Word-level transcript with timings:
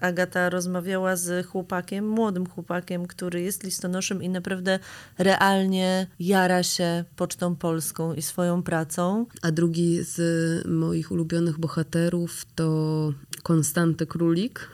Agata 0.00 0.50
rozmawiała 0.50 1.16
z 1.16 1.46
chłopakiem, 1.46 2.08
młodym 2.08 2.46
chłopakiem, 2.46 3.06
który 3.06 3.40
jest 3.42 3.64
listonoszem 3.64 4.22
i 4.22 4.28
naprawdę 4.28 4.78
realnie 5.18 6.06
jara 6.20 6.62
się 6.62 7.04
Pocztą 7.16 7.56
Polską 7.56 8.14
i 8.14 8.22
swoją 8.22 8.62
pracą. 8.62 9.26
A 9.42 9.50
drugi 9.50 10.02
z 10.02 10.18
moich 10.66 11.10
ulubionych 11.10 11.58
bohaterów 11.58 12.44
to 12.54 13.12
Konstanty 13.42 14.06
Królik. 14.06 14.68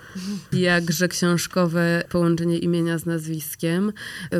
Jakże 0.53 1.09
książkowe 1.09 2.05
połączenie 2.09 2.59
imienia 2.59 2.98
z 2.98 3.06
nazwiskiem. 3.06 3.93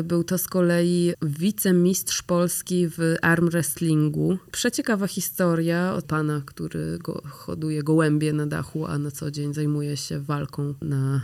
Był 0.03 0.23
to 0.23 0.37
z 0.37 0.47
kolei 0.47 1.13
wicemistrz 1.21 2.21
Polski 2.21 2.87
w 2.87 3.15
arm 3.21 3.49
wrestlingu. 3.49 4.37
Przeciekawa 4.51 5.07
historia 5.07 5.93
od 5.93 6.05
pana, 6.05 6.41
który 6.45 6.97
go, 6.97 7.21
hoduje 7.29 7.83
gołębie 7.83 8.33
na 8.33 8.47
dachu, 8.47 8.85
a 8.85 8.97
na 8.97 9.11
co 9.11 9.31
dzień 9.31 9.53
zajmuje 9.53 9.97
się 9.97 10.19
walką 10.19 10.73
na 10.81 11.21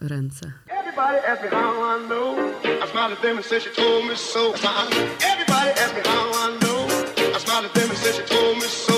ręce. 0.00 0.52
Everybody 0.68 1.28
ask 1.28 1.42
me 1.42 1.48
how 1.50 1.74
I 1.96 2.08
know. 2.08 2.36
I 2.64 2.90
smiled 2.90 3.12
at 3.12 3.22
them 3.22 3.36
and 3.36 3.46
said 3.46 3.62
she 3.62 3.70
told 3.70 4.04
me 4.08 4.16
so. 4.16 4.54
Everybody 5.32 5.70
ask 5.70 5.94
me 5.94 6.02
how 6.04 6.30
I 6.44 6.58
know. 6.60 6.86
I 7.36 7.38
smiled 7.38 7.66
at 7.66 7.74
them 7.74 7.90
and 7.90 7.98
said 7.98 8.14
she 8.14 8.22
told 8.34 8.56
me 8.56 8.68
so. 8.68 8.95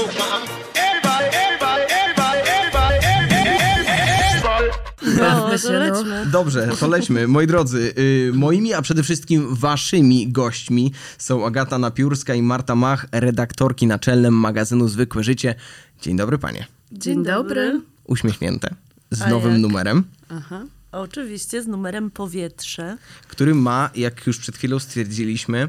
No, 5.52 5.78
lećmy. 5.78 6.26
Dobrze, 6.26 6.68
to 6.80 6.88
lećmy. 6.88 7.26
Moi 7.26 7.46
drodzy, 7.46 7.94
y, 7.98 8.32
moimi, 8.34 8.74
a 8.74 8.82
przede 8.82 9.02
wszystkim 9.02 9.54
waszymi 9.54 10.32
gośćmi 10.32 10.92
są 11.18 11.46
Agata 11.46 11.78
Napiórska 11.78 12.34
i 12.34 12.42
Marta 12.42 12.74
Mach, 12.74 13.06
redaktorki 13.12 13.86
naczelne 13.86 14.30
magazynu 14.30 14.88
Zwykłe 14.88 15.24
Życie. 15.24 15.54
Dzień 16.02 16.16
dobry 16.16 16.38
panie. 16.38 16.66
Dzień 16.92 17.24
dobry. 17.24 17.80
Uśmiechnięte. 18.04 18.74
Z 19.10 19.22
A 19.22 19.28
nowym 19.30 19.52
jak? 19.52 19.60
numerem, 19.60 20.04
Aha. 20.28 20.64
Oczywiście 20.92 21.62
z 21.62 21.66
numerem 21.66 22.10
powietrze. 22.10 22.96
który 23.28 23.54
ma, 23.54 23.90
jak 23.94 24.26
już 24.26 24.38
przed 24.38 24.56
chwilą 24.56 24.78
stwierdziliśmy, 24.78 25.68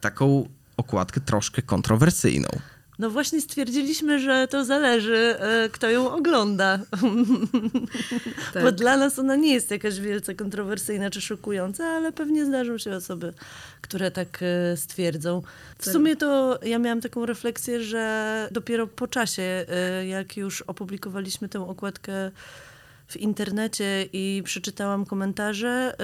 taką 0.00 0.48
okładkę 0.76 1.20
troszkę 1.20 1.62
kontrowersyjną. 1.62 2.48
No 2.98 3.10
właśnie 3.10 3.40
stwierdziliśmy, 3.40 4.18
że 4.20 4.48
to 4.48 4.64
zależy, 4.64 5.36
e, 5.38 5.68
kto 5.72 5.90
ją 5.90 6.10
ogląda. 6.12 6.78
Tak. 8.54 8.62
Bo 8.62 8.72
dla 8.72 8.96
nas 8.96 9.18
ona 9.18 9.36
nie 9.36 9.54
jest 9.54 9.70
jakaś 9.70 10.00
wielce 10.00 10.34
kontrowersyjna 10.34 11.10
czy 11.10 11.20
szokująca, 11.20 11.84
ale 11.84 12.12
pewnie 12.12 12.46
zdarzą 12.46 12.78
się 12.78 12.96
osoby, 12.96 13.32
które 13.80 14.10
tak 14.10 14.40
e, 14.42 14.76
stwierdzą. 14.76 15.42
W 15.78 15.84
Tak. 15.84 15.92
sumie 15.92 16.16
to 16.16 16.58
ja 16.62 16.78
miałam 16.78 17.00
taką 17.00 17.26
refleksję, 17.26 17.82
że 17.82 18.48
dopiero 18.50 18.86
po 18.86 19.08
czasie, 19.08 19.42
e, 19.68 20.06
jak 20.06 20.36
już 20.36 20.62
opublikowaliśmy 20.62 21.48
tę 21.48 21.68
okładkę 21.68 22.30
w 23.12 23.16
internecie 23.16 24.08
i 24.12 24.42
przeczytałam 24.44 25.06
komentarze, 25.06 25.94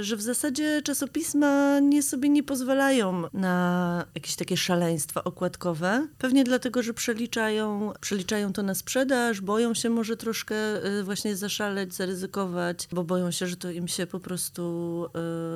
y, 0.00 0.04
że 0.04 0.16
w 0.16 0.22
zasadzie 0.22 0.82
czasopisma 0.82 1.80
nie 1.80 2.02
sobie 2.02 2.28
nie 2.28 2.42
pozwalają 2.42 3.22
na 3.32 4.04
jakieś 4.14 4.36
takie 4.36 4.56
szaleństwa 4.56 5.24
okładkowe. 5.24 6.08
Pewnie 6.18 6.44
dlatego, 6.44 6.82
że 6.82 6.94
przeliczają, 6.94 7.92
przeliczają 8.00 8.52
to 8.52 8.62
na 8.62 8.74
sprzedaż, 8.74 9.40
boją 9.40 9.74
się 9.74 9.90
może 9.90 10.16
troszkę 10.16 10.86
y, 10.86 11.04
właśnie 11.04 11.36
zaszaleć, 11.36 11.94
zaryzykować, 11.94 12.88
bo 12.92 13.04
boją 13.04 13.30
się, 13.30 13.46
że 13.46 13.56
to 13.56 13.70
im 13.70 13.88
się 13.88 14.06
po 14.06 14.20
prostu 14.20 15.06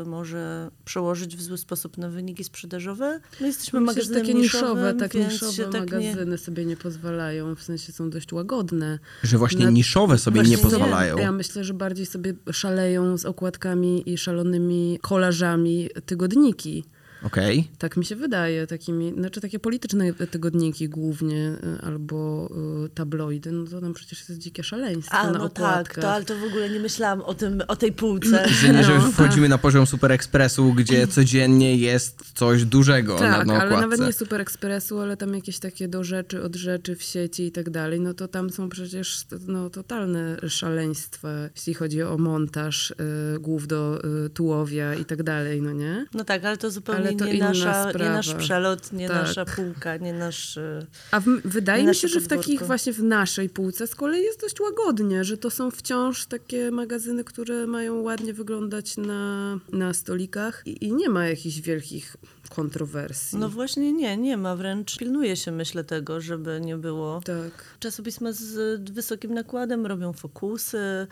y, 0.02 0.08
może 0.08 0.70
przełożyć 0.84 1.36
w 1.36 1.42
zły 1.42 1.58
sposób 1.58 1.98
na 1.98 2.08
wyniki 2.08 2.44
sprzedażowe. 2.44 3.20
My 3.40 3.46
jesteśmy 3.46 3.80
Myślę, 3.80 3.94
magazynem 3.94 4.22
takie 4.22 4.34
niszowe, 4.34 4.94
tak 4.94 5.14
niszowe 5.14 5.52
się 5.52 5.64
tak 5.64 5.92
nie... 5.92 6.10
magazyny 6.10 6.38
sobie 6.38 6.64
nie 6.64 6.76
pozwalają, 6.76 7.54
w 7.54 7.62
sensie 7.62 7.92
są 7.92 8.10
dość 8.10 8.32
łagodne. 8.32 8.98
Że 9.22 9.38
właśnie 9.38 9.64
Na- 9.64 9.70
niszowe 9.70 10.18
sobie 10.18 10.40
Właśnie 10.40 10.56
nie 10.56 10.62
nie. 10.62 10.62
Ja 11.04 11.32
myślę, 11.32 11.64
że 11.64 11.74
bardziej 11.74 12.06
sobie 12.06 12.34
szaleją 12.52 13.18
z 13.18 13.24
okładkami 13.24 14.12
i 14.12 14.18
szalonymi 14.18 14.98
kolażami 15.02 15.90
tygodniki. 16.06 16.84
Okej. 17.22 17.68
Tak 17.78 17.96
mi 17.96 18.04
się 18.04 18.16
wydaje, 18.16 18.66
takimi, 18.66 19.14
znaczy 19.18 19.40
takie 19.40 19.58
polityczne 19.58 20.12
tygodniki 20.12 20.88
głównie, 20.88 21.36
y, 21.36 21.82
albo 21.82 22.48
y, 22.86 22.88
tabloidy, 22.88 23.52
no 23.52 23.66
to 23.66 23.80
tam 23.80 23.94
przecież 23.94 24.28
jest 24.28 24.40
dzikie 24.40 24.64
szaleństwo 24.64 25.14
A, 25.16 25.30
na 25.30 25.38
no 25.38 25.48
tak, 25.48 25.94
to, 25.94 26.12
ale 26.12 26.24
to 26.24 26.38
w 26.38 26.42
ogóle 26.44 26.70
nie 26.70 26.80
myślałam 26.80 27.20
o, 27.22 27.34
tym, 27.34 27.62
o 27.68 27.76
tej 27.76 27.92
półce. 27.92 28.48
Że 28.48 28.68
nie, 28.68 28.84
że 28.84 28.98
No. 28.98 29.12
wchodzimy 29.12 29.48
na 29.48 29.58
poziom 29.58 29.86
Super 29.86 30.12
Expressu, 30.12 30.72
gdzie 30.72 31.06
codziennie 31.06 31.76
jest 31.76 32.32
coś 32.34 32.64
dużego 32.64 33.14
na, 33.14 33.18
Tak, 33.20 33.46
na 33.46 33.54
ale 33.54 33.64
okładce. 33.64 33.80
nawet 33.80 34.00
nie 34.00 34.12
Super 34.12 34.40
Expressu, 34.40 34.98
ale 35.00 35.16
tam 35.16 35.34
jakieś 35.34 35.58
takie 35.58 35.88
do 35.88 36.04
rzeczy, 36.04 36.42
od 36.42 36.56
rzeczy 36.56 36.96
w 36.96 37.02
sieci 37.02 37.46
i 37.46 37.52
tak 37.52 37.70
dalej, 37.70 38.00
no 38.00 38.14
to 38.14 38.28
tam 38.28 38.50
są 38.50 38.68
przecież 38.68 39.24
no, 39.46 39.70
totalne 39.70 40.36
szaleństwa, 40.48 41.28
jeśli 41.56 41.74
chodzi 41.74 42.02
o 42.02 42.18
montaż 42.18 42.90
y, 42.90 42.94
głów 43.40 43.66
do 43.66 44.00
y, 44.26 44.30
tułowia 44.30 44.94
i 44.94 45.04
tak 45.04 45.22
dalej, 45.22 45.62
no 45.62 45.72
nie? 45.72 46.06
No 46.14 46.24
tak, 46.24 46.44
ale 46.44 46.56
to 46.56 46.70
zupełnie 46.70 47.00
Ale 47.00 47.05
to 47.12 47.24
nie, 47.24 47.32
inna 47.34 47.48
nasza, 47.48 47.84
nie 47.84 47.90
sprawa. 47.90 48.12
nasz 48.12 48.34
przelot, 48.34 48.92
nie 48.92 49.08
Tak. 49.08 49.16
nasza 49.26 49.44
półka, 49.44 49.96
nie 49.96 50.12
nasz... 50.12 50.56
y, 50.56 50.86
A 51.10 51.20
w, 51.20 51.24
wydaje 51.44 51.84
mi 51.84 51.94
się, 51.94 52.08
że 52.08 52.20
w 52.20 52.28
takich 52.28 52.62
właśnie 52.62 52.92
w 52.92 53.02
naszej 53.02 53.48
półce 53.48 53.86
z 53.86 53.94
kolei 53.94 54.22
jest 54.22 54.40
dość 54.40 54.60
łagodnie, 54.60 55.24
że 55.24 55.36
to 55.38 55.50
są 55.50 55.70
wciąż 55.70 56.26
takie 56.26 56.70
magazyny, 56.70 57.24
które 57.24 57.66
mają 57.66 58.00
ładnie 58.00 58.32
wyglądać 58.32 58.96
na, 58.96 59.58
na 59.72 59.94
stolikach 59.94 60.62
i, 60.66 60.84
i 60.84 60.92
nie 60.92 61.08
ma 61.08 61.26
jakichś 61.28 61.60
wielkich 61.60 62.16
kontrowersji. 62.50 63.38
No 63.38 63.48
właśnie 63.48 63.92
nie, 63.92 64.16
nie 64.16 64.36
ma, 64.36 64.56
wręcz 64.56 64.96
pilnuje 64.98 65.36
się 65.36 65.52
myślę 65.52 65.84
tego, 65.84 66.20
żeby 66.20 66.60
nie 66.64 66.76
było. 66.76 67.20
tak. 67.24 67.64
Czasopisma 67.80 68.32
z 68.32 68.80
wysokim 68.90 69.34
nakładem 69.34 69.86
robią 69.86 70.12
fokusy, 70.12 71.06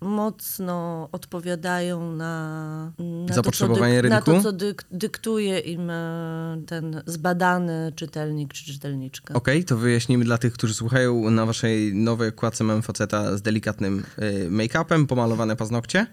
mocno 0.00 1.08
odpowiadają 1.12 2.12
na, 2.12 2.92
na 2.98 3.34
Zapotrzebowanie 3.34 4.02
to, 4.02 4.08
co 4.08 4.08
dyk- 4.08 4.12
rynku? 4.14 4.30
Na 4.32 4.36
to, 4.36 4.42
co 4.42 4.52
dyk, 4.52 4.84
dyktuje 4.90 5.58
im 5.58 5.90
e, 5.90 6.62
ten 6.66 7.02
zbadany 7.06 7.92
czytelnik 7.96 8.52
czy 8.52 8.64
czytelniczka. 8.64 9.34
Okej, 9.34 9.64
to 9.64 9.76
wyjaśnimy 9.76 10.24
dla 10.24 10.38
tych, 10.38 10.52
którzy 10.52 10.74
słuchają. 10.74 11.30
Na 11.30 11.46
waszej 11.46 11.94
nowej 11.94 12.28
okładce 12.28 12.64
mam 12.64 12.82
faceta 12.82 13.36
z 13.36 13.42
delikatnym 13.42 14.04
y, 14.18 14.48
make-upem, 14.50 15.06
pomalowane 15.06 15.56
paznokcie. 15.56 16.06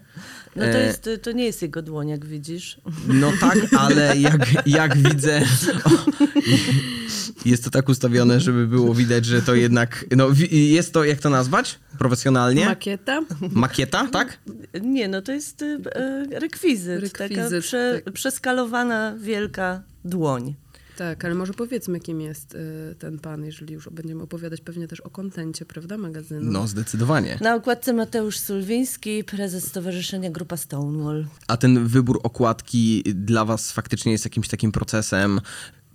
No 0.56 0.62
to, 0.64 0.68
E, 0.70 0.86
jest, 0.86 1.10
to 1.22 1.32
nie 1.32 1.44
jest 1.44 1.62
jego 1.62 1.82
dłoń, 1.82 2.08
jak 2.08 2.24
widzisz. 2.24 2.80
No 3.08 3.32
tak, 3.40 3.58
ale 3.78 4.16
jak, 4.16 4.66
jak 4.66 4.96
widzę, 4.96 5.42
o, 5.84 5.90
jest 7.46 7.64
to 7.64 7.70
tak 7.70 7.88
ustawione, 7.88 8.40
żeby 8.40 8.66
było 8.66 8.94
widać, 8.94 9.24
że 9.24 9.42
to 9.42 9.54
jednak, 9.54 10.04
no 10.16 10.28
jest 10.50 10.92
to, 10.92 11.04
jak 11.04 11.18
to 11.18 11.30
nazwać? 11.30 11.78
Profesjonalnie? 11.98 12.66
Makieta? 12.66 13.22
Makieta, 13.50 14.08
tak? 14.12 14.38
Nie, 14.82 15.08
no 15.08 15.22
to 15.22 15.32
jest 15.32 15.62
e, 15.62 15.78
rekwizyt, 16.30 17.12
taka 17.12 17.24
Rekwizyt, 17.24 17.64
prze, 17.64 18.00
tak. 18.04 18.14
przeskalowana 18.14 19.14
wielka 19.18 19.82
dłoń. 20.04 20.54
Tak, 20.96 21.24
ale 21.24 21.34
może 21.34 21.54
powiedzmy, 21.54 22.00
kim 22.00 22.20
jest 22.20 22.54
y, 22.54 22.94
ten 22.98 23.18
pan, 23.18 23.44
jeżeli 23.44 23.74
już 23.74 23.88
będziemy 23.88 24.22
opowiadać 24.22 24.60
pewnie 24.60 24.88
też 24.88 25.00
o 25.00 25.10
kontencie, 25.10 25.64
prawda, 25.64 25.98
magazynu. 25.98 26.52
No, 26.52 26.66
zdecydowanie. 26.66 27.38
Na 27.40 27.54
okładce 27.54 27.92
Mateusz 27.92 28.38
Sulwiński, 28.38 29.24
prezes 29.24 29.66
Stowarzyszenia 29.66 30.30
Grupa 30.30 30.56
Stonewall. 30.56 31.26
A 31.48 31.56
ten 31.56 31.86
wybór 31.86 32.20
okładki 32.22 33.02
dla 33.14 33.44
was 33.44 33.72
faktycznie 33.72 34.12
jest 34.12 34.24
jakimś 34.24 34.48
takim 34.48 34.72
procesem. 34.72 35.40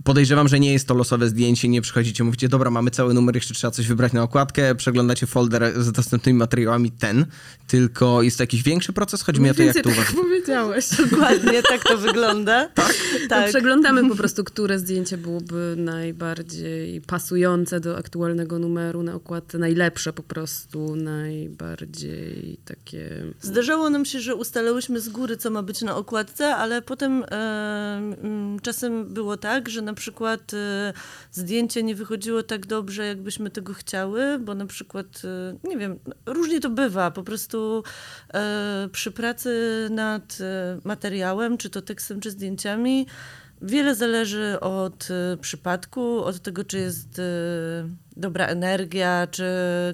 Podejrzewam, 0.03 0.47
że 0.47 0.59
nie 0.59 0.73
jest 0.73 0.87
to 0.87 0.93
losowe 0.93 1.27
zdjęcie, 1.27 1.67
nie 1.67 1.81
przychodzicie, 1.81 2.23
mówicie, 2.23 2.49
dobra, 2.49 2.71
mamy 2.71 2.91
cały 2.91 3.13
numer, 3.13 3.35
jeszcze 3.35 3.53
trzeba 3.53 3.71
coś 3.71 3.87
wybrać 3.87 4.13
na 4.13 4.23
okładkę, 4.23 4.75
przeglądacie 4.75 5.27
folder 5.27 5.83
z 5.83 5.91
dostępnymi 5.91 6.39
materiałami, 6.39 6.91
ten, 6.91 7.25
tylko 7.67 8.21
jest 8.21 8.37
to 8.37 8.43
jakiś 8.43 8.63
większy 8.63 8.93
proces? 8.93 9.21
Chodzi 9.21 9.41
mi 9.41 9.49
o 9.49 9.53
to, 9.53 9.63
jak 9.63 9.75
to 9.75 9.89
tak 9.89 10.13
powiedziałeś. 10.15 10.85
Dokładnie 11.11 11.63
tak 11.63 11.83
to 11.83 11.97
wygląda. 11.97 12.69
Tak? 12.75 12.93
To 13.29 13.35
przeglądamy 13.49 14.09
po 14.09 14.15
prostu, 14.15 14.43
które 14.43 14.79
zdjęcie 14.79 15.17
byłoby 15.17 15.75
najbardziej 15.77 17.01
pasujące 17.01 17.79
do 17.79 17.97
aktualnego 17.97 18.59
numeru 18.59 19.03
na 19.03 19.13
okładce, 19.13 19.57
najlepsze 19.57 20.13
po 20.13 20.23
prostu, 20.23 20.95
najbardziej 20.95 22.57
takie... 22.65 23.23
Zdarzało 23.41 23.89
nam 23.89 24.05
się, 24.05 24.19
że 24.19 24.35
ustalałyśmy 24.35 25.01
z 25.01 25.09
góry, 25.09 25.37
co 25.37 25.49
ma 25.49 25.63
być 25.63 25.81
na 25.81 25.95
okładce, 25.95 26.55
ale 26.55 26.81
potem 26.81 27.23
e, 27.31 28.57
czasem 28.61 29.13
było 29.13 29.37
tak, 29.37 29.69
że 29.69 29.81
na 29.89 29.93
przykład 29.93 30.53
e, 30.53 30.93
zdjęcie 31.31 31.83
nie 31.83 31.95
wychodziło 31.95 32.43
tak 32.43 32.65
dobrze, 32.65 33.05
jakbyśmy 33.05 33.49
tego 33.49 33.73
chciały, 33.73 34.39
bo 34.39 34.55
na 34.55 34.65
przykład, 34.65 35.05
e, 35.23 35.67
nie 35.69 35.77
wiem, 35.77 35.99
różnie 36.25 36.59
to 36.59 36.69
bywa, 36.69 37.11
po 37.11 37.23
prostu 37.23 37.83
e, 38.33 38.89
przy 38.91 39.11
pracy 39.11 39.87
nad 39.91 40.37
materiałem, 40.83 41.57
czy 41.57 41.69
to 41.69 41.81
tekstem, 41.81 42.19
czy 42.19 42.31
zdjęciami, 42.31 43.07
Wiele 43.61 43.95
zależy 43.95 44.59
od 44.59 45.07
y, 45.33 45.37
przypadku, 45.37 46.23
od 46.23 46.39
tego, 46.39 46.63
czy 46.63 46.77
jest 46.77 47.19
y, 47.19 47.23
dobra 48.17 48.47
energia, 48.47 49.27
czy 49.31 49.45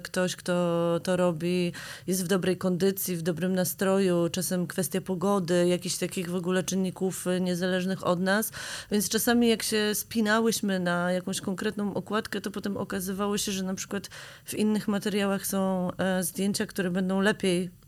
ktoś, 0.03 0.35
kto 0.35 0.99
to 1.03 1.17
robi, 1.17 1.73
jest 2.07 2.25
w 2.25 2.27
dobrej 2.27 2.57
kondycji, 2.57 3.17
w 3.17 3.21
dobrym 3.21 3.55
nastroju, 3.55 4.29
czasem 4.31 4.67
kwestia 4.67 5.01
pogody, 5.01 5.67
jakichś 5.67 5.97
takich 5.97 6.29
w 6.29 6.35
ogóle 6.35 6.63
czynników 6.63 7.27
y, 7.27 7.41
niezależnych 7.41 8.07
od 8.07 8.19
nas. 8.19 8.51
Więc 8.91 9.09
czasami 9.09 9.47
jak 9.47 9.63
się 9.63 9.95
spinałyśmy 9.95 10.79
na 10.79 11.11
jakąś 11.11 11.41
konkretną 11.41 11.93
okładkę, 11.93 12.41
to 12.41 12.51
potem 12.51 12.77
okazywało 12.77 13.37
się, 13.37 13.51
że 13.51 13.63
na 13.63 13.73
przykład 13.73 14.07
w 14.45 14.53
innych 14.53 14.87
materiałach 14.87 15.47
są 15.47 15.91
e, 15.97 16.23
zdjęcia, 16.23 16.65
które 16.65 16.91
będą 16.91 17.21
lepiej. 17.21 17.84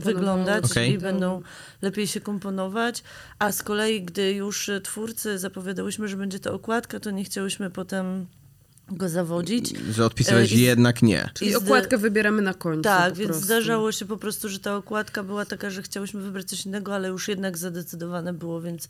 Wyglądać 0.00 0.64
Okej. 0.64 0.92
i 0.92 0.98
będą 0.98 1.42
lepiej 1.82 2.06
się 2.06 2.20
komponować, 2.20 3.02
a 3.38 3.52
z 3.52 3.62
kolei, 3.62 4.02
gdy 4.02 4.32
już 4.32 4.70
twórcy 4.82 5.38
zapowiadałyśmy, 5.38 6.08
że 6.08 6.16
będzie 6.16 6.38
to 6.40 6.54
okładka, 6.54 7.00
to 7.00 7.10
nie 7.10 7.24
chciałyśmy 7.24 7.70
potem 7.70 8.26
go 8.90 9.08
zawodzić. 9.08 9.74
Że 9.90 10.04
odpisałeś 10.04 10.52
E, 10.52 10.54
i- 10.54 10.60
jednak 10.60 11.02
nie. 11.02 11.30
Czyli 11.34 11.50
I 11.50 11.54
zda- 11.54 11.64
okładkę 11.64 11.98
wybieramy 11.98 12.42
na 12.42 12.54
końcu. 12.54 12.82
Tak, 12.82 13.14
więc 13.14 13.28
prostu. 13.28 13.44
zdarzało 13.44 13.92
się 13.92 14.04
po 14.06 14.16
prostu, 14.16 14.48
że 14.48 14.58
ta 14.58 14.76
okładka 14.76 15.22
była 15.22 15.44
taka, 15.44 15.70
że 15.70 15.82
chciałyśmy 15.82 16.20
wybrać 16.20 16.46
coś 16.46 16.66
innego, 16.66 16.94
ale 16.94 17.08
już 17.08 17.28
jednak 17.28 17.58
zadecydowane 17.58 18.32
było, 18.32 18.60
więc, 18.60 18.88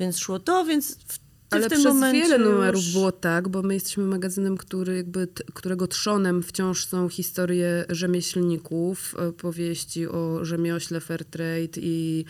więc 0.00 0.18
szło 0.18 0.38
to, 0.38 0.64
więc 0.64 0.96
w, 1.08 1.18
Ale 1.50 1.70
przez 1.70 2.00
wiele 2.12 2.38
numerów 2.38 2.92
było 2.92 3.12
tak, 3.12 3.48
bo 3.48 3.62
my 3.62 3.74
jesteśmy 3.74 4.04
magazynem, 4.04 4.56
który 4.56 4.96
jakby, 4.96 5.28
którego 5.54 5.86
trzonem 5.86 6.42
wciąż 6.42 6.86
są 6.86 7.08
historie 7.08 7.84
rzemieślników, 7.88 9.14
e, 9.18 9.32
powieści 9.32 10.06
o 10.08 10.44
rzemiośle, 10.44 11.00
fair 11.00 11.24
trade 11.24 11.76
i, 11.76 12.24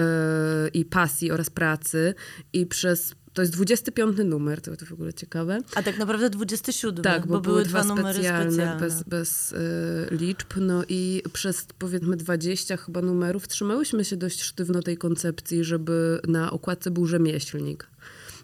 e, 0.00 0.68
i 0.68 0.84
pasji 0.84 1.30
oraz 1.30 1.50
pracy. 1.50 2.14
I 2.52 2.66
przez, 2.66 3.14
to 3.32 3.42
jest 3.42 3.52
25 3.52 4.24
numer, 4.24 4.60
to, 4.60 4.76
to 4.76 4.86
w 4.86 4.92
ogóle 4.92 5.12
ciekawe. 5.14 5.58
A 5.74 5.82
tak 5.82 5.98
naprawdę 5.98 6.30
27, 6.30 7.04
Tak, 7.04 7.26
bo, 7.26 7.34
bo, 7.34 7.40
były 7.40 7.64
dwa 7.64 7.84
numery 7.84 8.14
specjalne, 8.14 8.52
specjalne. 8.52 8.80
bez, 8.80 9.02
bez 9.02 9.52
y, 9.52 9.56
liczb. 10.10 10.46
No 10.60 10.82
i 10.88 11.22
przez 11.32 11.66
powiedzmy 11.78 12.16
20 12.16 12.76
chyba 12.76 13.02
numerów 13.02 13.48
trzymałyśmy 13.48 14.04
się 14.04 14.16
dość 14.16 14.42
sztywno 14.42 14.82
tej 14.82 14.96
koncepcji, 14.96 15.64
żeby 15.64 16.20
na 16.28 16.50
okładce 16.50 16.90
był 16.90 17.06
rzemieślnik. 17.06 17.93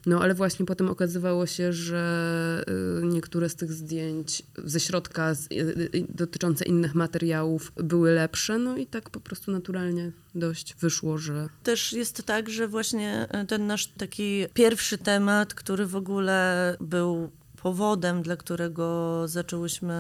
No 0.07 0.23
ale 0.23 0.35
właśnie 0.35 0.67
potem 0.67 0.89
okazywało 0.89 1.47
się, 1.47 1.73
że 1.73 2.65
y, 3.03 3.07
niektóre 3.07 3.49
z 3.49 3.55
tych 3.55 3.73
zdjęć 3.73 4.43
ze 4.65 4.81
środka 4.81 5.33
y, 5.33 5.55
y, 5.95 6.07
dotyczące 6.09 6.65
innych 6.65 6.95
materiałów 6.95 7.73
były 7.77 8.11
lepsze, 8.11 8.59
no 8.59 8.77
i 8.77 8.87
tak 8.87 9.11
po 9.11 9.21
prostu 9.21 9.53
naturalnie 9.53 10.13
dość 10.35 10.75
wyszło, 10.75 11.19
że 11.19 11.49
Też 11.63 11.93
jest 11.93 12.23
tak, 12.27 12.49
że 12.49 12.69
właśnie 12.69 13.29
ten 13.49 13.67
nasz 13.67 13.87
taki 13.87 14.47
pierwszy 14.55 14.99
temat, 14.99 15.55
który 15.55 15.87
w 15.87 15.97
ogóle 15.97 16.77
był 16.81 17.31
powodem, 17.63 18.23
dla 18.23 18.37
którego 18.37 19.23
zaczęłyśmy 19.29 19.95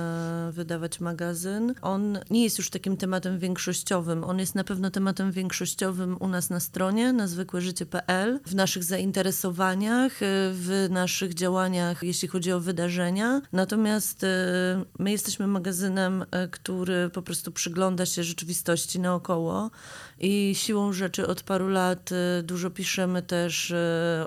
wydawać 0.52 1.00
magazyn, 1.00 1.74
on 1.82 2.18
nie 2.30 2.44
jest 2.44 2.58
już 2.58 2.70
takim 2.70 2.96
tematem 2.96 3.38
większościowym. 3.38 4.24
On 4.24 4.38
jest 4.38 4.54
na 4.54 4.64
pewno 4.64 4.90
tematem 4.90 5.32
większościowym 5.32 6.16
u 6.20 6.28
nas 6.28 6.50
na 6.50 6.60
stronie, 6.60 7.12
na 7.12 7.26
zwykłeżycie.pl, 7.26 8.40
w 8.46 8.54
naszych 8.54 8.84
zainteresowaniach, 8.84 10.22
e, 10.22 10.26
w 10.52 10.86
naszych 10.90 11.34
działaniach, 11.34 12.02
jeśli 12.02 12.28
chodzi 12.28 12.52
o 12.52 12.60
wydarzenia. 12.60 13.42
Natomiast 13.52 14.24
e, 14.24 14.26
my 14.98 15.10
jesteśmy 15.10 15.46
magazynem, 15.46 16.24
e, 16.30 16.48
który 16.48 17.10
po 17.10 17.22
prostu 17.22 17.52
przygląda 17.52 18.06
się 18.06 18.24
rzeczywistości 18.24 19.00
naokoło 19.00 19.70
i 20.18 20.54
siłą 20.54 20.92
rzeczy 20.92 21.26
od 21.26 21.42
paru 21.42 21.68
lat 21.68 22.10
dużo 22.42 22.70
piszemy 22.70 23.22
też 23.22 23.74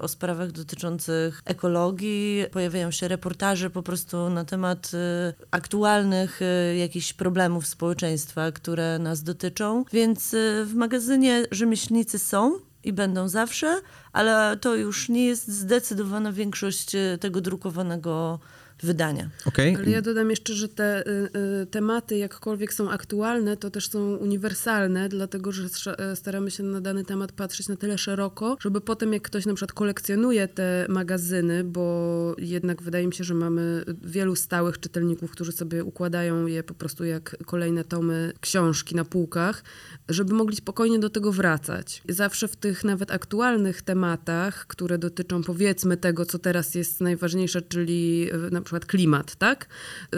o 0.02 0.08
sprawach 0.08 0.52
dotyczących 0.52 1.42
ekologii. 1.46 2.46
Pojawiają 2.52 2.92
się 2.92 3.08
reportaże 3.08 3.23
po 3.70 3.84
prostu 3.84 4.30
na 4.30 4.46
temat 4.46 4.92
e, 4.94 5.34
aktualnych 5.52 6.42
e, 6.42 6.78
jakichś 6.78 7.14
problemów 7.14 7.68
społeczeństwa, 7.68 8.52
które 8.52 9.00
nas 9.00 9.24
dotyczą. 9.24 9.86
Więc 9.94 10.34
e, 10.34 10.66
w 10.66 10.76
magazynie 10.76 11.46
rzemieślnicy 11.52 12.20
są 12.20 12.60
i 12.84 12.94
będą 12.94 13.28
zawsze, 13.28 13.82
ale 14.14 14.58
to 14.58 14.76
już 14.76 15.10
nie 15.10 15.26
jest 15.26 15.48
zdecydowana 15.48 16.32
większość 16.32 16.92
tego 17.20 17.42
drukowanego 17.42 18.40
wydania. 18.84 19.30
Okej? 19.46 19.76
Ale 19.76 19.90
ja 19.90 20.02
dodam 20.02 20.30
jeszcze, 20.30 20.54
że 20.54 20.70
te 20.70 21.08
y, 21.08 21.30
y, 21.62 21.66
tematy, 21.66 22.18
jakkolwiek 22.18 22.74
są 22.74 22.90
aktualne, 22.90 23.58
to 23.58 23.70
też 23.70 23.90
są 23.90 24.16
uniwersalne, 24.16 25.10
dlatego 25.10 25.52
że 25.52 25.68
e, 25.98 26.16
staramy 26.16 26.52
się 26.52 26.64
na 26.64 26.82
dany 26.82 27.06
temat 27.06 27.32
patrzeć 27.32 27.68
na 27.68 27.76
tyle 27.76 27.98
szeroko, 27.98 28.58
żeby 28.60 28.82
potem, 28.82 29.14
jak 29.14 29.24
ktoś 29.24 29.46
na 29.46 29.54
przykład 29.54 29.74
kolekcjonuje 29.74 30.48
te 30.48 30.86
magazyny, 30.90 31.64
bo 31.64 32.36
jednak 32.38 32.82
wydaje 32.82 33.08
mi 33.08 33.14
się, 33.14 33.24
że 33.24 33.34
mamy 33.34 33.84
wielu 34.04 34.36
stałych 34.36 34.80
czytelników, 34.80 35.32
którzy 35.32 35.52
sobie 35.52 35.84
układają 35.84 36.46
je 36.46 36.64
po 36.64 36.74
prostu 36.74 37.06
jak 37.06 37.38
kolejne 37.46 37.84
tomy 37.84 38.34
książki 38.40 38.96
na 38.96 39.06
półkach, 39.06 39.64
żeby 40.10 40.34
mogli 40.34 40.56
spokojnie 40.56 41.00
do 41.00 41.10
tego 41.10 41.32
wracać. 41.32 42.02
Zawsze 42.10 42.48
w 42.48 42.56
tych 42.56 42.84
nawet 42.84 43.12
aktualnych 43.12 43.82
tematach, 43.82 44.68
które 44.68 44.98
dotyczą 44.98 45.44
powiedzmy 45.44 45.98
tego, 45.98 46.26
co 46.26 46.40
teraz 46.40 46.76
jest 46.76 47.02
najważniejsze, 47.02 47.62
czyli 47.62 48.30
e, 48.32 48.38
na 48.38 48.62
przykład 48.64 48.86
klimat, 48.86 49.36
tak? 49.36 49.68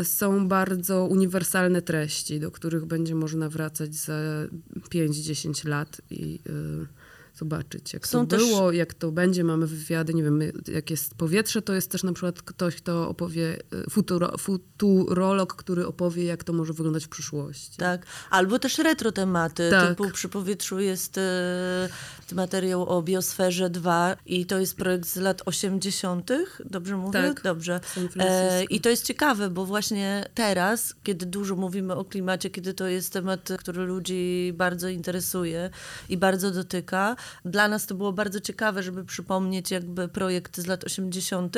Są 0.03 0.47
bardzo 0.47 1.06
uniwersalne 1.06 1.81
treści, 1.81 2.39
do 2.39 2.51
których 2.51 2.86
będzie 2.86 3.15
można 3.15 3.50
wracać 3.50 3.95
za 3.95 4.13
5-10 4.89 5.68
lat 5.68 6.01
i 6.09 6.39
y, 6.47 7.05
zobaczyć, 7.36 7.94
jak 7.94 8.08
Są 8.08 8.28
to 8.28 8.38
też- 8.38 8.48
było, 8.48 8.72
jak 8.72 8.94
to 8.94 9.12
będzie. 9.12 9.44
Mamy 9.44 9.68
wywiady, 9.68 10.14
nie 10.14 10.24
wiem, 10.24 10.40
jak 10.68 10.90
jest 10.90 11.16
powietrze, 11.16 11.62
to 11.62 11.74
jest 11.74 11.92
też 11.92 12.04
na 12.04 12.14
przykład 12.14 12.42
ktoś, 12.42 12.76
kto 12.76 13.10
opowie, 13.10 13.58
y, 13.88 13.90
futuro, 13.90 14.38
futurolog, 14.38 15.56
który 15.56 15.88
opowie, 15.88 16.24
jak 16.26 16.44
to 16.44 16.54
może 16.54 16.74
wyglądać 16.74 17.06
w 17.06 17.10
przyszłości. 17.10 17.78
Tak, 17.78 18.06
albo 18.30 18.60
też 18.60 18.78
retro 18.78 19.12
tematy, 19.12 19.70
Tak. 19.72 19.90
typu 19.90 20.10
przy 20.12 20.30
powietrzu 20.30 20.80
jest 20.80 21.18
e, 21.18 21.90
materiał 22.34 22.90
o 22.90 23.02
biosferze 23.02 23.70
2 23.70 24.16
i 24.26 24.46
to 24.46 24.60
jest 24.60 24.76
projekt 24.76 25.08
z 25.08 25.16
lat 25.16 25.42
80., 25.46 26.32
dobrze 26.66 26.98
mówię? 26.98 27.12
Tak. 27.22 27.42
Dobrze. 27.44 27.80
E, 28.20 28.64
I 28.64 28.82
to 28.82 28.90
jest 28.90 29.04
ciekawe, 29.06 29.50
bo 29.50 29.66
właśnie 29.66 30.26
teraz, 30.34 30.96
kiedy 31.04 31.26
dużo 31.26 31.56
mówimy 31.56 31.96
o 31.96 32.06
klimacie, 32.06 32.50
kiedy 32.50 32.74
to 32.74 32.88
jest 32.88 33.14
temat, 33.14 33.50
który 33.60 33.86
ludzi 33.86 34.54
bardzo 34.56 34.90
interesuje 34.90 35.70
i 36.10 36.18
bardzo 36.18 36.52
dotyka, 36.52 37.16
dla 37.45 37.68
nas 37.68 37.86
to 37.86 37.95
było 37.95 38.13
bardzo 38.13 38.39
ciekawe, 38.39 38.83
żeby 38.83 39.06
przypomnieć 39.06 39.72
jakby 39.72 40.07
projekt 40.07 40.57
z 40.57 40.66
lat 40.66 40.83
80., 40.83 41.56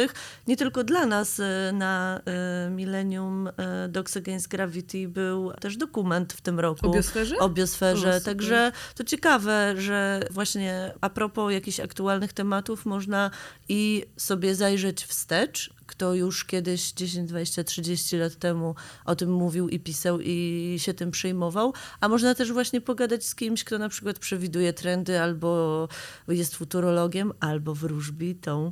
nie 0.47 0.57
tylko 0.57 0.83
dla 0.83 1.05
nas 1.05 1.39
e, 1.39 1.71
na 1.73 2.21
e, 2.25 2.69
Millennium 2.69 3.47
e, 3.47 3.87
Dogs 3.89 4.17
Against 4.17 4.47
Gravity 4.47 5.07
był 5.07 5.51
też 5.51 5.77
dokument 5.77 6.33
w 6.33 6.41
tym 6.41 6.59
roku. 6.59 6.89
O 6.89 6.93
biosferze? 6.93 7.37
O 7.37 7.49
biosferze. 7.49 8.15
O. 8.15 8.21
Także 8.21 8.71
to 8.95 9.03
ciekawe, 9.03 9.73
że 9.77 10.19
właśnie 10.31 10.93
a 11.01 11.09
propos 11.09 11.53
jakichś 11.53 11.79
aktualnych 11.79 12.33
tematów 12.33 12.85
można 12.85 13.31
i 13.69 14.05
sobie 14.17 14.55
zajrzeć 14.55 15.05
wstecz, 15.05 15.76
kto 15.87 16.13
już 16.15 16.45
kiedyś 16.45 16.91
10, 16.91 17.29
20, 17.29 17.63
30 17.63 18.17
lat 18.17 18.35
temu 18.35 18.75
o 19.05 19.15
tym 19.15 19.31
mówił 19.31 19.69
i 19.69 19.79
pisał 19.79 20.19
i 20.21 20.75
się 20.77 20.93
tym 20.93 21.11
przejmował, 21.11 21.73
a 21.99 22.07
można 22.07 22.35
też 22.35 22.51
właśnie 22.51 22.81
pogadać 22.81 23.25
z 23.25 23.35
kimś, 23.35 23.63
kto 23.63 23.77
na 23.77 23.89
przykład 23.89 24.19
przewiduje 24.19 24.73
trendy 24.73 25.21
albo 25.21 25.87
jest 26.27 26.55
futurologiem, 26.55 27.33
albo 27.39 27.75
wróżbitą, 27.75 28.71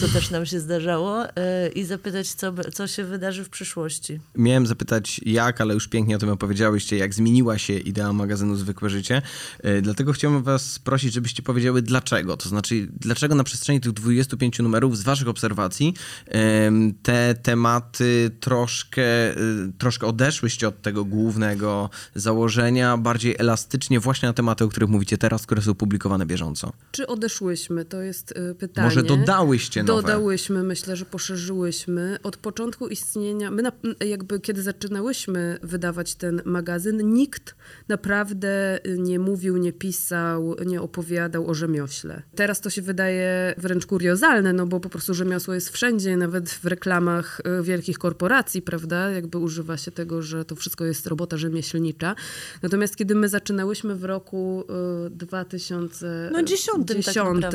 co 0.00 0.08
też 0.08 0.30
nam 0.30 0.46
się 0.46 0.60
zdarzało 0.60 1.36
e, 1.36 1.68
i 1.68 1.84
zapytać, 1.84 2.28
co, 2.28 2.52
co 2.72 2.86
się 2.86 3.04
wydarzy 3.04 3.44
w 3.44 3.48
przyszłości. 3.48 4.20
Miałem 4.34 4.66
zapytać 4.66 5.20
jak, 5.26 5.60
ale 5.60 5.74
już 5.74 5.88
pięknie 5.88 6.16
o 6.16 6.18
tym 6.18 6.28
opowiedziałyście, 6.28 6.96
jak 6.96 7.14
zmieniła 7.14 7.58
się 7.58 7.72
idea 7.72 8.12
magazynu 8.12 8.56
Zwykłe 8.56 8.90
Życie. 8.90 9.22
E, 9.62 9.82
Dlatego 9.82 10.12
chciałbym 10.12 10.42
was 10.42 10.78
prosić, 10.78 11.12
żebyście 11.12 11.42
powiedziały 11.42 11.82
dlaczego. 11.82 12.36
To 12.36 12.48
znaczy, 12.48 12.88
dlaczego 13.00 13.34
na 13.34 13.44
przestrzeni 13.44 13.80
tych 13.80 13.92
25 13.92 14.58
numerów 14.58 14.98
z 14.98 15.02
waszych 15.02 15.28
obserwacji 15.28 15.94
em, 16.26 16.53
te 17.02 17.34
tematy 17.34 18.30
troszkę, 18.40 19.30
y, 19.30 19.72
troszkę 19.78 20.06
odeszłyście 20.06 20.68
od 20.68 20.82
tego 20.82 21.04
głównego 21.04 21.90
założenia, 22.14 22.96
bardziej 22.96 23.36
elastycznie 23.38 24.00
właśnie 24.00 24.28
na 24.28 24.32
tematy, 24.32 24.64
o 24.64 24.68
których 24.68 24.88
mówicie 24.88 25.18
teraz, 25.18 25.46
które 25.46 25.62
są 25.62 25.74
publikowane 25.74 26.26
bieżąco. 26.26 26.72
Czy 26.90 27.06
odeszłyśmy? 27.06 27.84
To 27.84 28.02
jest 28.02 28.32
y, 28.32 28.54
pytanie. 28.54 28.84
Może 28.84 29.02
dodałyście 29.02 29.82
nowe? 29.82 30.02
Dodałyśmy, 30.02 30.62
myślę, 30.62 30.96
że 30.96 31.04
poszerzyłyśmy. 31.04 32.18
Od 32.22 32.36
początku 32.36 32.88
istnienia, 32.88 33.50
my 33.50 33.62
na, 33.62 33.72
jakby 34.06 34.40
kiedy 34.40 34.62
zaczynałyśmy 34.62 35.58
wydawać 35.62 36.14
ten 36.14 36.42
magazyn, 36.44 37.14
nikt 37.14 37.54
naprawdę 37.88 38.78
nie 38.98 39.18
mówił, 39.18 39.56
nie 39.56 39.72
pisał, 39.72 40.56
nie 40.66 40.82
opowiadał 40.82 41.50
o 41.50 41.54
rzemiośle. 41.54 42.22
Teraz 42.34 42.60
to 42.60 42.70
się 42.70 42.82
wydaje 42.82 43.54
wręcz 43.58 43.86
kuriozalne, 43.86 44.52
no 44.52 44.66
bo 44.66 44.80
po 44.80 44.88
prostu 44.88 45.14
rzemiosło 45.14 45.54
jest 45.54 45.70
wszędzie, 45.70 46.16
nawet 46.16 46.43
nawet 46.44 46.60
w 46.62 46.64
reklamach 46.64 47.40
e, 47.44 47.62
wielkich 47.62 47.98
korporacji, 47.98 48.62
prawda, 48.62 49.10
jakby 49.10 49.38
używa 49.38 49.76
się 49.76 49.90
tego, 49.90 50.22
że 50.22 50.44
to 50.44 50.56
wszystko 50.56 50.84
jest 50.84 51.06
robota 51.06 51.36
rzemieślnicza. 51.36 52.14
Natomiast 52.62 52.96
kiedy 52.96 53.14
my 53.14 53.28
zaczynałyśmy 53.28 53.94
w 53.94 54.04
roku 54.04 54.64
2010, 55.10 55.92
no, 56.32 56.42
dziesiątym, 56.42 57.02
tak 57.42 57.52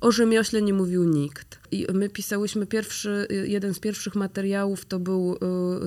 o 0.00 0.12
rzemiośle 0.12 0.62
nie 0.62 0.74
mówił 0.74 1.04
nikt. 1.04 1.60
I 1.70 1.86
my 1.92 2.08
pisałyśmy 2.08 2.66
pierwszy, 2.66 3.26
jeden 3.44 3.74
z 3.74 3.78
pierwszych 3.78 4.14
materiałów 4.14 4.84
to 4.84 4.98
był, 4.98 5.38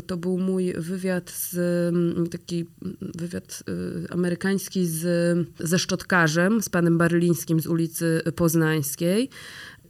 to 0.07 0.17
był 0.17 0.37
mój 0.37 0.73
wywiad 0.73 1.29
z, 1.29 1.55
taki 2.31 2.65
wywiad 3.01 3.63
amerykański 4.09 4.85
z, 4.85 5.03
ze 5.59 5.79
szczotkarzem, 5.79 6.61
z 6.61 6.69
panem 6.69 6.97
Barylińskim 6.97 7.59
z 7.59 7.67
ulicy 7.67 8.21
Poznańskiej. 8.35 9.29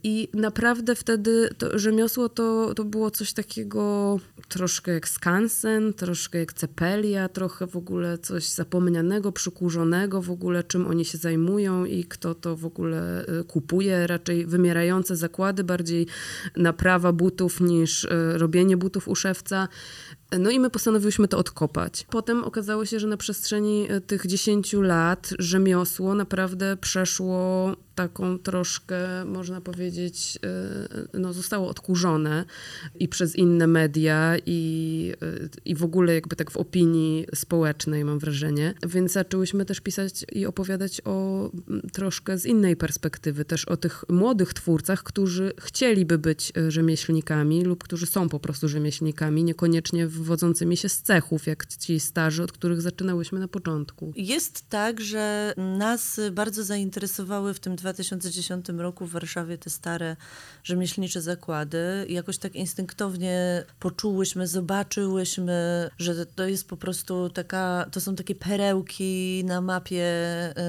I 0.06 0.28
naprawdę 0.34 0.94
wtedy 0.94 1.48
to 1.58 1.78
rzemiosło 1.78 2.28
to, 2.28 2.74
to 2.74 2.84
było 2.84 3.10
coś 3.10 3.32
takiego 3.32 4.18
troszkę 4.48 4.92
jak 4.92 5.08
skansen, 5.08 5.92
troszkę 5.92 6.38
jak 6.38 6.52
cepelia, 6.52 7.28
trochę 7.28 7.66
w 7.66 7.76
ogóle 7.76 8.18
coś 8.18 8.48
zapomnianego, 8.48 9.32
przykurzonego 9.32 10.22
w 10.22 10.30
ogóle, 10.30 10.64
czym 10.64 10.86
oni 10.86 11.04
się 11.04 11.18
zajmują 11.18 11.84
i 11.84 12.04
kto 12.04 12.34
to 12.34 12.56
w 12.56 12.66
ogóle 12.66 13.26
y, 13.40 13.44
kupuje. 13.44 14.06
Raczej 14.06 14.46
wymierające 14.46 15.16
zakłady, 15.16 15.64
bardziej 15.64 16.06
naprawa 16.56 17.12
butów 17.12 17.60
niż 17.60 18.04
y, 18.04 18.08
robienie 18.38 18.76
butów 18.76 19.08
u 19.08 19.14
szewca. 19.14 19.68
No 20.38 20.50
i 20.50 20.60
my 20.60 20.70
postanowiłyśmy 20.70 21.28
to 21.28 21.38
odkopać. 21.38 22.06
Potem 22.10 22.44
okazało 22.44 22.86
się, 22.86 23.00
że 23.00 23.06
na 23.06 23.16
przestrzeni 23.16 23.92
y, 23.92 24.00
tych 24.00 24.26
10 24.26 24.72
lat 24.72 25.30
rzemiosło 25.38 26.14
naprawdę 26.14 26.76
przeszło 26.76 27.76
taką 27.94 28.38
troszkę, 28.38 29.24
można 29.24 29.60
powiedzieć, 29.60 30.38
y, 31.14 31.18
no, 31.18 31.32
zostało 31.32 31.68
odkurzone 31.68 32.44
i 33.00 33.08
przez 33.08 33.36
inne 33.36 33.66
media 33.66 34.36
i, 34.46 35.12
y, 35.22 35.48
i 35.64 35.74
w 35.74 35.84
ogóle 35.84 36.14
jakby 36.14 36.36
tak 36.36 36.50
w 36.50 36.56
opinii 36.56 37.26
społecznej 37.34 38.04
mam 38.04 38.18
wrażenie. 38.18 38.74
Więc 38.86 39.12
zaczęłyśmy 39.12 39.64
też 39.64 39.80
pisać 39.80 40.24
i 40.32 40.46
opowiadać 40.46 41.00
o 41.04 41.50
troszkę 41.92 42.38
z 42.38 42.46
innej 42.46 42.76
perspektywy, 42.76 43.44
też 43.44 43.64
o 43.64 43.76
tych 43.76 44.04
młodych 44.08 44.54
twórcach, 44.54 45.02
którzy 45.02 45.52
chcieliby 45.60 46.18
być 46.18 46.52
rzemieślnikami 46.68 47.64
lub 47.64 47.84
którzy 47.84 48.06
są 48.06 48.28
po 48.28 48.40
prostu 48.40 48.68
rzemieślnikami, 48.68 49.44
niekoniecznie 49.44 50.06
wywodzącymi 50.24 50.76
się 50.76 50.88
z 50.88 51.02
cechów, 51.02 51.46
jak 51.46 51.66
ci 51.66 52.00
starzy, 52.00 52.42
od 52.42 52.52
których 52.52 52.80
zaczynałyśmy 52.80 53.40
na 53.40 53.48
początku. 53.48 54.12
Jest 54.16 54.68
tak, 54.68 55.00
że 55.00 55.54
nas 55.56 56.20
bardzo 56.32 56.64
zainteresowały 56.64 57.54
w 57.54 57.60
tym 57.60 57.76
2010 57.76 58.66
roku 58.68 59.06
w 59.06 59.10
Warszawie 59.10 59.58
te 59.58 59.70
stare 59.70 60.16
rzemieślnicze 60.62 61.22
zakłady. 61.22 62.06
Jakoś 62.08 62.38
tak 62.38 62.56
instynktownie 62.56 63.64
poczułyśmy, 63.80 64.46
zobaczyłyśmy, 64.46 65.90
że 65.98 66.26
to 66.26 66.46
jest 66.46 66.68
po 66.68 66.76
prostu 66.76 67.30
taka, 67.30 67.86
to 67.92 68.00
są 68.00 68.16
takie 68.16 68.34
perełki 68.34 69.42
na 69.44 69.60
mapie, 69.60 70.04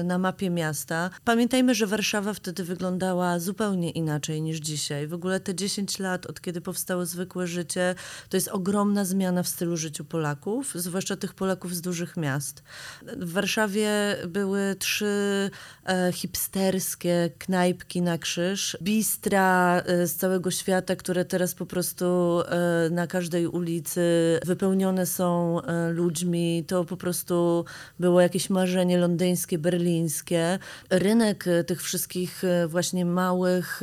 na 0.04 0.18
mapie 0.18 0.50
miasta. 0.50 1.10
Pamiętajmy, 1.24 1.74
że 1.74 1.86
Warszawa 1.86 2.34
wtedy 2.34 2.64
wyglądała 2.64 3.38
zupełnie 3.38 3.90
inaczej 3.90 4.42
niż 4.42 4.58
dzisiaj. 4.58 5.06
W 5.06 5.14
ogóle 5.14 5.40
te 5.40 5.54
10 5.54 5.98
lat, 5.98 6.26
od 6.26 6.40
kiedy 6.40 6.60
powstało 6.60 7.06
zwykłe 7.06 7.46
życie, 7.46 7.94
to 8.28 8.36
jest 8.36 8.48
ogromna 8.48 9.04
zmiana 9.04 9.35
w 9.42 9.48
stylu 9.48 9.76
życiu 9.76 10.04
Polaków, 10.04 10.72
zwłaszcza 10.74 11.16
tych 11.16 11.34
Polaków 11.34 11.74
z 11.74 11.80
dużych 11.80 12.16
miast. 12.16 12.62
W 13.02 13.32
Warszawie 13.32 13.90
były 14.28 14.76
trzy 14.78 15.50
e, 15.84 16.12
hipsterskie 16.12 17.30
knajpki 17.38 18.02
na 18.02 18.18
krzyż, 18.18 18.76
bistra 18.82 19.80
e, 19.80 20.06
z 20.06 20.16
całego 20.16 20.50
świata, 20.50 20.96
które 20.96 21.24
teraz 21.24 21.54
po 21.54 21.66
prostu 21.66 22.40
e, 22.40 22.90
na 22.90 23.06
każdej 23.06 23.46
ulicy 23.46 24.00
wypełnione 24.44 25.06
są 25.06 25.60
e, 25.62 25.90
ludźmi. 25.90 26.64
To 26.66 26.84
po 26.84 26.96
prostu 26.96 27.64
było 28.00 28.20
jakieś 28.20 28.50
marzenie 28.50 28.98
londyńskie, 28.98 29.58
berlińskie. 29.58 30.58
Rynek 30.90 31.44
tych 31.66 31.82
wszystkich 31.82 32.42
właśnie 32.68 33.04
małych 33.04 33.80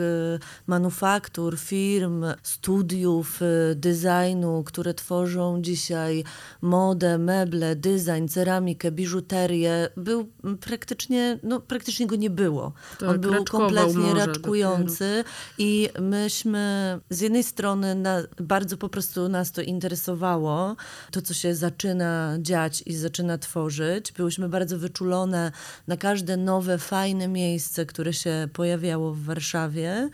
manufaktur, 0.68 1.58
firm, 1.58 2.26
studiów 2.44 3.40
designu, 3.76 4.64
które 4.64 4.94
tworzą 4.94 5.43
dzisiaj 5.62 6.24
modę, 6.62 7.18
meble, 7.18 7.76
design, 7.76 8.28
ceramikę, 8.28 8.92
biżuterię, 8.92 9.90
był 9.98 10.30
praktycznie, 10.60 11.40
no 11.44 11.60
praktycznie 11.60 12.08
go 12.08 12.16
nie 12.16 12.30
było. 12.30 12.74
Tak. 13.00 13.10
On 13.10 13.20
był 13.20 13.44
kompletnie 13.44 14.14
raczkujący 14.14 15.24
i 15.58 15.90
myśmy 16.00 17.00
z 17.10 17.22
jednej 17.22 17.44
strony 17.44 17.96
na, 17.96 18.22
bardzo 18.40 18.78
po 18.78 18.90
prostu 18.90 19.30
nas 19.30 19.52
to 19.52 19.62
interesowało, 19.62 20.76
to 21.12 21.22
co 21.22 21.34
się 21.34 21.56
zaczyna 21.56 22.38
dziać 22.40 22.84
i 22.86 22.96
zaczyna 22.96 23.38
tworzyć. 23.38 24.12
Byłyśmy 24.12 24.50
bardzo 24.50 24.78
wyczulone 24.78 25.52
na 25.88 25.98
każde 25.98 26.38
nowe, 26.38 26.78
fajne 26.78 27.28
miejsce, 27.28 27.86
które 27.86 28.14
się 28.14 28.48
pojawiało 28.54 29.14
w 29.14 29.24
Warszawie. 29.24 30.10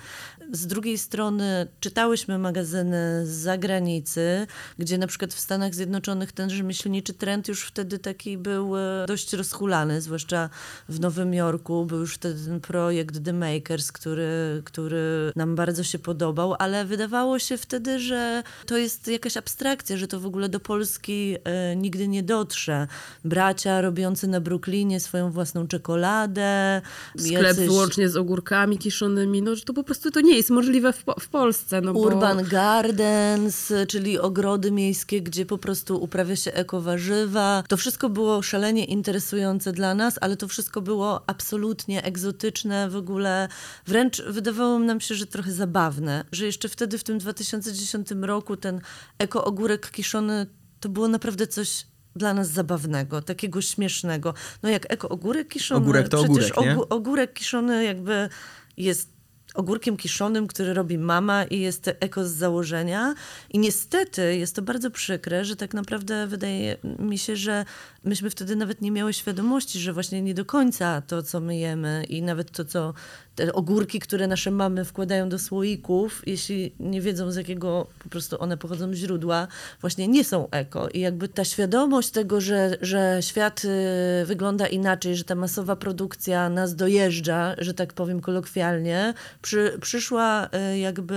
Z 0.52 0.68
drugiej 0.68 0.98
strony 0.98 1.68
czytałyśmy 1.80 2.38
magazyny 2.38 3.26
z 3.26 3.30
zagranicy, 3.30 4.48
gdzie 4.80 4.98
na 4.98 5.08
przykład 5.08 5.34
w 5.34 5.40
Stanach 5.40 5.76
Zjednoczonych 5.76 6.32
ten 6.32 6.50
rzemieślniczy 6.50 7.14
trend 7.14 7.48
już 7.48 7.64
wtedy 7.64 8.00
taki 8.00 8.38
był 8.38 8.78
e, 8.78 9.06
dość 9.08 9.34
rozhulany, 9.34 10.02
zwłaszcza 10.02 10.50
w 10.90 11.00
Nowym 11.00 11.34
Jorku. 11.34 11.86
Był 11.86 12.00
już 12.00 12.16
wtedy 12.16 12.46
ten 12.46 12.60
projekt 12.60 13.26
The 13.26 13.34
Makers, 13.34 13.92
który, 13.92 14.62
który 14.66 15.32
nam 15.36 15.56
bardzo 15.56 15.84
się 15.84 16.00
podobał, 16.00 16.56
ale 16.60 16.86
wydawało 16.86 17.40
się 17.40 17.58
wtedy, 17.58 18.00
że 18.00 18.44
to 18.66 18.78
jest 18.78 19.08
jakaś 19.08 19.38
abstrakcja, 19.38 19.98
że 19.98 20.08
to 20.08 20.20
w 20.20 20.26
ogóle 20.26 20.50
do 20.50 20.60
Polski 20.60 21.36
e, 21.44 21.76
nigdy 21.76 22.08
nie 22.08 22.24
dotrze. 22.24 22.88
Bracia 23.26 23.82
robiący 23.82 24.28
na 24.28 24.42
Brooklynie 24.42 25.00
swoją 25.00 25.32
własną 25.32 25.68
czekoladę. 25.68 26.82
Sklep 27.18 27.44
jacyś... 27.44 27.68
wyłącznie 27.68 28.10
z 28.10 28.16
ogórkami 28.16 28.78
kiszonymi, 28.78 29.42
no 29.42 29.56
że 29.56 29.62
to 29.62 29.74
po 29.74 29.84
prostu 29.84 30.12
to 30.12 30.22
nie 30.22 30.39
jest 30.40 30.50
możliwe 30.50 30.94
w, 30.94 31.04
w 31.20 31.28
Polsce. 31.28 31.82
No 31.82 31.92
Urban 31.92 32.38
bo... 32.38 32.44
Gardens, 32.44 33.74
czyli 33.88 34.20
ogrody 34.20 34.72
miejskie, 34.72 35.22
gdzie 35.22 35.46
po 35.46 35.58
prostu 35.58 36.04
uprawia 36.04 36.36
się 36.36 36.54
ekowarzywa. 36.54 37.64
To 37.68 37.78
wszystko 37.78 38.10
było 38.10 38.42
szalenie 38.42 38.86
interesujące 38.86 39.72
dla 39.72 39.96
nas, 39.96 40.16
ale 40.22 40.38
to 40.38 40.48
wszystko 40.48 40.82
było 40.82 41.30
absolutnie 41.30 42.04
egzotyczne, 42.04 42.90
w 42.90 42.96
ogóle 42.96 43.48
wręcz 43.88 44.22
wydawało 44.22 44.80
nam 44.80 45.02
się, 45.02 45.16
że 45.16 45.28
trochę 45.28 45.52
zabawne, 45.52 46.26
że 46.32 46.46
jeszcze 46.46 46.70
wtedy 46.70 46.98
w 46.98 47.04
tym 47.04 47.18
2010 47.18 48.08
roku 48.22 48.58
ten 48.58 48.82
eko-ogórek 49.20 49.92
kiszony 49.92 50.48
to 50.80 50.90
było 50.90 51.08
naprawdę 51.08 51.48
coś 51.48 51.86
dla 52.16 52.34
nas 52.34 52.50
zabawnego, 52.50 53.22
takiego 53.22 53.62
śmiesznego. 53.62 54.34
No 54.64 54.70
jak 54.70 54.94
eko-ogórek 54.94 55.48
kiszony, 55.48 55.82
ogórek 55.82 56.10
to 56.10 56.24
przecież 56.24 56.52
ogórek, 56.52 56.94
ogórek 56.94 57.34
kiszony 57.34 57.84
jakby 57.84 58.30
jest 58.78 59.19
ogórkiem 59.54 59.98
kiszonym, 59.98 60.48
który 60.48 60.74
robi 60.74 60.98
mama 60.98 61.44
i 61.44 61.60
jest 61.60 61.90
eko 62.00 62.26
z 62.26 62.32
założenia. 62.32 63.16
I 63.50 63.60
niestety 63.60 64.38
jest 64.38 64.56
to 64.56 64.62
bardzo 64.62 64.92
przykre, 64.92 65.46
że 65.46 65.56
tak 65.56 65.74
naprawdę 65.74 66.28
wydaje 66.28 66.78
mi 67.00 67.18
się, 67.18 67.36
że 67.36 67.66
myśmy 68.04 68.30
wtedy 68.30 68.56
nawet 68.56 68.82
nie 68.82 68.92
miały 68.92 69.14
świadomości, 69.14 69.80
że 69.80 69.94
właśnie 69.94 70.22
nie 70.22 70.34
do 70.34 70.46
końca 70.46 71.02
to, 71.02 71.24
co 71.24 71.40
my 71.40 71.58
jemy 71.58 72.04
i 72.10 72.22
nawet 72.22 72.52
to, 72.52 72.66
co 72.66 72.94
te 73.40 73.54
ogórki, 73.54 74.00
które 74.00 74.28
nasze 74.28 74.52
mamy 74.52 74.86
wkładają 74.86 75.30
do 75.30 75.40
słoików, 75.40 76.22
jeśli 76.26 76.74
nie 76.80 77.02
wiedzą 77.02 77.32
z 77.32 77.36
jakiego 77.36 77.88
po 78.04 78.10
prostu 78.10 78.42
one 78.42 78.58
pochodzą 78.58 78.94
źródła, 78.94 79.48
właśnie 79.82 80.08
nie 80.08 80.24
są 80.24 80.50
eko. 80.52 80.90
I 80.90 81.00
jakby 81.00 81.28
ta 81.28 81.46
świadomość 81.46 82.10
tego, 82.10 82.42
że, 82.42 82.78
że 82.82 83.18
świat 83.22 83.62
y, 83.66 84.26
wygląda 84.26 84.68
inaczej, 84.68 85.16
że 85.16 85.24
ta 85.24 85.36
masowa 85.36 85.76
produkcja 85.76 86.50
nas 86.50 86.76
dojeżdża, 86.76 87.56
że 87.58 87.74
tak 87.74 87.94
powiem 87.94 88.22
kolokwialnie, 88.22 89.14
przy, 89.42 89.78
przyszła 89.82 90.50
y, 90.74 90.78
jakby 90.80 91.16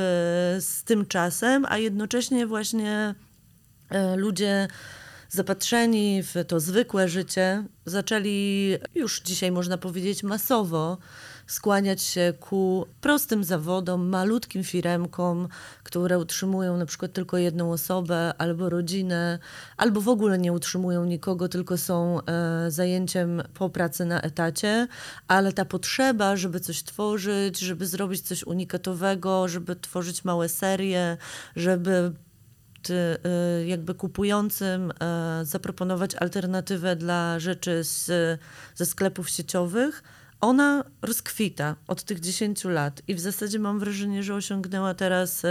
z 0.60 0.84
tym 0.84 1.06
czasem, 1.06 1.66
a 1.68 1.78
jednocześnie 1.78 2.46
właśnie 2.46 3.14
y, 3.92 4.16
ludzie 4.16 4.68
zapatrzeni 5.32 6.22
w 6.22 6.34
to 6.48 6.60
zwykłe 6.60 7.08
życie, 7.08 7.64
zaczęli 7.86 8.70
już 8.94 9.20
dzisiaj 9.20 9.52
można 9.52 9.78
powiedzieć 9.78 10.22
masowo 10.22 10.98
skłaniać 11.46 12.02
się 12.02 12.32
ku 12.40 12.86
prostym 13.00 13.44
zawodom, 13.44 14.08
malutkim 14.08 14.64
firemkom, 14.64 15.48
które 15.82 16.18
utrzymują 16.18 16.76
na 16.76 16.86
przykład 16.86 17.12
tylko 17.12 17.38
jedną 17.38 17.72
osobę 17.72 18.34
albo 18.38 18.68
rodzinę, 18.68 19.38
albo 19.76 20.00
w 20.00 20.08
ogóle 20.08 20.38
nie 20.38 20.52
utrzymują 20.52 21.04
nikogo, 21.04 21.48
tylko 21.48 21.78
są 21.78 22.20
e, 22.20 22.70
zajęciem 22.70 23.42
po 23.54 23.70
pracy 23.70 24.04
na 24.04 24.20
etacie, 24.20 24.88
ale 25.28 25.52
ta 25.52 25.64
potrzeba, 25.64 26.36
żeby 26.36 26.60
coś 26.60 26.82
tworzyć, 26.82 27.58
żeby 27.58 27.86
zrobić 27.86 28.20
coś 28.20 28.44
unikatowego, 28.44 29.48
żeby 29.48 29.76
tworzyć 29.76 30.24
małe 30.24 30.48
serie, 30.48 31.16
żeby 31.56 32.12
jakby 33.66 33.94
kupującym 33.94 34.92
e, 35.00 35.40
zaproponować 35.44 36.14
alternatywę 36.14 36.96
dla 36.96 37.38
rzeczy 37.38 37.84
z, 37.84 38.10
ze 38.74 38.86
sklepów 38.86 39.30
sieciowych, 39.30 40.02
ona 40.40 40.84
rozkwita 41.02 41.76
od 41.88 42.02
tych 42.02 42.20
10 42.20 42.64
lat 42.64 43.02
i 43.08 43.14
w 43.14 43.20
zasadzie 43.20 43.58
mam 43.58 43.78
wrażenie, 43.78 44.22
że 44.22 44.34
osiągnęła 44.34 44.94
teraz 44.94 45.42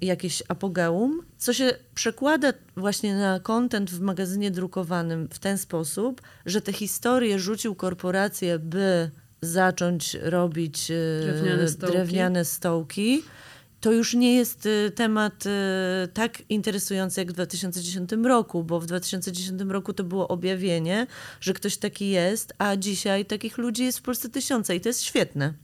jakieś 0.00 0.42
apogeum, 0.48 1.22
co 1.38 1.52
się 1.52 1.70
przekłada 1.94 2.52
właśnie 2.76 3.16
na 3.16 3.40
content 3.40 3.90
w 3.90 4.00
magazynie 4.00 4.50
drukowanym 4.50 5.28
w 5.32 5.38
ten 5.38 5.58
sposób, 5.58 6.22
że 6.46 6.60
te 6.60 6.72
historie 6.72 7.38
rzucił 7.38 7.74
korporacje, 7.74 8.58
by 8.58 9.10
zacząć 9.42 10.16
robić 10.22 10.92
Drewniane 11.20 11.68
stołki. 11.68 11.92
drewniane 11.92 12.44
stołki 12.44 13.22
to 13.86 13.92
już 13.92 14.14
nie 14.14 14.36
jest 14.36 14.66
y, 14.66 14.92
temat 14.94 15.46
y, 15.46 15.50
tak 16.14 16.42
interesujący 16.48 17.20
jak 17.20 17.30
w 17.30 17.32
2010 17.32 18.10
roku, 18.24 18.64
bo 18.64 18.80
w 18.80 18.86
2010 18.86 19.60
roku 19.68 19.92
to 19.92 20.04
było 20.04 20.28
objawienie, 20.28 21.06
że 21.40 21.54
ktoś 21.54 21.76
taki 21.76 22.08
jest, 22.08 22.54
a 22.58 22.76
dzisiaj 22.76 23.24
takich 23.24 23.58
ludzi 23.58 23.84
jest 23.84 23.98
w 23.98 24.02
Polsce 24.02 24.28
tysiące 24.28 24.76
i 24.76 24.80
to 24.80 24.88
jest 24.88 25.02
świetne. 25.02 25.54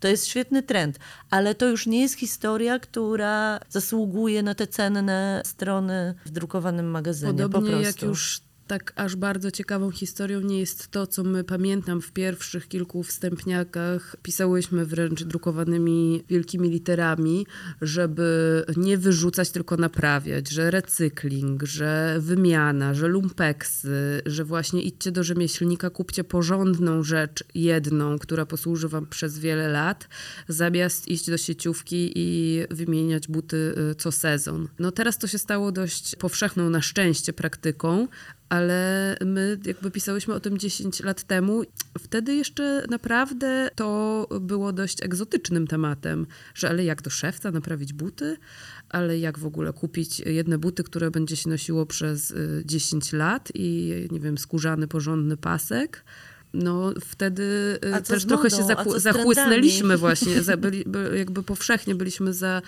To 0.00 0.08
jest 0.08 0.26
świetny 0.26 0.62
trend, 0.62 0.98
ale 1.30 1.54
to 1.54 1.66
już 1.66 1.86
nie 1.86 2.00
jest 2.00 2.14
historia, 2.14 2.78
która 2.78 3.60
zasługuje 3.68 4.42
na 4.42 4.54
te 4.54 4.66
cenne 4.66 5.42
strony 5.44 6.14
w 6.26 6.30
drukowanym 6.30 6.90
magazynie. 6.90 7.32
po 7.32 7.38
Podobnie 7.38 7.70
prostu. 7.70 7.86
jak 7.86 8.02
już 8.02 8.40
tak 8.68 8.92
aż 8.96 9.16
bardzo 9.16 9.50
ciekawą 9.50 9.90
historią 9.90 10.40
nie 10.40 10.60
jest 10.60 10.88
to, 10.88 11.06
co 11.06 11.24
my 11.24 11.44
pamiętam 11.44 12.00
w 12.00 12.12
pierwszych 12.12 12.68
kilku 12.68 13.02
wstępniakach. 13.02 14.16
Pisałyśmy 14.22 14.86
wręcz 14.86 15.24
drukowanymi 15.24 16.24
wielkimi 16.28 16.70
literami, 16.70 17.46
żeby 17.82 18.64
nie 18.76 18.98
wyrzucać, 18.98 19.50
tylko 19.50 19.76
naprawiać, 19.76 20.50
że 20.50 20.70
recykling, 20.70 21.62
że 21.62 22.16
wymiana, 22.20 22.94
że 22.94 23.08
lumpeksy, 23.08 24.22
że 24.26 24.44
właśnie 24.44 24.82
idźcie 24.82 25.12
do 25.12 25.24
rzemieślnika, 25.24 25.90
kupcie 25.90 26.24
porządną 26.24 27.02
rzecz, 27.02 27.44
jedną, 27.54 28.18
która 28.18 28.46
posłuży 28.46 28.88
wam 28.88 29.06
przez 29.06 29.38
wiele 29.38 29.68
lat, 29.68 30.08
zamiast 30.48 31.08
iść 31.08 31.30
do 31.30 31.38
sieciówki 31.38 32.12
i 32.16 32.60
wymieniać 32.70 33.28
buty 33.28 33.74
y, 33.90 33.94
co 33.94 34.12
sezon. 34.12 34.68
No 34.78 34.92
teraz 34.92 35.18
to 35.18 35.26
się 35.26 35.38
stało 35.38 35.72
dość 35.72 36.16
powszechną 36.16 36.70
na 36.70 36.82
szczęście 36.82 37.32
praktyką, 37.32 38.08
ale 38.48 39.16
my 39.24 39.58
jakby 39.64 39.90
pisałyśmy 39.90 40.34
o 40.34 40.40
tym 40.40 40.58
10 40.58 41.00
lat 41.00 41.22
temu. 41.22 41.62
Wtedy 41.98 42.34
jeszcze 42.34 42.84
naprawdę 42.90 43.70
to 43.74 44.26
było 44.40 44.72
dość 44.72 45.02
egzotycznym 45.02 45.66
tematem, 45.66 46.26
że 46.54 46.68
ale 46.68 46.84
jak 46.84 47.02
do 47.02 47.10
szewca 47.10 47.50
naprawić 47.50 47.92
buty, 47.92 48.36
ale 48.88 49.18
jak 49.18 49.38
w 49.38 49.46
ogóle 49.46 49.72
kupić 49.72 50.20
jedne 50.20 50.58
buty, 50.58 50.84
które 50.84 51.10
będzie 51.10 51.36
się 51.36 51.50
nosiło 51.50 51.86
przez 51.86 52.30
y, 52.30 52.62
10 52.64 53.12
lat 53.12 53.48
i 53.54 53.92
nie 54.10 54.20
wiem, 54.20 54.38
skórzany, 54.38 54.88
porządny 54.88 55.36
pasek. 55.36 56.04
No 56.58 56.92
wtedy 57.00 57.78
y, 57.98 58.02
też 58.02 58.24
trochę 58.24 58.50
się 58.50 58.60
modą? 58.60 58.76
A 58.76 58.84
co 58.84 58.90
zachły- 58.90 58.98
z 58.98 59.02
trendami? 59.02 59.34
zachłysnęliśmy 59.34 59.96
właśnie, 59.96 60.42
za, 60.42 60.56
byli, 60.66 60.84
by, 60.86 61.18
jakby 61.18 61.42
powszechnie 61.42 61.94
byliśmy 61.94 62.34
za, 62.34 62.62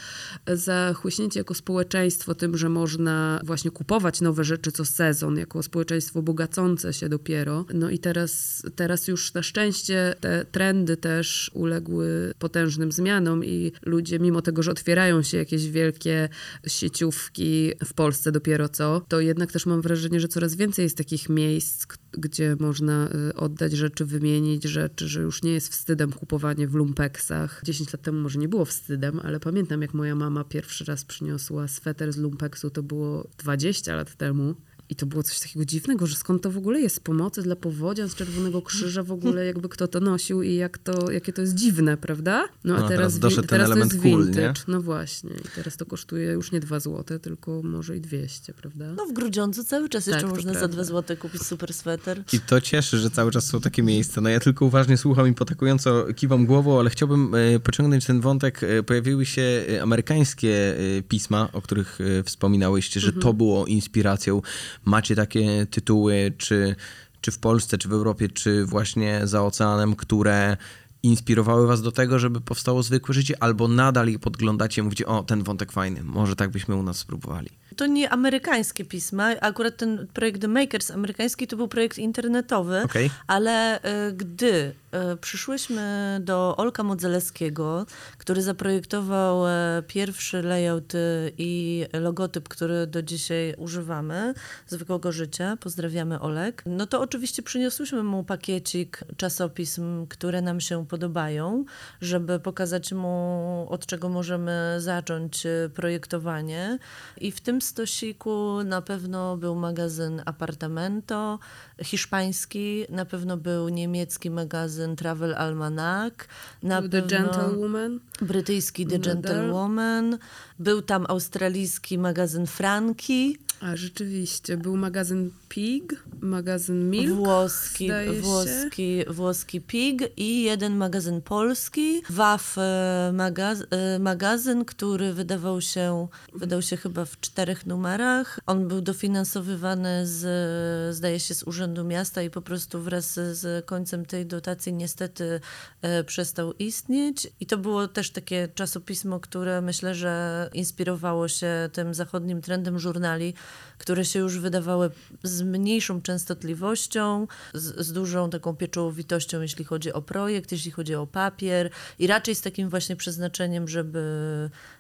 zachłyśnięci 0.47 1.39
jako 1.39 1.55
społeczeństwo 1.55 2.35
tym, 2.35 2.57
że 2.57 2.69
można 2.69 3.41
właśnie 3.45 3.71
kupować 3.71 4.21
nowe 4.21 4.45
rzeczy 4.45 4.73
co 4.73 4.85
sezon, 4.85 5.37
jako 5.37 5.63
społeczeństwo 5.63 6.23
bogacące 6.23 6.93
się 6.93 7.09
dopiero. 7.09 7.65
No 7.75 7.91
i 7.91 7.99
teraz, 7.99 8.63
teraz 8.77 9.09
już 9.09 9.35
na 9.35 9.43
szczęście 9.43 10.15
te 10.21 10.45
trendy 10.45 10.97
też 10.97 11.51
uległy 11.55 12.35
potężnym 12.39 12.93
zmianom 12.93 13.45
i 13.45 13.73
ludzie, 13.83 14.19
mimo 14.19 14.43
tego, 14.43 14.63
że 14.63 14.71
otwierają 14.71 15.23
się 15.23 15.37
jakieś 15.37 15.71
wielkie 15.71 16.29
sieciówki 16.67 17.73
w 17.85 17.95
Polsce 17.95 18.33
dopiero 18.33 18.69
co, 18.69 19.03
to 19.09 19.21
jednak 19.21 19.53
też 19.53 19.67
mam 19.67 19.83
wrażenie, 19.83 20.21
że 20.21 20.29
coraz 20.29 20.55
więcej 20.55 20.83
jest 20.83 20.97
takich 20.97 21.29
miejsc, 21.29 21.87
gdzie 22.13 22.57
można 22.61 23.09
y, 23.31 23.35
oddać 23.35 23.73
rzeczy, 23.73 24.05
wymienić 24.05 24.65
rzeczy, 24.65 25.09
że 25.09 25.21
już 25.21 25.43
nie 25.43 25.53
jest 25.53 25.69
wstydem 25.69 26.13
kupowanie 26.13 26.69
w 26.69 26.75
lumpeksach. 26.75 27.61
10 27.65 27.93
lat 27.93 28.03
temu 28.03 28.21
może 28.21 28.39
nie 28.39 28.49
było 28.49 28.65
wstydem, 28.65 29.21
ale 29.25 29.41
pamiętam 29.41 29.83
jak 29.83 29.95
moja 29.95 30.15
mama 30.15 30.45
pierwszy 30.45 30.85
raz 30.85 31.05
przyniosła 31.05 31.69
sweter 31.69 32.13
z 32.13 32.17
lumpeksu, 32.17 32.71
to 32.71 32.83
było 32.83 33.29
20 33.39 33.97
lat 33.97 34.15
temu. 34.15 34.55
I 34.91 34.95
to 34.95 35.07
było 35.07 35.23
coś 35.23 35.41
takiego 35.41 35.65
dziwnego, 35.65 36.07
że 36.07 36.17
skąd 36.17 36.43
to 36.43 36.51
w 36.51 36.57
ogóle 36.57 36.81
jest 36.81 37.01
pomocy 37.05 37.43
dla 37.43 37.57
powodzian 37.57 38.09
z 38.09 38.15
Czerwonego 38.15 38.63
Krzyża, 38.63 39.03
w 39.03 39.13
ogóle 39.13 39.47
jakby 39.47 39.69
kto 39.69 39.89
to 39.89 40.01
nosił 40.01 40.43
i 40.43 40.55
jak 40.55 40.79
to, 40.79 41.11
jakie 41.11 41.33
to 41.33 41.41
jest 41.41 41.55
dziwne, 41.55 41.97
prawda? 41.97 42.49
No 42.65 42.75
a 42.77 42.79
No, 42.81 42.85
a 42.87 42.89
teraz 42.89 43.19
teraz, 43.19 43.37
wi- 43.37 43.47
teraz 43.47 43.67
to 43.69 43.73
element 43.73 43.93
jest 43.93 44.03
cool, 44.05 44.25
vintage. 44.25 44.43
nie? 44.49 44.55
No 44.69 44.83
właśnie. 44.83 45.31
I 45.31 45.49
teraz 45.55 45.77
to 45.77 45.87
kosztuje 45.87 46.27
już 46.33 46.53
nie 46.53 46.61
2 46.61 46.81
złote, 46.81 47.19
tylko 47.19 47.63
może 47.63 47.97
i 47.97 48.01
200, 48.01 48.55
prawda? 48.55 48.93
No 48.97 49.07
w 49.07 49.13
Grudziądzu 49.13 49.65
cały 49.65 49.89
czas 49.89 50.07
jeszcze 50.07 50.21
Tak, 50.23 50.31
to 50.31 50.37
można 50.37 50.53
za 50.53 50.59
prawda. 50.59 50.75
dwa 50.75 50.85
złote 50.85 51.17
kupić 51.17 51.43
super 51.43 51.75
sweter. 51.75 52.25
I 52.33 52.41
to 52.41 52.61
cieszy, 52.61 52.99
że 52.99 53.11
cały 53.11 53.31
czas 53.31 53.47
są 53.47 53.61
takie 53.61 53.83
miejsca. 53.83 54.21
No 54.21 54.29
ja 54.29 54.41
tylko 54.41 54.65
uważnie 54.65 54.97
słucham 54.97 55.29
i 55.29 55.35
potakująco 55.35 56.07
kiwam 56.17 56.47
głową, 56.47 56.79
ale 56.81 56.91
chciałbym 56.91 57.35
e, 57.35 57.61
pociągnąć 57.61 58.07
ten 58.07 58.21
wątek. 58.21 58.63
E, 58.63 58.83
Pojawiły 58.83 59.27
się 59.27 59.43
e, 59.69 59.83
amerykańskie 59.83 60.75
pisma, 61.09 61.49
o 61.53 61.63
których 61.63 61.99
wspominałyście, 62.25 63.01
że 63.01 63.13
to 63.13 63.33
było 63.35 63.67
inspiracją. 63.67 64.43
Macie 64.85 65.17
takie 65.17 65.67
tytuły, 65.67 66.33
czy, 66.39 66.77
czy 67.21 67.31
w 67.31 67.39
Polsce, 67.39 67.79
czy 67.79 67.89
w 67.89 67.93
Europie, 67.93 68.29
czy 68.29 68.65
właśnie 68.65 69.21
za 69.25 69.43
oceanem, 69.43 69.97
które 69.97 70.57
inspirowały 71.03 71.67
was 71.67 71.83
do 71.83 71.93
tego, 71.93 72.19
żeby 72.19 72.41
powstało 72.41 72.83
zwykłe 72.83 73.15
życie, 73.15 73.43
albo 73.43 73.69
nadal 73.69 74.09
je 74.09 74.19
podglądacie 74.19 74.81
i 74.81 74.85
mówicie, 74.85 75.07
o, 75.07 75.23
ten 75.23 75.43
wątek 75.43 75.73
fajny, 75.73 76.05
może 76.05 76.37
tak 76.37 76.51
byśmy 76.51 76.77
u 76.77 76.83
nas 76.83 76.97
spróbowali. 76.97 77.49
To 77.77 77.87
nie 77.87 78.11
amerykańskie 78.11 78.85
pisma. 78.85 79.29
Akurat 79.41 79.77
ten 79.77 80.07
projekt 80.15 80.41
The 80.41 80.49
Makers 80.49 80.91
amerykański 80.91 81.47
to 81.47 81.57
był 81.57 81.69
projekt 81.69 81.99
internetowy, 81.99 82.83
Okej. 82.85 83.11
ale 83.27 83.79
y, 84.09 84.13
gdy 84.13 84.75
przyszłyśmy 85.21 86.19
do 86.25 86.57
Olka 86.57 86.83
Modzelewskiego, 86.83 87.87
który 88.19 88.43
zaprojektował 88.43 89.47
y, 89.47 89.51
pierwszy 89.87 90.43
layout 90.43 90.95
y, 90.95 91.33
i 91.39 91.85
logotyp, 91.93 92.49
który 92.49 92.87
do 92.87 93.03
dzisiaj 93.03 93.55
używamy, 93.59 94.35
zwykłego 94.67 95.13
życia, 95.13 95.57
pozdrawiamy 95.61 96.21
Olek, 96.21 96.63
no 96.67 96.87
to 96.87 97.01
oczywiście 97.01 97.43
przyniosłyśmy 97.43 98.03
mu 98.03 98.25
pakiecik 98.25 99.05
czasopism, 99.17 100.07
które 100.07 100.43
nam 100.43 100.61
się 100.61 100.87
podobają, 100.87 101.65
żeby 102.01 102.41
pokazać 102.41 102.93
mu, 102.93 103.67
od 103.71 103.87
czego 103.87 104.09
możemy 104.09 104.77
zacząć 104.79 105.47
projektowanie. 105.75 106.79
I 107.21 107.33
w 107.33 107.41
tym 107.41 107.63
stosiku 107.63 108.63
na 108.65 108.83
pewno 108.83 109.37
był 109.37 109.55
magazyn 109.55 110.23
Apartamento, 110.27 111.39
hiszpański, 111.83 112.85
na 112.89 113.05
pewno 113.05 113.37
był 113.37 113.69
niemiecki 113.69 114.31
magazyn 114.31 114.80
Travel 114.97 115.35
Almanac, 115.35 116.15
na 116.63 116.83
The 116.89 117.03
Gentlewoman. 117.03 118.01
brytyjski 118.23 118.87
The. 118.87 118.99
Gentlewoman, 118.99 120.19
był 120.59 120.83
tam 120.83 121.07
australijski 121.09 121.99
magazyn 121.99 122.47
Franki, 122.47 123.39
A 123.61 123.77
rzeczywiście, 123.77 124.57
był 124.57 124.77
magazyn 124.77 125.31
Pig, 125.49 126.05
magazyn 126.21 126.91
Milk. 126.91 127.17
włoski, 127.17 127.91
włoski, 128.21 129.05
włoski 129.09 129.61
Pig 129.61 130.03
i 130.17 130.43
jeden 130.43 130.77
magazyn 130.77 131.21
polski, 131.23 132.03
WAF 132.11 132.59
e, 132.59 133.11
magaz, 133.15 133.59
e, 133.71 133.99
magazyn, 133.99 134.65
który 134.65 135.13
wydawał 135.13 135.61
się, 135.61 136.09
wydał 136.35 136.63
się 136.63 136.77
chyba 136.77 137.05
w 137.05 137.21
czterech 137.21 137.67
numerach. 137.67 138.41
On 138.47 138.69
był 138.69 138.81
dofinansowywany 138.81 140.07
z, 140.07 140.97
zdaje 140.97 141.21
się, 141.21 141.35
z 141.35 141.43
Urzędu 141.43 141.85
Miasta 141.85 142.23
i 142.23 142.31
po 142.31 142.43
prostu 142.43 142.83
wraz 142.83 143.15
z 143.15 143.67
końcem 143.67 144.07
tej 144.07 144.27
dotacji 144.27 144.70
niestety 144.73 145.41
e, 145.83 146.05
przestał 146.05 146.53
istnieć. 146.53 147.29
I 147.41 147.47
to 147.47 147.59
było 147.59 147.89
też 147.89 148.11
takie 148.11 148.49
czasopismo, 148.55 149.21
które 149.21 149.61
myślę, 149.61 149.95
że 149.95 150.51
inspirowało 150.55 151.29
się 151.29 151.71
tym 151.73 151.95
zachodnim 151.95 152.43
trendem 152.43 152.79
żurnali, 152.79 153.35
które 153.79 154.05
się 154.05 154.19
już 154.19 154.39
wydawały 154.39 154.91
z 155.23 155.43
mniejszą 155.43 156.03
częstotliwością, 156.03 157.27
z, 157.55 157.87
z 157.87 157.93
dużą 157.93 158.31
taką 158.31 158.57
pieczołowitością, 158.57 159.41
jeśli 159.41 159.65
chodzi 159.65 159.93
o 159.93 160.03
projekt, 160.03 160.53
jeśli 160.53 160.71
chodzi 160.71 160.95
o 160.95 161.07
papier 161.07 161.71
i 161.99 162.07
raczej 162.07 162.35
z 162.35 162.41
takim 162.41 162.69
właśnie 162.69 162.97
przeznaczeniem, 162.97 163.69
żeby 163.69 164.01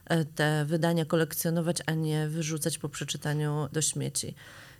e, 0.05 0.25
te 0.25 0.65
wydania 0.65 1.05
kolekcjonować, 1.05 1.77
a 1.87 1.93
nie 1.93 2.29
wyrzucać 2.29 2.79
po 2.79 2.89
przeczytaniu 2.89 3.69
do 3.73 3.83
śmieci. 3.83 4.35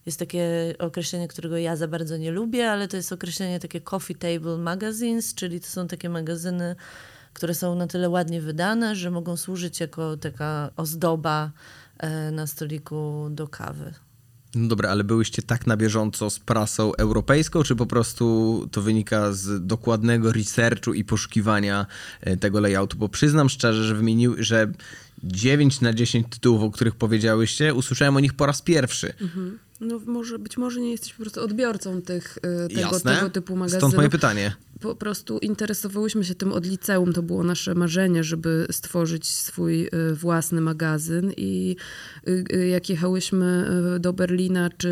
Jest 0.07 0.19
takie 0.19 0.75
określenie, 0.79 1.29
którego 1.29 1.57
ja 1.57 1.77
za 1.77 1.89
bardzo 1.89 2.17
nie 2.17 2.31
lubię, 2.31 2.71
ale 2.71 2.89
to 2.89 2.97
jest 2.97 3.13
określenie 3.13 3.61
takie 3.61 3.81
coffee 3.81 4.15
table 4.15 4.59
magazines, 4.59 5.35
czyli 5.35 5.61
to 5.61 5.67
są 5.67 5.89
takie 5.89 6.09
magazyny, 6.09 6.77
które 7.33 7.55
są 7.55 7.75
na 7.75 7.87
tyle 7.87 8.09
ładnie 8.09 8.41
wydane, 8.41 8.97
że 8.97 9.11
mogą 9.11 9.37
służyć 9.37 9.81
jako 9.81 10.17
taka 10.17 10.71
ozdoba 10.77 11.51
e, 11.99 12.31
na 12.31 12.47
stoliku 12.47 13.29
do 13.31 13.49
kawy. 13.49 13.95
No 14.55 14.69
dobra, 14.69 14.91
ale 14.91 15.05
byłyście 15.05 15.43
tak 15.43 15.67
na 15.67 15.77
bieżąco 15.77 16.31
z 16.31 16.39
prasą 16.39 16.95
europejską, 16.95 17.63
czy 17.63 17.77
po 17.77 17.87
prostu 17.87 18.69
to 18.73 18.83
wynika 18.83 19.33
z 19.33 19.67
dokładnego 19.67 20.33
researchu 20.33 20.95
i 20.95 21.05
poszukiwania 21.05 21.87
e, 22.21 22.37
tego 22.37 22.61
layoutu? 22.61 22.97
Bo 22.99 23.09
przyznam 23.09 23.49
szczerze, 23.49 23.85
że 23.85 23.95
wymienił, 23.95 24.35
że 24.39 24.73
9 25.25 25.81
na 25.81 25.93
10 25.95 26.27
tytułów, 26.31 26.63
o 26.63 26.71
których 26.71 26.95
powiedziałyście, 26.95 27.75
usłyszałem 27.75 28.17
o 28.17 28.21
nich 28.21 28.35
po 28.35 28.47
raz 28.47 28.63
pierwszy. 28.63 29.15
No 29.81 30.01
może, 30.07 30.39
być 30.39 30.57
może 30.57 30.81
nie 30.81 30.91
jesteś 30.91 31.13
po 31.13 31.23
prostu 31.23 31.45
odbiorcą 31.45 32.03
tych, 32.03 32.39
y, 32.39 32.69
tego, 32.69 32.81
Jasne. 32.81 33.15
tego 33.15 33.31
typu 33.31 33.57
magazynów. 33.57 33.81
Stąd 33.81 33.95
moje 33.95 34.09
pytanie. 34.09 34.53
Po 34.81 34.95
prostu 34.95 35.39
interesowałyśmy 35.39 36.25
się 36.25 36.35
tym 36.35 36.53
od 36.53 36.67
liceum. 36.67 37.13
To 37.13 37.23
było 37.23 37.45
nasze 37.45 37.75
marzenie, 37.75 38.25
żeby 38.25 38.67
stworzyć 38.71 39.27
swój 39.27 39.87
y, 39.87 40.15
własny 40.15 40.61
magazyn 40.61 41.33
i 41.37 41.77
y, 42.29 42.45
y, 42.53 42.67
jak 42.67 42.91
jechałyśmy 42.91 43.71
do 44.01 44.13
Berlina 44.13 44.71
czy 44.79 44.91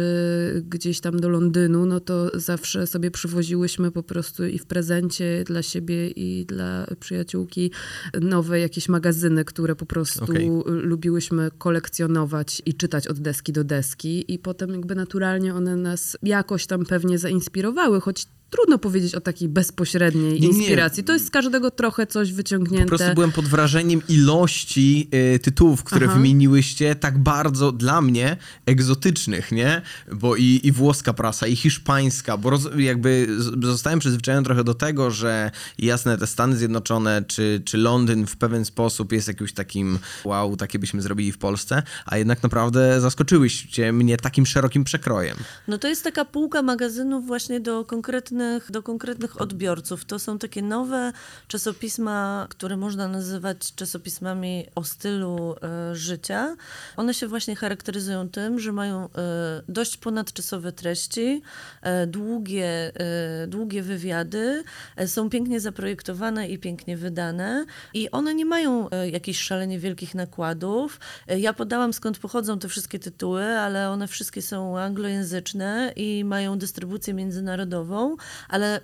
gdzieś 0.68 1.00
tam 1.00 1.20
do 1.20 1.28
Londynu, 1.28 1.86
no 1.86 2.00
to 2.00 2.30
zawsze 2.34 2.86
sobie 2.86 3.10
przywoziłyśmy 3.10 3.90
po 3.90 4.02
prostu 4.02 4.46
i 4.46 4.58
w 4.58 4.66
prezencie 4.66 5.44
dla 5.46 5.62
siebie 5.62 6.10
i 6.10 6.46
dla 6.46 6.86
przyjaciółki 7.00 7.70
nowe 8.20 8.60
jakieś 8.60 8.88
magazyny, 8.88 9.44
które 9.44 9.76
po 9.76 9.86
prostu 9.86 10.24
okay. 10.24 10.50
lubiłyśmy 10.66 11.50
kolekcjonować 11.58 12.62
i 12.66 12.74
czytać 12.74 13.08
od 13.08 13.18
deski 13.20 13.52
do 13.52 13.64
deski 13.64 14.34
i 14.34 14.38
potem 14.38 14.70
jakby 14.70 14.94
naturalnie 14.94 15.54
one 15.54 15.76
nas 15.76 16.16
jakoś 16.22 16.66
tam 16.66 16.84
pewnie 16.84 17.18
zainspirowały, 17.18 18.00
choć 18.00 18.26
trudno 18.50 18.78
powiedzieć 18.78 19.14
o 19.14 19.20
takiej 19.20 19.48
bezpośredniej 19.48 20.40
nie, 20.40 20.48
inspiracji. 20.48 21.00
Nie. 21.00 21.04
To 21.04 21.12
jest 21.12 21.26
z 21.26 21.30
każdego 21.30 21.70
trochę 21.70 22.06
coś 22.06 22.32
wyciągnięte. 22.32 22.84
Po 22.84 22.88
prostu 22.88 23.14
byłem 23.14 23.32
pod 23.32 23.44
wrażeniem 23.44 24.02
ilości 24.08 25.08
y, 25.34 25.38
tytułów, 25.38 25.84
które 25.84 26.06
Aha. 26.06 26.14
wymieniłyście, 26.14 26.94
tak 26.94 27.18
bardzo 27.18 27.72
dla 27.72 28.00
mnie 28.00 28.36
egzotycznych, 28.66 29.52
nie? 29.52 29.82
Bo 30.12 30.36
i, 30.36 30.60
i 30.64 30.72
włoska 30.72 31.12
prasa, 31.12 31.46
i 31.46 31.56
hiszpańska, 31.56 32.36
bo 32.36 32.50
roz, 32.50 32.68
jakby 32.76 33.26
zostałem 33.62 33.98
przyzwyczajony 33.98 34.44
trochę 34.44 34.64
do 34.64 34.74
tego, 34.74 35.10
że 35.10 35.50
jasne, 35.78 36.18
te 36.18 36.26
Stany 36.26 36.56
Zjednoczone 36.56 37.24
czy, 37.26 37.62
czy 37.64 37.78
Londyn 37.78 38.26
w 38.26 38.36
pewien 38.36 38.64
sposób 38.64 39.12
jest 39.12 39.28
jakimś 39.28 39.52
takim 39.52 39.98
wow, 40.24 40.56
takie 40.56 40.78
byśmy 40.78 41.02
zrobili 41.02 41.32
w 41.32 41.38
Polsce, 41.38 41.82
a 42.06 42.18
jednak 42.18 42.42
naprawdę 42.42 43.00
zaskoczyłyście 43.00 43.92
mnie 43.92 44.16
takim 44.16 44.46
szerokim 44.46 44.84
przekrojem. 44.84 45.36
No 45.68 45.78
to 45.78 45.88
jest 45.88 46.04
taka 46.04 46.24
półka 46.24 46.62
magazynów 46.62 47.26
właśnie 47.26 47.60
do 47.60 47.84
konkretnych 47.84 48.37
konkretnych, 48.38 48.70
do 48.70 48.82
konkretnych 48.82 49.40
odbiorców. 49.40 50.04
To 50.04 50.18
są 50.18 50.38
takie 50.38 50.62
nowe 50.62 51.12
czasopisma, 51.48 52.46
które 52.50 52.76
można 52.76 53.08
nazywać 53.08 53.74
czasopismami 53.74 54.66
o 54.74 54.84
stylu 54.84 55.54
e, 55.62 55.94
życia. 55.94 56.56
One 56.96 57.14
się 57.14 57.26
właśnie 57.26 57.56
charakteryzują 57.56 58.28
tym, 58.28 58.60
że 58.60 58.72
mają 58.72 59.04
e, 59.04 59.08
dość 59.68 59.96
ponadczasowe 59.96 60.72
treści, 60.72 61.42
e, 61.82 62.06
długie, 62.06 62.92
długie 63.48 63.82
wywiady, 63.82 64.62
są 65.06 65.30
pięknie 65.30 65.60
zaprojektowane 65.60 66.48
i 66.48 66.58
pięknie 66.58 66.96
wydane 66.96 67.64
i 67.94 68.10
one 68.10 68.34
nie 68.34 68.44
mają 68.44 68.88
jakichś 69.10 69.40
szalenie 69.40 69.78
wielkich 69.78 70.14
nakładów. 70.14 71.00
ja 71.26 71.52
podałam 71.52 71.92
skąd 71.92 72.18
pochodzą 72.18 72.58
te 72.58 72.68
wszystkie 72.68 72.98
tytuły, 72.98 73.44
ale 73.44 73.90
one 73.90 74.08
wszystkie 74.08 74.42
są 74.42 74.78
anglojęzyczne 74.78 75.92
i 75.96 76.24
mają 76.24 76.58
dystrybucję 76.58 77.14
międzynarodową 77.14 78.16
ale 78.48 78.80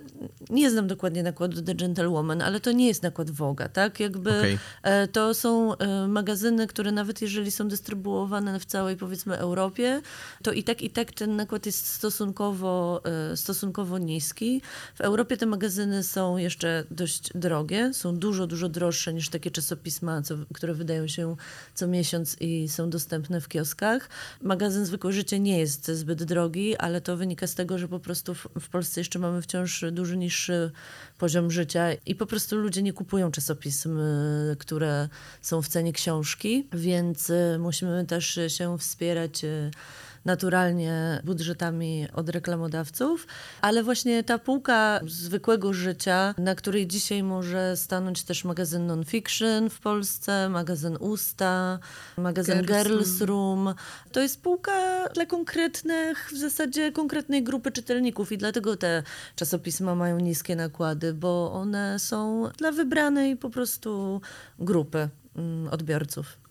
nie 0.49 0.71
znam 0.71 0.87
dokładnie 0.87 1.23
nakładu 1.23 1.61
The 1.61 1.75
Gentlewoman, 1.75 2.41
ale 2.41 2.59
to 2.59 2.71
nie 2.71 2.87
jest 2.87 3.03
nakład 3.03 3.31
Woga, 3.31 3.69
tak? 3.69 3.99
Jakby 3.99 4.39
okay. 4.39 4.57
E, 4.83 5.07
to 5.07 5.33
są 5.33 5.77
e, 5.77 6.07
magazyny, 6.07 6.67
które 6.67 6.91
nawet 6.91 7.21
jeżeli 7.21 7.51
są 7.51 7.67
dystrybuowane 7.67 8.59
w 8.59 8.65
całej 8.65 8.97
powiedzmy 8.97 9.37
Europie, 9.37 10.01
to 10.43 10.51
i 10.51 10.63
tak 10.63 10.81
i 10.81 10.89
tak 10.89 11.11
ten 11.11 11.35
nakład 11.35 11.65
jest 11.65 11.87
stosunkowo, 11.87 13.01
e, 13.31 13.37
stosunkowo 13.37 13.97
niski. 13.97 14.61
W 14.95 15.01
Europie 15.01 15.37
te 15.37 15.45
magazyny 15.45 16.03
są 16.03 16.37
jeszcze 16.37 16.83
dość 16.91 17.29
drogie, 17.35 17.93
są 17.93 18.17
dużo, 18.17 18.47
dużo 18.47 18.69
droższe 18.69 19.13
niż 19.13 19.29
takie 19.29 19.51
czasopisma, 19.51 20.21
co, 20.21 20.35
które 20.53 20.73
wydają 20.73 21.07
się 21.07 21.35
co 21.73 21.87
miesiąc 21.87 22.37
i 22.39 22.69
są 22.69 22.89
dostępne 22.89 23.41
w 23.41 23.47
kioskach. 23.47 24.09
Magazyn 24.41 24.85
Zwykłe 24.85 25.11
Życie 25.11 25.39
nie 25.39 25.59
jest 25.59 25.87
zbyt 25.91 26.23
drogi, 26.23 26.77
ale 26.77 27.01
to 27.01 27.17
wynika 27.17 27.47
z 27.47 27.55
tego, 27.55 27.77
że 27.77 27.87
po 27.87 27.99
prostu 27.99 28.33
w, 28.33 28.47
w 28.59 28.69
Polsce 28.69 29.01
jeszcze 29.01 29.19
mamy 29.19 29.34
wciąż 29.41 29.85
dużo 29.91 30.15
niższy 30.15 30.71
poziom 31.17 31.51
życia 31.51 31.93
i 32.05 32.15
po 32.15 32.25
prostu 32.25 32.55
ludzie 32.55 32.81
nie 32.81 32.93
kupują 32.93 33.31
czasopism, 33.31 33.99
y, 33.99 34.55
które 34.59 35.09
są 35.41 35.61
w 35.61 35.67
cenie 35.67 35.93
książki, 35.93 36.67
więc 36.73 37.29
y, 37.29 37.57
musimy 37.59 38.05
też 38.05 38.39
się 38.47 38.77
wspierać 38.77 39.43
y, 39.43 39.71
naturalnie 40.25 41.21
budżetami 41.23 42.07
od 42.13 42.29
reklamodawców, 42.29 43.27
ale 43.61 43.83
właśnie 43.83 44.23
ta 44.23 44.39
półka 44.39 44.99
zwykłego 45.07 45.73
życia, 45.73 46.35
na 46.37 46.55
której 46.55 46.87
dzisiaj 46.87 47.23
może 47.23 47.77
stanąć 47.77 48.23
też 48.23 48.43
magazyn 48.43 48.87
non-fiction 48.87 49.69
w 49.69 49.79
Polsce, 49.79 50.49
magazyn 50.49 50.97
Usta, 50.99 51.79
magazyn 52.17 52.61
Girls, 52.61 52.87
Girls 52.87 53.21
Room, 53.21 53.73
to 54.11 54.21
jest 54.21 54.41
półka 54.41 55.09
dla 55.13 55.25
konkretnych, 55.25 56.29
w 56.33 56.37
zasadzie 56.37 56.91
konkretnej 56.91 57.43
grupy 57.43 57.71
czytelników 57.71 58.31
i 58.31 58.37
dlatego 58.37 58.77
te 58.77 59.03
czasopisma 59.35 59.95
mają 59.95 60.19
niskie 60.19 60.55
nakłady, 60.55 61.13
bo 61.13 61.51
one 61.53 61.99
są 61.99 62.49
dla 62.57 62.71
wybranej 62.71 63.37
po 63.37 63.49
prostu 63.49 64.21
grupy 64.59 65.09
mm, 65.35 65.67
odbiorców. 65.67 66.44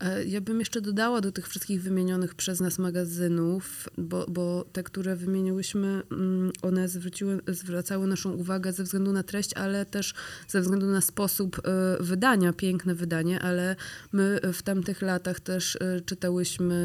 E, 0.00 0.24
ja 0.24 0.40
bym 0.40 0.58
jeszcze 0.58 0.80
dodała 0.80 1.20
do 1.20 1.32
tych 1.32 1.48
wszystkich 1.48 1.82
wymienionych 1.82 2.34
przez 2.34 2.60
nas 2.60 2.78
magazynów, 2.78 3.88
bo, 3.98 4.26
bo 4.28 4.64
te, 4.72 4.82
które 4.82 5.16
wymieniłyśmy, 5.16 6.02
mm, 6.12 6.52
one 6.62 6.88
zwróciły, 6.88 7.40
zwracały 7.46 8.06
naszą 8.06 8.32
uwagę 8.32 8.72
ze 8.72 8.84
względu 8.84 9.12
na 9.12 9.22
treść, 9.22 9.54
ale 9.54 9.86
też 9.86 10.14
ze 10.48 10.60
względu 10.60 10.86
na 10.86 11.00
sposób 11.00 11.60
e, 11.64 12.02
wydania, 12.02 12.52
piękne 12.52 12.94
wydanie, 12.94 13.40
ale 13.40 13.76
my 14.12 14.40
w 14.52 14.62
tamtych 14.62 15.02
latach 15.02 15.40
też 15.40 15.76
e, 15.76 16.00
czytałyśmy 16.00 16.78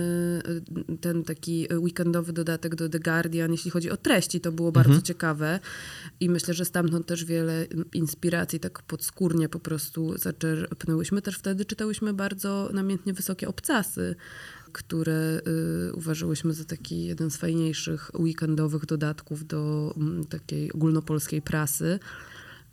ten 1.02 1.24
taki 1.24 1.68
weekendowy 1.74 2.34
dodatek 2.34 2.76
do 2.76 2.90
The 2.90 3.00
Guardian, 3.00 3.52
jeśli 3.52 3.72
chodzi 3.72 3.92
o 3.92 3.98
treści, 3.98 4.42
to 4.42 4.52
było 4.52 4.72
bardzo 4.72 4.90
mhm. 4.90 5.04
ciekawe 5.04 5.60
i 6.20 6.30
myślę, 6.30 6.54
że 6.54 6.66
stamtąd 6.66 7.06
też 7.06 7.26
wiele 7.26 7.66
inspiracji 7.94 8.60
tak 8.60 8.82
podskórnie 8.82 9.50
po 9.50 9.60
prostu 9.60 10.18
zaczerpnęłyśmy. 10.18 11.22
Też 11.22 11.36
wtedy 11.36 11.66
czytałyśmy 11.66 12.14
bardzo 12.14 12.70
namiętnie 12.74 13.03
absolutnie 13.04 13.14
wysokie 13.14 13.48
obcasy, 13.48 14.16
które 14.72 15.42
y, 15.90 15.94
uważałyśmy 15.94 16.54
za 16.54 16.66
taki 16.66 17.06
jeden 17.06 17.32
z 17.32 17.38
fajniejszych 17.38 18.12
weekendowych 18.20 18.86
dodatków 18.86 19.48
do 19.48 19.94
m, 19.98 20.26
takiej 20.30 20.74
ogólnopolskiej 20.74 21.42
prasy. 21.42 22.00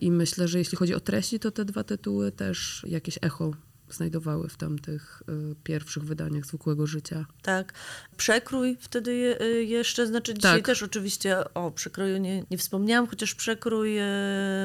I 0.00 0.10
myślę, 0.10 0.48
że 0.48 0.58
jeśli 0.58 0.78
chodzi 0.78 0.94
o 0.94 1.00
treści, 1.00 1.38
to 1.38 1.50
te 1.50 1.64
dwa 1.64 1.84
tytuły 1.84 2.32
też 2.32 2.84
jakieś 2.88 3.18
echo 3.22 3.52
znajdowały 3.94 4.48
w 4.48 4.56
tamtych 4.56 5.22
y, 5.28 5.54
pierwszych 5.64 6.04
wydaniach 6.04 6.46
zwykłego 6.46 6.86
życia. 6.86 7.26
Tak. 7.42 7.72
Przekrój 8.16 8.76
wtedy 8.80 9.14
je, 9.14 9.42
y, 9.42 9.64
jeszcze, 9.64 10.06
znaczy 10.06 10.34
dzisiaj 10.34 10.58
tak. 10.58 10.66
też 10.66 10.82
oczywiście 10.82 11.54
o 11.54 11.70
przekroju 11.70 12.18
nie, 12.18 12.44
nie 12.50 12.58
wspomniałam, 12.58 13.06
chociaż 13.06 13.34
przekrój 13.34 13.98
y, 13.98 14.02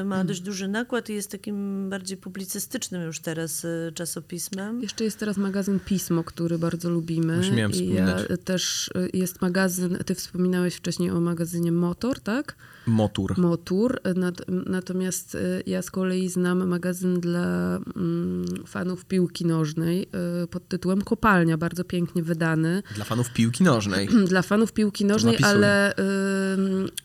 ma 0.04 0.14
hmm. 0.14 0.26
dość 0.26 0.40
duży 0.40 0.68
nakład 0.68 1.10
i 1.10 1.14
jest 1.14 1.30
takim 1.30 1.90
bardziej 1.90 2.16
publicystycznym 2.16 3.02
już 3.02 3.20
teraz 3.20 3.64
y, 3.64 3.92
czasopismem. 3.94 4.82
Jeszcze 4.82 5.04
jest 5.04 5.18
teraz 5.18 5.36
magazyn 5.36 5.80
Pismo, 5.80 6.24
który 6.24 6.58
bardzo 6.58 6.90
lubimy. 6.90 7.36
Już 7.36 7.50
miałem 7.50 7.72
I 7.72 7.88
ja 7.94 8.16
też 8.44 8.88
y, 8.88 9.10
jest 9.12 9.42
magazyn, 9.42 9.98
ty 10.06 10.14
wspominałeś 10.14 10.74
wcześniej 10.74 11.10
o 11.10 11.20
magazynie 11.20 11.72
Motor, 11.72 12.20
tak? 12.20 12.56
Motur. 12.86 13.38
Motur. 13.38 14.00
Natomiast 14.66 15.34
y, 15.34 15.62
ja 15.66 15.82
z 15.82 15.90
kolei 15.90 16.28
znam 16.28 16.68
magazyn 16.68 17.20
dla 17.20 17.78
mm, 17.96 18.44
fanów 18.66 19.04
piłki 19.04 19.46
nożnej 19.46 20.08
y, 20.44 20.46
pod 20.46 20.68
tytułem 20.68 21.02
Kopalnia, 21.02 21.58
bardzo 21.58 21.84
pięknie 21.84 22.22
wydany. 22.22 22.82
Dla 22.94 23.04
fanów 23.04 23.32
piłki 23.32 23.64
nożnej. 23.64 24.08
Dla 24.28 24.42
fanów 24.42 24.72
piłki 24.72 25.04
nożnej, 25.04 25.36
ale, 25.42 25.94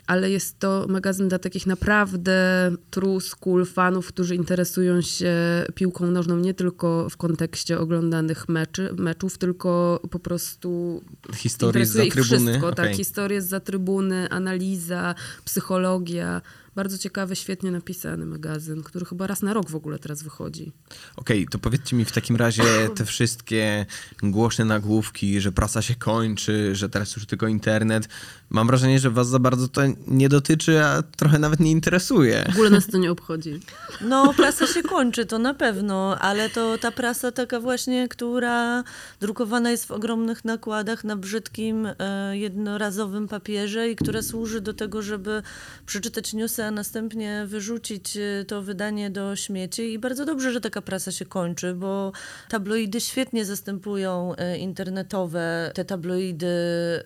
ale 0.08 0.32
jest 0.32 0.60
to 0.60 0.86
magazyn 0.90 1.28
dla 1.28 1.40
takich 1.40 1.68
naprawdę 1.68 2.72
true 2.90 3.22
school 3.22 3.66
fanów, 3.66 4.08
którzy 4.08 4.36
interesują 4.36 5.02
się 5.02 5.36
piłką 5.76 6.12
nożną 6.12 6.38
nie 6.38 6.54
tylko 6.54 7.10
w 7.10 7.18
kontekście 7.18 7.80
oglądanych 7.80 8.50
meczy, 8.50 8.94
meczów, 8.98 9.38
tylko 9.38 10.00
po 10.12 10.20
prostu 10.20 11.02
historie 11.36 11.86
z 11.86 11.90
za 11.90 12.06
trybuny. 12.06 12.24
Wszystko, 12.24 12.68
okay. 12.68 12.86
tak, 12.86 12.96
historie 12.96 13.42
z 13.42 13.48
za 13.48 13.60
trybuny, 13.60 14.30
analiza, 14.30 15.16
psychologia 15.46 15.71
psychologia. 15.72 16.44
Bardzo 16.76 16.98
ciekawy, 16.98 17.36
świetnie 17.36 17.72
napisany 17.72 18.26
magazyn, 18.26 18.84
który 18.84 19.06
chyba 19.06 19.28
raz 19.28 19.42
na 19.42 19.54
rok 19.54 19.70
w 19.70 19.76
ogóle 19.76 20.00
teraz 20.00 20.24
wychodzi. 20.24 20.72
Okej, 21.16 21.40
okay, 21.40 21.52
to 21.52 21.60
powiedzcie 21.60 21.96
mi 21.96 22.06
w 22.06 22.12
takim 22.12 22.36
razie 22.36 22.64
te 22.98 23.06
wszystkie 23.06 23.86
głośne 24.24 24.66
nagłówki, 24.66 25.42
że 25.42 25.52
prasa 25.52 25.82
się 25.82 25.96
kończy, 25.96 26.76
że 26.76 26.90
teraz 26.90 27.16
już 27.16 27.26
tylko 27.26 27.48
internet. 27.48 28.08
Mam 28.50 28.68
wrażenie, 28.68 29.00
że 29.00 29.10
was 29.10 29.28
za 29.28 29.40
bardzo 29.40 29.68
to 29.68 29.82
nie 30.08 30.30
dotyczy, 30.30 30.84
a 30.84 31.04
trochę 31.04 31.40
nawet 31.40 31.60
nie 31.60 31.72
interesuje. 31.72 32.46
W 32.50 32.54
ogóle 32.54 32.70
nas 32.70 32.88
to 32.88 32.98
nie 32.98 33.12
obchodzi. 33.12 33.60
No, 34.02 34.34
prasa 34.34 34.68
się 34.68 34.84
kończy, 34.84 35.26
to 35.26 35.40
na 35.40 35.54
pewno, 35.54 36.20
ale 36.20 36.50
to 36.50 36.78
ta 36.78 36.92
prasa 36.92 37.32
taka 37.32 37.60
właśnie, 37.60 38.08
która 38.08 38.84
drukowana 39.20 39.72
jest 39.72 39.86
w 39.86 39.92
ogromnych 39.92 40.46
nakładach 40.46 41.04
na 41.04 41.16
brzydkim, 41.16 41.88
e, 42.00 42.38
jednorazowym 42.38 43.28
papierze 43.28 43.90
i 43.90 43.96
która 43.96 44.22
służy 44.22 44.62
do 44.62 44.74
tego, 44.74 45.02
żeby 45.02 45.44
przeczytać 45.86 46.34
newsy, 46.34 46.61
a 46.66 46.72
następnie 46.72 47.44
wyrzucić 47.48 48.18
e, 48.18 48.46
to 48.46 48.62
wydanie 48.62 49.10
do 49.10 49.36
śmieci. 49.36 49.94
I 49.94 50.00
bardzo 50.00 50.26
dobrze, 50.26 50.52
że 50.52 50.62
taka 50.62 50.82
prasa 50.82 51.12
się 51.12 51.26
kończy, 51.26 51.74
bo 51.74 52.12
tabloidy 52.50 53.02
świetnie 53.02 53.46
zastępują 53.46 54.36
e, 54.36 54.58
internetowe, 54.58 55.72
te 55.76 55.86
tabloidy, 55.86 56.48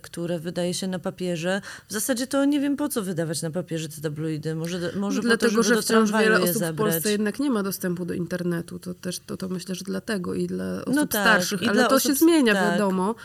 które 0.01 0.39
wydaje 0.39 0.73
się 0.73 0.87
na 0.87 0.99
papierze, 0.99 1.61
w 1.87 1.93
zasadzie 1.93 2.27
to 2.27 2.45
nie 2.45 2.59
wiem 2.59 2.77
po 2.77 2.89
co 2.89 3.01
wydawać 3.01 3.41
na 3.41 3.51
papierze 3.51 3.89
te 3.89 4.01
tabloidy. 4.01 4.55
Może, 4.55 4.91
może 4.95 5.17
No 5.21 5.23
Dlatego, 5.23 5.51
po 5.51 5.57
to, 5.57 5.63
że 5.63 5.81
wciąż 5.81 6.11
wiele 6.11 6.35
osób 6.41 6.55
w 6.55 6.57
zabrać. 6.57 6.93
Polsce 6.93 7.11
jednak 7.11 7.39
nie 7.39 7.49
ma 7.49 7.63
dostępu 7.63 8.05
do 8.05 8.13
internetu. 8.13 8.79
To 8.79 8.93
też 8.93 9.19
to, 9.19 9.37
to 9.37 9.49
myślę, 9.49 9.75
że 9.75 9.83
dlatego 9.85 10.33
i 10.33 10.47
dla 10.47 10.81
osób 10.81 10.95
No 10.95 11.07
tak, 11.07 11.21
starszych, 11.21 11.69
ale 11.69 11.83
to 11.87 11.95
osób- 11.95 12.11
się 12.11 12.15
zmienia, 12.15 12.53
tak. 12.53 12.71
wiadomo. 12.71 13.15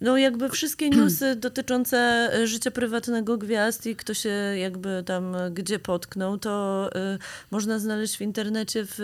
No 0.00 0.16
jakby 0.18 0.48
wszystkie 0.48 0.90
newsy 0.90 1.36
dotyczące 1.36 1.98
e, 2.34 2.46
życia 2.46 2.70
prywatnego 2.70 3.38
gwiazd 3.38 3.86
i 3.86 3.96
kto 3.96 4.14
się 4.14 4.28
jakby 4.56 5.02
tam 5.06 5.34
e, 5.34 5.50
gdzie 5.76 5.82
potknął, 5.82 6.38
to 6.38 6.88
y, 7.14 7.18
można 7.50 7.78
znaleźć 7.78 8.16
w 8.16 8.20
internecie 8.20 8.84
w, 8.86 8.90
y, 8.92 9.02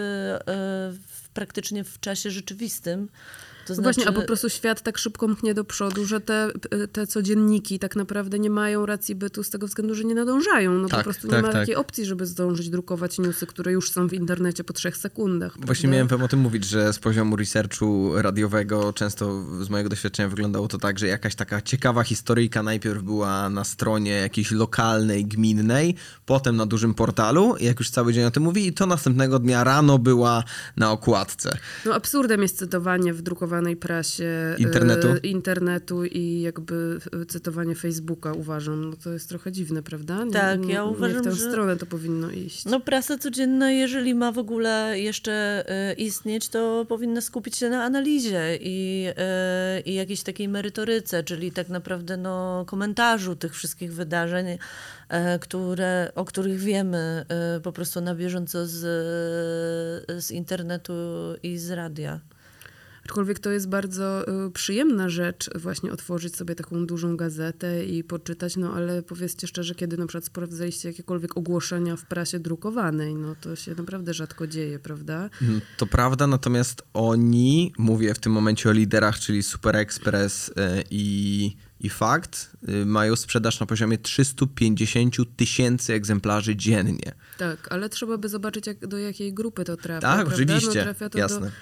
w 0.99 1.29
praktycznie 1.35 1.85
w 1.85 2.01
czasie 2.01 2.31
rzeczywistym. 2.31 3.09
To 3.77 3.83
No 3.83 3.83
Właśnie, 3.83 4.03
a 4.03 4.07
znaczy- 4.07 4.21
po 4.21 4.27
prostu 4.27 4.49
świat 4.49 4.83
tak 4.83 4.99
szybko 4.99 5.29
mknie 5.29 5.55
do 5.55 5.65
przodu, 5.65 6.05
że 6.07 6.21
te, 6.21 6.51
te 6.93 7.07
codzienniki 7.07 7.79
tak 7.79 7.97
naprawdę 7.97 8.39
nie 8.39 8.51
mają 8.51 8.87
racji 8.87 9.15
bytu 9.15 9.43
z 9.45 9.51
tego 9.51 9.67
względu, 9.67 9.95
że 9.95 10.05
nie 10.05 10.15
nadążają. 10.15 10.73
No 10.79 10.89
po 10.89 10.97
Tak, 10.97 11.05
prostu 11.05 11.29
tak, 11.29 11.37
nie 11.37 11.43
ma 11.43 11.53
tak. 11.53 11.63
takiej 11.63 11.77
opcji, 11.77 12.05
żeby 12.05 12.27
zdążyć 12.27 12.71
drukować 12.71 13.19
newsy, 13.19 13.47
które 13.47 13.73
już 13.73 13.91
są 13.91 14.09
w 14.09 14.13
internecie 14.13 14.65
po 14.65 14.73
trzech 14.73 14.97
sekundach. 14.97 15.53
Właśnie 15.53 15.83
prawda? 15.83 15.89
miałem 15.95 16.09
wam 16.09 16.23
o 16.23 16.29
tym 16.29 16.41
mówić, 16.41 16.65
że 16.65 16.93
z 16.93 16.99
poziomu 16.99 17.37
researchu 17.37 18.13
radiowego 18.23 18.93
często 18.93 19.45
z 19.65 19.69
mojego 19.71 19.89
doświadczenia 19.91 20.29
wyglądało 20.29 20.69
to 20.69 20.79
tak, 20.79 20.99
że 20.99 21.07
jakaś 21.07 21.35
taka 21.35 21.61
ciekawa 21.63 22.03
historyjka 22.05 22.63
najpierw 22.63 23.03
była 23.03 23.51
na 23.51 23.65
stronie 23.65 24.11
jakiejś 24.11 24.51
lokalnej, 24.51 25.25
gminnej, 25.27 25.95
potem 26.27 26.57
na 26.57 26.67
dużym 26.67 26.95
portalu, 26.95 27.55
jak 27.61 27.79
już 27.79 27.91
cały 27.91 28.13
dzień 28.13 28.25
o 28.25 28.31
tym 28.31 28.43
mówi, 28.43 28.67
i 28.67 28.73
to 28.73 28.87
następnego 28.87 29.39
dnia 29.39 29.65
rano 29.65 29.99
była 29.99 30.45
na 30.77 30.91
okładce. 30.93 31.59
No 31.87 31.95
absurdem 31.95 32.43
jest 32.43 32.59
cytowanie 32.59 33.13
w 33.15 33.23
drukowanej 33.63 33.77
prasie 33.77 34.55
Internetu. 34.59 35.09
e, 35.09 35.19
internetu 35.19 36.05
i 36.05 36.41
jakby 36.41 36.99
e, 37.23 37.27
cytowanie 37.27 37.75
Facebooka 37.75 38.33
uważam. 38.33 38.91
No 38.91 38.97
to 39.05 39.13
jest 39.13 39.29
trochę 39.29 39.53
dziwne, 39.53 39.83
prawda? 39.83 40.25
Nie, 40.25 40.33
Tak, 40.33 40.61
ja 40.61 40.67
nie 40.67 40.85
uważam, 40.85 41.23
w 41.23 41.25
tę 41.25 41.33
że- 41.33 41.51
stronę 41.51 41.77
to 41.77 41.87
powinno 41.87 42.31
iść. 42.31 42.65
No 42.65 42.81
prasa 42.81 43.19
codzienna, 43.19 43.71
jeżeli 43.73 44.15
ma 44.15 44.33
w 44.33 44.39
ogóle 44.39 45.01
jeszcze 45.01 45.65
y, 45.91 45.95
istnieć, 45.95 46.49
to 46.49 46.87
powinna 46.89 47.21
skupić 47.21 47.57
się 47.57 47.71
na 47.71 47.85
analizie 47.85 48.59
i, 48.61 49.07
y, 49.79 49.81
i 49.81 49.95
jakiejś 49.95 50.23
takiej 50.23 50.49
merytoryce, 50.49 51.25
czyli 51.25 51.53
tak 51.53 51.69
naprawdę 51.69 52.17
no, 52.17 52.65
komentarzu 52.67 53.37
tych 53.37 53.55
wszystkich 53.55 53.93
wydarzeń, 53.95 54.59
które, 55.41 56.13
o 56.15 56.25
których 56.25 56.59
wiemy 56.61 57.27
po 57.63 57.73
prostu 57.73 58.01
na 58.01 58.15
bieżąco 58.15 58.67
z, 58.67 58.73
z 60.25 60.31
internetu 60.31 60.93
i 61.43 61.59
z 61.59 61.71
radia. 61.71 62.21
Aczkolwiek 63.05 63.39
to 63.39 63.51
jest 63.51 63.69
bardzo 63.69 64.29
y, 64.47 64.51
przyjemna 64.51 65.09
rzecz 65.09 65.51
właśnie 65.59 65.93
otworzyć 65.93 66.37
sobie 66.37 66.55
taką 66.55 66.87
dużą 66.87 67.17
gazetę 67.17 67.85
i 67.85 68.05
poczytać, 68.05 68.57
no 68.57 68.75
ale 68.75 69.03
powiedzcie 69.03 69.47
szczerze, 69.47 69.75
kiedy 69.75 69.97
na 69.97 70.07
przykład 70.07 70.25
sprawdzaliście 70.25 70.89
jakiekolwiek 70.89 71.37
ogłoszenia 71.37 71.97
w 71.97 72.05
prasie 72.05 72.39
drukowanej, 72.39 73.15
no 73.15 73.35
to 73.41 73.57
się 73.57 73.75
naprawdę 73.75 74.15
rzadko 74.15 74.47
dzieje, 74.47 74.79
prawda? 74.79 75.31
Mm, 75.43 75.61
To 75.77 75.87
prawda, 75.87 76.27
natomiast 76.27 76.83
oni, 76.95 77.73
mówię 77.79 78.15
w 78.15 78.19
tym 78.19 78.33
momencie 78.33 78.69
o 78.69 78.73
liderach, 78.73 79.19
czyli 79.19 79.43
Super 79.43 79.77
Express 79.77 80.49
y, 80.49 80.53
i, 80.91 81.57
i 81.81 81.89
Fakt, 81.89 82.51
y, 82.69 82.87
mają 82.87 83.17
sprzedaż 83.17 83.61
na 83.61 83.67
poziomie 83.67 83.99
350 83.99 85.17
tysięcy 85.37 85.93
egzemplarzy 85.95 86.57
dziennie. 86.57 87.13
Tak, 87.39 87.73
ale 87.73 87.89
trzeba 87.89 88.19
by 88.19 88.29
zobaczyć, 88.29 88.67
jak, 88.67 88.87
do 88.87 88.99
jakiej 88.99 89.35
grupy 89.35 89.65
to 89.65 89.77
trafia. 89.77 90.01
Tak, 90.01 90.17
prawda? 90.17 90.35
oczywiście, 90.35 90.79
No, 90.79 90.85
trafia 90.85 91.09
to 91.11 91.19
jasne. 91.19 91.41
Do... 91.41 91.53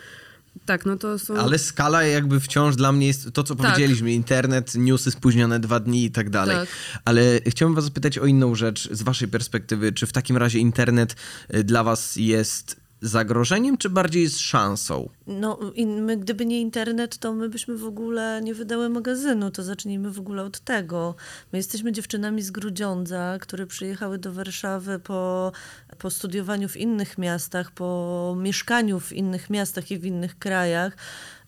Tak, 0.66 0.86
no 0.86 0.96
to 0.96 1.18
są... 1.18 1.36
Ale 1.36 1.58
skala 1.58 2.02
jakby 2.02 2.40
wciąż 2.40 2.76
dla 2.76 2.92
mnie 2.92 3.06
jest 3.06 3.32
to, 3.32 3.42
co 3.42 3.54
Tak. 3.54 3.66
powiedzieliśmy, 3.66 4.12
internet, 4.12 4.74
newsy 4.74 5.10
spóźnione 5.10 5.60
dwa 5.60 5.80
dni 5.80 6.04
i 6.04 6.10
tak 6.10 6.30
dalej. 6.30 6.56
Tak. 6.56 6.68
Ale 7.04 7.40
chciałbym 7.46 7.74
was 7.74 7.84
zapytać 7.84 8.18
o 8.18 8.26
inną 8.26 8.54
rzecz 8.54 8.88
z 8.92 9.02
waszej 9.02 9.28
perspektywy. 9.28 9.92
Czy 9.92 10.06
w 10.06 10.12
takim 10.12 10.36
razie 10.36 10.58
internet 10.58 11.16
y, 11.54 11.64
dla 11.64 11.84
was 11.84 12.16
jest 12.16 12.79
zagrożeniem, 13.00 13.76
czy 13.76 13.90
bardziej 13.90 14.22
jest 14.22 14.38
szansą? 14.38 15.08
No, 15.26 15.58
my, 15.86 16.16
gdyby 16.16 16.46
nie 16.46 16.60
internet, 16.60 17.18
to 17.18 17.32
my 17.32 17.48
byśmy 17.48 17.76
w 17.76 17.84
ogóle 17.84 18.40
nie 18.42 18.54
wydały 18.54 18.88
magazynu. 18.88 19.50
To 19.50 19.62
zacznijmy 19.62 20.10
w 20.10 20.18
ogóle 20.18 20.42
od 20.42 20.60
tego. 20.60 21.14
My 21.52 21.58
jesteśmy 21.58 21.92
dziewczynami 21.92 22.42
z 22.42 22.50
Grudziądza, 22.50 23.38
które 23.40 23.66
przyjechały 23.66 24.18
do 24.18 24.32
Warszawy 24.32 24.98
po, 24.98 25.52
po 25.98 26.10
studiowaniu 26.10 26.68
w 26.68 26.76
innych 26.76 27.18
miastach, 27.18 27.70
po 27.70 28.34
mieszkaniu 28.38 29.00
w 29.00 29.12
innych 29.12 29.50
miastach 29.50 29.90
i 29.90 29.98
w 29.98 30.04
innych 30.04 30.38
krajach. 30.38 30.96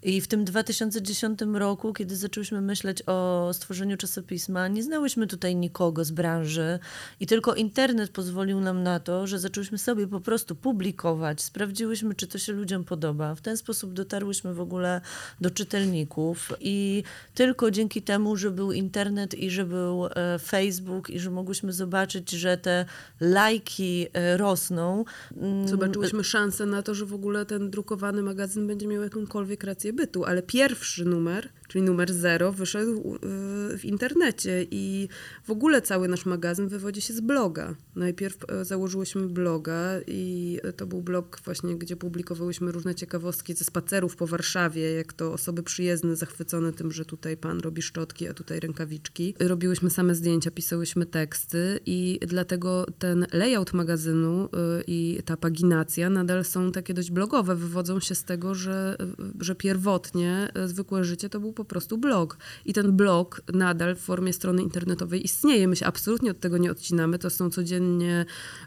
I 0.03 0.21
w 0.21 0.29
tym 0.29 0.45
2010 0.45 1.41
roku, 1.55 1.93
kiedy 1.93 2.17
zaczęłyśmy 2.17 2.61
myśleć 2.61 3.03
o 3.07 3.51
stworzeniu 3.53 3.97
czasopisma, 3.97 4.69
nie 4.69 4.83
znałyśmy 4.83 5.27
tutaj 5.27 5.57
nikogo 5.57 6.05
z 6.05 6.11
branży 6.11 6.79
i 7.21 7.27
tylko 7.27 7.55
internet 7.55 8.11
pozwolił 8.11 8.61
nam 8.61 8.83
na 8.83 9.01
to, 9.01 9.27
że 9.27 9.39
zaczęłyśmy 9.39 9.79
sobie 9.79 10.07
po 10.07 10.21
prostu 10.21 10.55
publikować, 10.55 11.43
sprawdziłyśmy, 11.43 12.15
czy 12.15 12.27
to 12.27 12.39
się 12.39 12.53
ludziom 12.53 12.85
podoba. 12.85 13.35
W 13.35 13.41
ten 13.41 13.57
sposób 13.57 13.93
dotarłyśmy 13.93 14.55
w 14.55 14.61
ogóle 14.61 15.01
do 15.41 15.51
czytelników 15.51 16.53
i 16.61 17.03
tylko 17.35 17.71
dzięki 17.71 18.03
temu, 18.03 18.37
że 18.37 18.51
był 18.51 18.73
internet 18.73 19.35
i 19.35 19.51
że 19.51 19.65
był 19.65 20.07
e, 20.07 20.39
Facebook 20.39 21.11
i 21.11 21.21
że 21.21 21.31
mogłyśmy 21.31 21.73
zobaczyć, 21.73 22.31
że 22.31 22.57
te 22.57 22.85
lajki 23.21 24.07
e, 24.13 24.37
rosną. 24.37 25.05
mm, 25.37 25.69
Zobaczyłyśmy 25.69 26.25
szansę 26.25 26.67
na 26.67 26.83
to, 26.83 26.95
że 26.95 27.07
w 27.07 27.15
ogóle 27.15 27.47
ten 27.47 27.71
drukowany 27.71 28.23
magazyn 28.23 28.67
będzie 28.67 28.87
miał 28.87 29.03
jakąkolwiek 29.03 29.65
rację 29.65 29.92
bytu, 29.93 30.25
ale 30.25 30.43
pierwszy 30.43 31.05
numer, 31.05 31.49
czyli 31.69 31.85
numer 31.85 32.13
zero, 32.13 32.53
wyszedł 32.53 33.15
y, 33.15 33.79
w 33.79 33.85
internecie 33.85 34.67
i 34.71 35.09
w 35.45 35.51
ogóle 35.51 35.83
cały 35.83 36.09
nasz 36.09 36.27
magazyn 36.27 36.69
wywodzi 36.69 37.01
się 37.01 37.15
z 37.15 37.21
bloga. 37.21 37.75
Najpierw 37.97 38.37
e, 38.49 38.65
założyłyśmy 38.65 39.29
bloga 39.29 40.01
i 40.07 40.59
to 40.77 40.87
był 40.87 41.03
blog 41.03 41.41
właśnie, 41.45 41.75
gdzie 41.75 41.97
publikowałyśmy 41.97 42.73
różne 42.73 42.95
ciekawostki 42.95 43.55
ze 43.55 43.65
spacerów 43.65 44.17
po 44.17 44.27
Warszawie, 44.27 44.93
jak 44.93 45.13
to 45.13 45.33
osoby 45.33 45.63
przyjezdne, 45.63 46.17
zachwycone 46.17 46.73
tym, 46.73 46.93
że 46.93 47.05
tutaj 47.05 47.37
pan 47.37 47.61
robi 47.61 47.83
szczotki, 47.83 48.29
a 48.29 48.35
tutaj 48.35 48.61
rękawiczki. 48.61 49.35
Robiłyśmy 49.41 49.91
same 49.91 50.15
zdjęcia, 50.15 50.51
pisałyśmy 50.51 51.07
teksty 51.07 51.81
i 51.87 52.21
dlatego 52.27 52.87
ten 52.99 53.27
layout 53.33 53.73
magazynu 53.73 54.49
i 54.87 55.21
ta 55.25 55.37
paginacja 55.37 56.11
nadal 56.11 56.45
są 56.45 56.73
takie 56.73 56.95
dość 56.95 57.11
blogowe. 57.11 57.57
Wywodzą 57.57 58.01
się 58.01 58.15
z 58.15 58.25
tego, 58.25 58.55
że, 58.55 58.97
że 59.41 59.55
pierwotnie 59.83 60.49
y, 60.65 60.69
zwykłe 60.69 61.05
życie 61.05 61.29
to 61.29 61.41
był 61.41 61.53
po 61.53 61.65
prostu 61.65 61.99
blog. 61.99 62.37
I 62.65 62.73
ten 62.73 62.97
blog 62.97 63.43
nadal 63.53 63.97
w 63.97 63.99
formie 63.99 64.33
strony 64.33 64.63
internetowej 64.63 65.25
istnieje. 65.25 65.69
My 65.69 65.77
się 65.77 65.87
absolutnie 65.87 66.31
od 66.31 66.41
tego 66.41 66.59
nie 66.59 66.71
odcinamy. 66.71 67.19
To 67.19 67.31
są 67.31 67.51
codziennie 67.51 68.27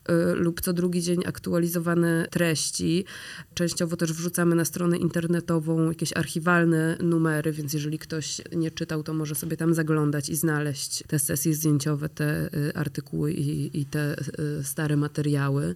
y, 0.09 0.35
lub 0.35 0.61
co 0.61 0.73
drugi 0.73 1.01
dzień 1.01 1.21
aktualizowane 1.25 2.27
treści. 2.31 3.05
Częściowo 3.53 3.97
też 3.97 4.13
wrzucamy 4.13 4.55
na 4.55 4.65
stronę 4.65 4.97
internetową 4.97 5.89
jakieś 5.89 6.13
archiwalne 6.13 6.97
numery, 7.03 7.51
więc 7.51 7.73
jeżeli 7.73 7.99
ktoś 7.99 8.41
nie 8.55 8.71
czytał, 8.71 9.03
to 9.03 9.13
może 9.13 9.35
sobie 9.35 9.57
tam 9.57 9.73
zaglądać 9.73 10.29
i 10.29 10.35
znaleźć 10.35 11.03
te 11.07 11.19
sesje 11.19 11.53
zdjęciowe, 11.53 12.09
te 12.09 12.49
y, 12.53 12.75
artykuły 12.75 13.33
i, 13.33 13.79
i 13.79 13.85
te 13.85 14.15
stare 14.63 14.97
materiały. 14.97 15.75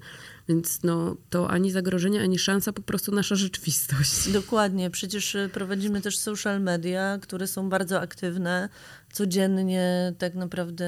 Więc 0.49 0.83
no, 0.83 1.15
to 1.29 1.49
ani 1.49 1.71
zagrożenie, 1.71 2.21
ani 2.21 2.39
szansa, 2.39 2.73
po 2.73 2.81
prostu 2.81 3.11
nasza 3.11 3.35
rzeczywistość. 3.35 4.29
Dokładnie, 4.31 4.89
przecież 4.89 5.35
y, 5.35 5.49
prowadzimy 5.53 6.01
też 6.01 6.17
social 6.17 6.61
media, 6.61 7.19
które 7.21 7.47
są 7.47 7.69
bardzo 7.69 8.01
aktywne. 8.01 8.69
Codziennie 9.11 10.13
tak 10.17 10.35
naprawdę 10.35 10.85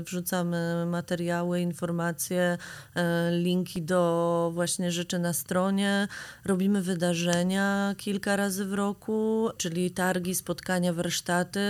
y, 0.00 0.02
wrzucamy 0.02 0.86
materiały, 0.86 1.60
informacje, 1.60 2.58
y, 2.96 3.00
linki 3.30 3.82
do 3.82 4.50
właśnie 4.54 4.92
rzeczy 4.92 5.18
na 5.18 5.32
stronie. 5.32 6.08
Robimy 6.44 6.82
wydarzenia 6.82 7.94
kilka 7.96 8.36
razy 8.36 8.64
w 8.64 8.72
roku, 8.72 9.48
czyli 9.56 9.90
targi, 9.90 10.34
spotkania, 10.34 10.92
warsztaty. 10.92 11.60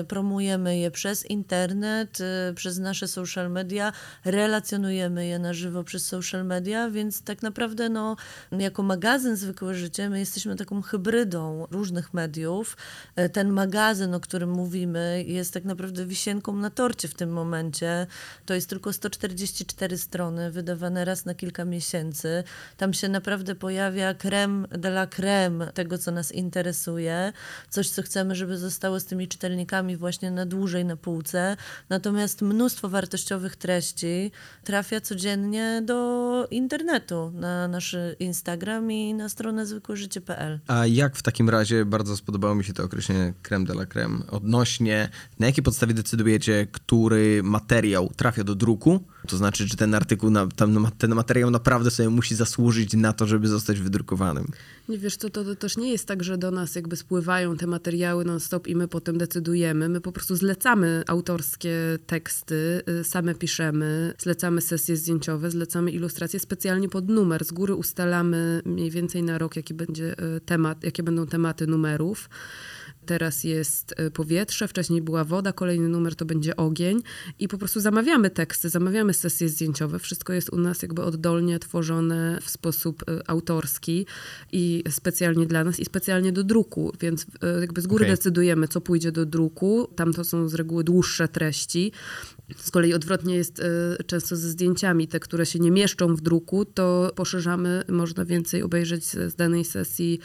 Y, 0.00 0.04
Promujemy 0.04 0.78
je 0.78 0.90
przez 0.90 1.26
internet, 1.26 2.18
przez 2.54 2.78
nasze 2.78 3.08
social 3.08 3.50
media, 3.50 3.92
relacjonujemy 4.24 5.26
je 5.26 5.38
na 5.38 5.52
żywo 5.52 5.84
przez 5.84 6.06
social 6.06 6.44
media, 6.44 6.90
więc 6.90 7.22
tak 7.22 7.42
naprawdę 7.42 7.88
no, 7.88 8.16
jako 8.52 8.82
magazyn 8.82 9.36
Zwykłe 9.36 9.74
Życie 9.74 10.10
my 10.10 10.18
jesteśmy 10.18 10.56
taką 10.56 10.82
hybrydą 10.82 11.66
różnych 11.70 12.14
mediów. 12.14 12.76
E, 13.16 13.28
Ten 13.28 13.50
magazyn, 13.50 14.14
o 14.14 14.20
którym 14.20 14.50
mówimy, 14.50 15.17
jest 15.26 15.54
tak 15.54 15.64
naprawdę 15.64 16.06
wisienką 16.06 16.56
na 16.56 16.70
torcie 16.70 17.08
w 17.08 17.14
tym 17.14 17.30
momencie. 17.30 18.06
To 18.46 18.54
jest 18.54 18.68
tylko 18.68 18.92
144 18.92 19.98
strony, 19.98 20.50
wydawane 20.50 21.04
raz 21.04 21.24
na 21.24 21.34
kilka 21.34 21.64
miesięcy. 21.64 22.44
Tam 22.76 22.94
się 22.94 23.08
naprawdę 23.08 23.54
pojawia 23.54 24.14
creme 24.14 24.68
de 24.68 24.88
la 24.88 25.06
creme 25.06 25.72
tego, 25.72 25.98
co 25.98 26.10
nas 26.10 26.32
interesuje. 26.32 27.32
Coś, 27.70 27.88
co 27.88 28.02
chcemy, 28.02 28.34
żeby 28.34 28.58
zostało 28.58 29.00
z 29.00 29.04
tymi 29.04 29.28
czytelnikami 29.28 29.96
właśnie 29.96 30.30
na 30.30 30.46
dłużej 30.46 30.84
na 30.84 30.96
półce. 30.96 31.56
Natomiast 31.88 32.42
mnóstwo 32.42 32.88
wartościowych 32.88 33.56
treści 33.56 34.30
trafia 34.64 35.00
codziennie 35.00 35.82
do 35.84 36.48
internetu, 36.50 37.32
na 37.34 37.68
nasz 37.68 37.96
Instagram 38.18 38.92
i 38.92 39.14
na 39.14 39.28
stronę 39.28 39.66
zwykłeżycie.pl. 39.66 40.60
A 40.66 40.86
jak 40.86 41.16
w 41.16 41.22
takim 41.22 41.50
razie, 41.50 41.84
bardzo 41.84 42.16
spodobało 42.16 42.54
mi 42.54 42.64
się 42.64 42.72
to 42.72 42.84
określenie 42.84 43.34
creme 43.42 43.64
de 43.64 43.72
la 43.72 43.86
creme, 43.86 44.18
odnośnie 44.30 45.07
na 45.38 45.46
jakiej 45.46 45.64
podstawie 45.64 45.94
decydujecie, 45.94 46.66
który 46.72 47.42
materiał 47.42 48.12
trafia 48.16 48.44
do 48.44 48.54
druku? 48.54 49.04
To 49.26 49.36
znaczy, 49.36 49.68
czy 49.68 49.76
ten 49.76 49.94
artykuł, 49.94 50.30
na, 50.30 50.48
ten 50.98 51.14
materiał 51.14 51.50
naprawdę 51.50 51.90
sobie 51.90 52.08
musi 52.08 52.34
zasłużyć 52.34 52.92
na 52.92 53.12
to, 53.12 53.26
żeby 53.26 53.48
zostać 53.48 53.80
wydrukowanym? 53.80 54.46
Nie 54.88 54.98
wiesz 54.98 55.16
co, 55.16 55.30
to, 55.30 55.44
to 55.44 55.54
też 55.54 55.76
nie 55.76 55.92
jest 55.92 56.06
tak, 56.06 56.24
że 56.24 56.38
do 56.38 56.50
nas 56.50 56.74
jakby 56.74 56.96
spływają 56.96 57.56
te 57.56 57.66
materiały 57.66 58.24
non-stop 58.24 58.66
i 58.66 58.76
my 58.76 58.88
potem 58.88 59.18
decydujemy. 59.18 59.88
My 59.88 60.00
po 60.00 60.12
prostu 60.12 60.36
zlecamy 60.36 61.02
autorskie 61.06 61.98
teksty, 62.06 62.82
y, 63.00 63.04
same 63.04 63.34
piszemy, 63.34 64.14
zlecamy 64.18 64.60
sesje 64.60 64.96
zdjęciowe, 64.96 65.50
zlecamy 65.50 65.90
ilustracje 65.90 66.40
specjalnie 66.40 66.88
pod 66.88 67.08
numer. 67.08 67.44
Z 67.44 67.52
góry 67.52 67.74
ustalamy 67.74 68.62
mniej 68.64 68.90
więcej 68.90 69.22
na 69.22 69.38
rok, 69.38 69.56
jaki 69.56 69.74
będzie 69.74 70.12
y, 70.36 70.40
temat, 70.40 70.84
jakie 70.84 71.02
będą 71.02 71.26
tematy 71.26 71.66
numerów 71.66 72.28
teraz 73.08 73.44
jest 73.44 73.94
e, 73.96 74.10
powietrze, 74.10 74.68
wcześniej 74.68 75.02
była 75.02 75.24
woda, 75.24 75.52
kolejny 75.52 75.88
numer 75.88 76.16
to 76.16 76.24
będzie 76.24 76.56
ogień 76.56 77.02
i 77.38 77.48
po 77.48 77.58
prostu 77.58 77.80
zamawiamy 77.80 78.30
teksty, 78.30 78.68
zamawiamy 78.68 79.14
sesje 79.14 79.48
zdjęciowe. 79.48 79.98
Wszystko 79.98 80.32
jest 80.32 80.52
u 80.52 80.58
nas 80.58 80.82
jakby 80.82 81.02
oddolnie 81.02 81.58
tworzone 81.58 82.38
w 82.42 82.50
sposób 82.50 83.04
e, 83.08 83.30
autorski 83.30 84.06
i 84.52 84.84
specjalnie 84.88 85.46
dla 85.46 85.64
nas 85.64 85.80
i 85.80 85.84
specjalnie 85.84 86.32
do 86.32 86.44
druku, 86.44 86.92
więc 87.00 87.26
e, 87.42 87.60
jakby 87.60 87.80
z 87.80 87.86
góry 87.86 88.04
okay. 88.04 88.16
decydujemy, 88.16 88.68
co 88.68 88.80
pójdzie 88.80 89.12
do 89.12 89.26
druku. 89.26 89.88
Tam 89.96 90.12
to 90.12 90.24
są 90.24 90.48
z 90.48 90.54
reguły 90.54 90.84
dłuższe 90.84 91.28
treści. 91.28 91.92
Z 92.56 92.70
kolei 92.70 92.94
odwrotnie 92.94 93.36
jest 93.36 93.62
często 94.06 94.36
ze 94.36 94.48
zdjęciami. 94.48 95.08
Te, 95.08 95.20
które 95.20 95.46
się 95.46 95.58
nie 95.58 95.70
mieszczą 95.70 96.16
w 96.16 96.20
druku, 96.20 96.64
to 96.64 97.12
poszerzamy, 97.14 97.82
można 97.88 98.24
więcej 98.24 98.62
obejrzeć 98.62 99.04
z 99.04 99.34
danej 99.34 99.64
sesji 99.64 100.20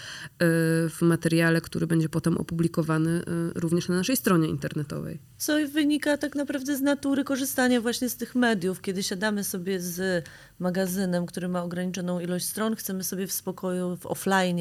w 0.89 0.97
materiale, 1.01 1.61
który 1.61 1.87
będzie 1.87 2.09
potem 2.09 2.37
opublikowany 2.37 3.21
y, 3.55 3.59
również 3.59 3.87
na 3.87 3.95
naszej 3.95 4.17
stronie 4.17 4.47
internetowej. 4.47 5.19
Co 5.37 5.53
wynika 5.67 6.17
tak 6.17 6.35
naprawdę 6.35 6.77
z 6.77 6.81
natury 6.81 7.23
korzystania 7.23 7.81
właśnie 7.81 8.09
z 8.09 8.15
tych 8.15 8.35
mediów. 8.35 8.81
Kiedy 8.81 9.03
siadamy 9.03 9.43
sobie 9.43 9.79
z 9.79 10.25
magazynem, 10.59 11.25
który 11.25 11.47
ma 11.47 11.63
ograniczoną 11.63 12.19
ilość 12.19 12.45
stron, 12.45 12.75
chcemy 12.75 13.03
sobie 13.03 13.27
w 13.27 13.31
spokoju, 13.31 13.97
w 13.97 14.05
offline 14.05 14.59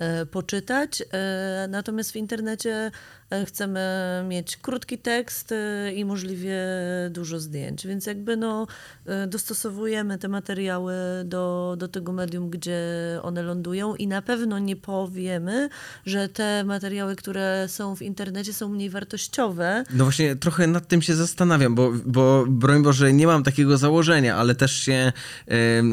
E, 0.00 0.26
poczytać. 0.26 1.02
E, 1.12 1.66
natomiast 1.70 2.12
w 2.12 2.16
internecie 2.16 2.70
e, 2.72 2.90
chcemy 3.46 3.80
mieć 4.28 4.56
krótki 4.56 4.98
tekst 4.98 5.54
i 5.94 6.04
możliwie 6.04 6.58
dużo 7.10 7.40
zdjęć. 7.40 7.86
Więc 7.86 8.06
jakby 8.06 8.36
no, 8.36 8.66
dostosowujemy 9.28 10.18
te 10.18 10.28
materiały 10.28 10.94
do, 11.24 11.76
do 11.78 11.88
tego 11.88 12.12
medium, 12.12 12.50
gdzie 12.50 12.80
one 13.22 13.42
lądują 13.42 13.94
i 13.94 14.06
na 14.06 14.22
pewno 14.22 14.58
nie 14.58 14.76
powiemy, 14.76 15.68
że 16.06 16.28
te 16.28 16.64
materiały, 16.64 17.16
które 17.16 17.66
są 17.68 17.96
w 17.96 18.02
internecie 18.02 18.52
są 18.52 18.68
mniej 18.68 18.90
wartościowe. 18.90 19.84
No 19.90 20.04
właśnie 20.04 20.36
trochę 20.36 20.66
nad 20.66 20.88
tym 20.88 21.02
się 21.02 21.14
zastanawiam, 21.14 21.74
bo, 21.74 21.92
bo 22.06 22.44
broń 22.48 22.82
Boże 22.82 23.12
nie 23.12 23.26
mam 23.26 23.42
takiego 23.42 23.78
założenia, 23.78 24.36
ale 24.36 24.54
też 24.54 24.72
się, 24.72 25.12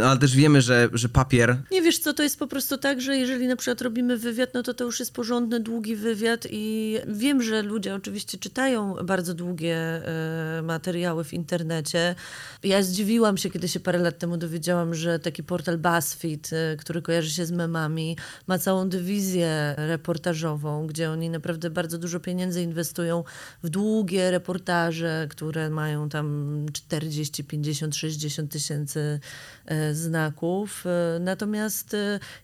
ale 0.03 0.17
też 0.19 0.35
wiemy, 0.35 0.61
że, 0.61 0.89
że 0.93 1.09
papier... 1.09 1.57
Nie 1.71 1.81
wiesz 1.81 1.99
co, 1.99 2.13
to 2.13 2.23
jest 2.23 2.39
po 2.39 2.47
prostu 2.47 2.77
tak, 2.77 3.01
że 3.01 3.17
jeżeli 3.17 3.47
na 3.47 3.55
przykład 3.55 3.81
robimy 3.81 4.07
robimy 4.07 4.17
wywiad, 4.17 4.53
no 4.53 4.63
to 4.63 4.73
to 4.73 4.83
już 4.83 4.99
jest 4.99 5.13
porządny, 5.13 5.59
długi 5.59 5.95
wywiad 5.95 6.47
i 6.49 6.97
wiem, 7.27 7.41
że 7.41 7.61
ludzie 7.61 7.95
oczywiście 7.95 8.37
czytają 8.37 8.95
bardzo 9.03 9.33
długie 9.33 9.77
e, 9.77 10.61
materiały 10.61 11.23
w 11.23 11.33
internecie. 11.33 12.15
Ja 12.63 12.83
zdziwiłam 12.83 13.37
się, 13.37 13.49
kiedy 13.49 13.67
się 13.67 13.79
parę 13.79 13.99
lat 13.99 14.17
temu 14.17 14.37
dowiedziałam, 14.37 14.95
że 14.95 15.19
taki 15.19 15.43
portal 15.43 15.77
BuzzFeed, 15.77 16.49
e, 16.53 16.77
który 16.77 17.01
kojarzy 17.01 17.29
się 17.29 17.45
z 17.45 17.51
memami, 17.51 18.17
ma 18.47 18.59
całą 18.59 18.89
dywizję 18.89 19.75
reportażową, 19.77 20.87
gdzie 20.87 21.11
oni 21.11 21.29
naprawdę 21.29 21.69
bardzo 21.69 21.97
dużo 21.97 22.19
pieniędzy 22.19 22.61
inwestują 22.61 23.23
w 23.63 23.69
długie 23.69 24.31
reportaże, 24.31 25.27
które 25.29 25.69
mają 25.69 26.09
tam 26.09 26.65
40, 26.73 27.43
50, 27.43 27.95
60 27.95 28.51
tysięcy 28.51 29.19
e, 29.65 29.93
znaków. 29.93 30.85
Natomiast 31.19 31.95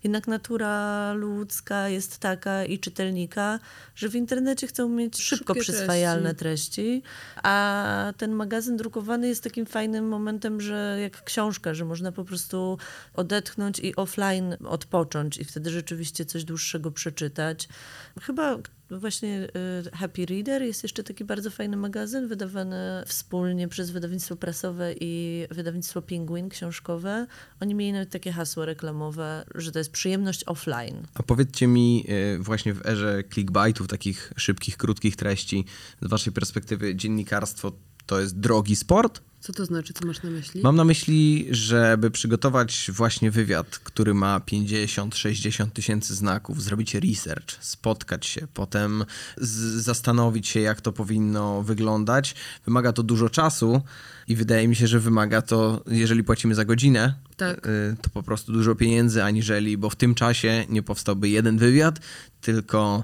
jednak 0.04 0.28
natura 0.28 1.14
ludzka 1.14 1.90
jest 1.90 2.18
taka 2.18 2.66
i 2.66 2.80
czytelnika, 2.80 3.60
że 3.96 4.10
w 4.10 4.16
internecie 4.16 4.68
chcą 4.74 4.90
mieć 4.90 5.22
szybko 5.22 5.56
przyswajalne 5.56 6.36
treści. 6.36 6.82
treści, 6.82 7.04
a 7.44 8.14
ten 8.18 8.32
magazyn 8.32 8.78
drukowany 8.78 9.28
jest 9.28 9.44
takim 9.44 9.66
fajnym 9.66 10.08
momentem, 10.08 10.62
że 10.62 10.98
jak 11.02 11.24
książka, 11.24 11.74
że 11.74 11.86
można 11.86 12.12
po 12.12 12.26
prostu 12.26 12.78
odetchnąć 13.14 13.80
i 13.80 13.96
offline 13.96 14.58
odpocząć 14.66 15.38
i 15.38 15.46
wtedy 15.46 15.70
rzeczywiście 15.70 16.26
coś 16.26 16.44
dłuższego 16.44 16.92
przeczytać. 16.92 17.68
Chyba 18.22 18.58
właśnie 19.00 19.48
y, 19.88 19.98
Happy 19.98 20.26
Reader 20.26 20.62
jest 20.62 20.84
jeszcze 20.84 21.04
taki 21.04 21.24
bardzo 21.26 21.50
fajny 21.50 21.78
magazyn 21.78 22.28
wydawany 22.28 23.04
wspólnie 23.06 23.68
przez 23.68 23.92
wydawnictwo 23.92 24.36
prasowe 24.36 24.94
i 25.00 25.46
wydawnictwo 25.52 26.02
Penguin 26.02 26.50
książkowe. 26.50 27.28
Oni 27.60 27.76
mieli 27.76 27.94
nawet 27.94 28.10
takie 28.10 28.32
hasło 28.32 28.66
reklamowe, 28.66 29.46
że 29.56 29.72
to 29.72 29.80
jest 29.80 29.92
przyjemność 29.92 30.44
offline. 30.44 31.08
A 31.14 31.24
powiedzcie 31.24 31.68
mi 31.68 32.06
y, 32.10 32.40
właśnie 32.40 32.74
w 32.74 32.86
erze 32.86 33.24
clickbaitów, 33.34 33.88
takich 33.88 34.34
szybkich, 34.38 34.78
krótkich 34.78 35.16
treści, 35.16 35.66
z 36.02 36.08
waszej 36.08 36.34
perspektywy 36.34 36.96
dziennikarstwo 36.96 37.72
to 38.06 38.20
jest 38.20 38.40
drogi 38.40 38.76
sport? 38.76 39.22
Co 39.44 39.54
to 39.54 39.66
znaczy? 39.66 39.94
Co 39.94 40.08
masz 40.08 40.24
na 40.24 40.30
myśli? 40.30 40.62
Mam 40.62 40.76
na 40.76 40.84
myśli, 40.84 41.48
żeby 41.52 42.12
przygotować 42.12 42.92
właśnie 42.94 43.32
wywiad, 43.32 43.68
który 43.68 44.14
ma 44.14 44.40
50-60 44.40 45.70
tysięcy 45.70 46.16
znaków, 46.16 46.64
zrobić 46.64 46.96
research, 46.96 47.58
spotkać 47.60 48.26
się, 48.26 48.48
potem 48.54 49.06
zastanowić 49.78 50.48
się, 50.48 50.60
jak 50.60 50.82
to 50.82 50.92
powinno 50.92 51.64
wyglądać. 51.64 52.36
Wymaga 52.66 52.94
to 52.94 53.04
dużo 53.04 53.30
czasu 53.30 53.82
i 54.28 54.36
wydaje 54.36 54.68
mi 54.68 54.76
się, 54.76 54.88
że 54.88 55.00
wymaga 55.00 55.42
to, 55.42 55.84
jeżeli 55.88 56.24
płacimy 56.24 56.56
za 56.56 56.66
godzinę, 56.66 57.14
tak. 57.38 57.68
Y, 57.68 57.96
to 58.02 58.10
po 58.10 58.24
prostu 58.24 58.54
dużo 58.54 58.76
pieniędzy, 58.76 59.24
aniżeli, 59.24 59.78
bo 59.78 59.90
w 59.90 59.96
tym 59.96 60.16
czasie 60.16 60.66
nie 60.70 60.84
powstałby 60.84 61.30
jeden 61.30 61.58
wywiad, 61.58 62.00
tylko 62.42 63.04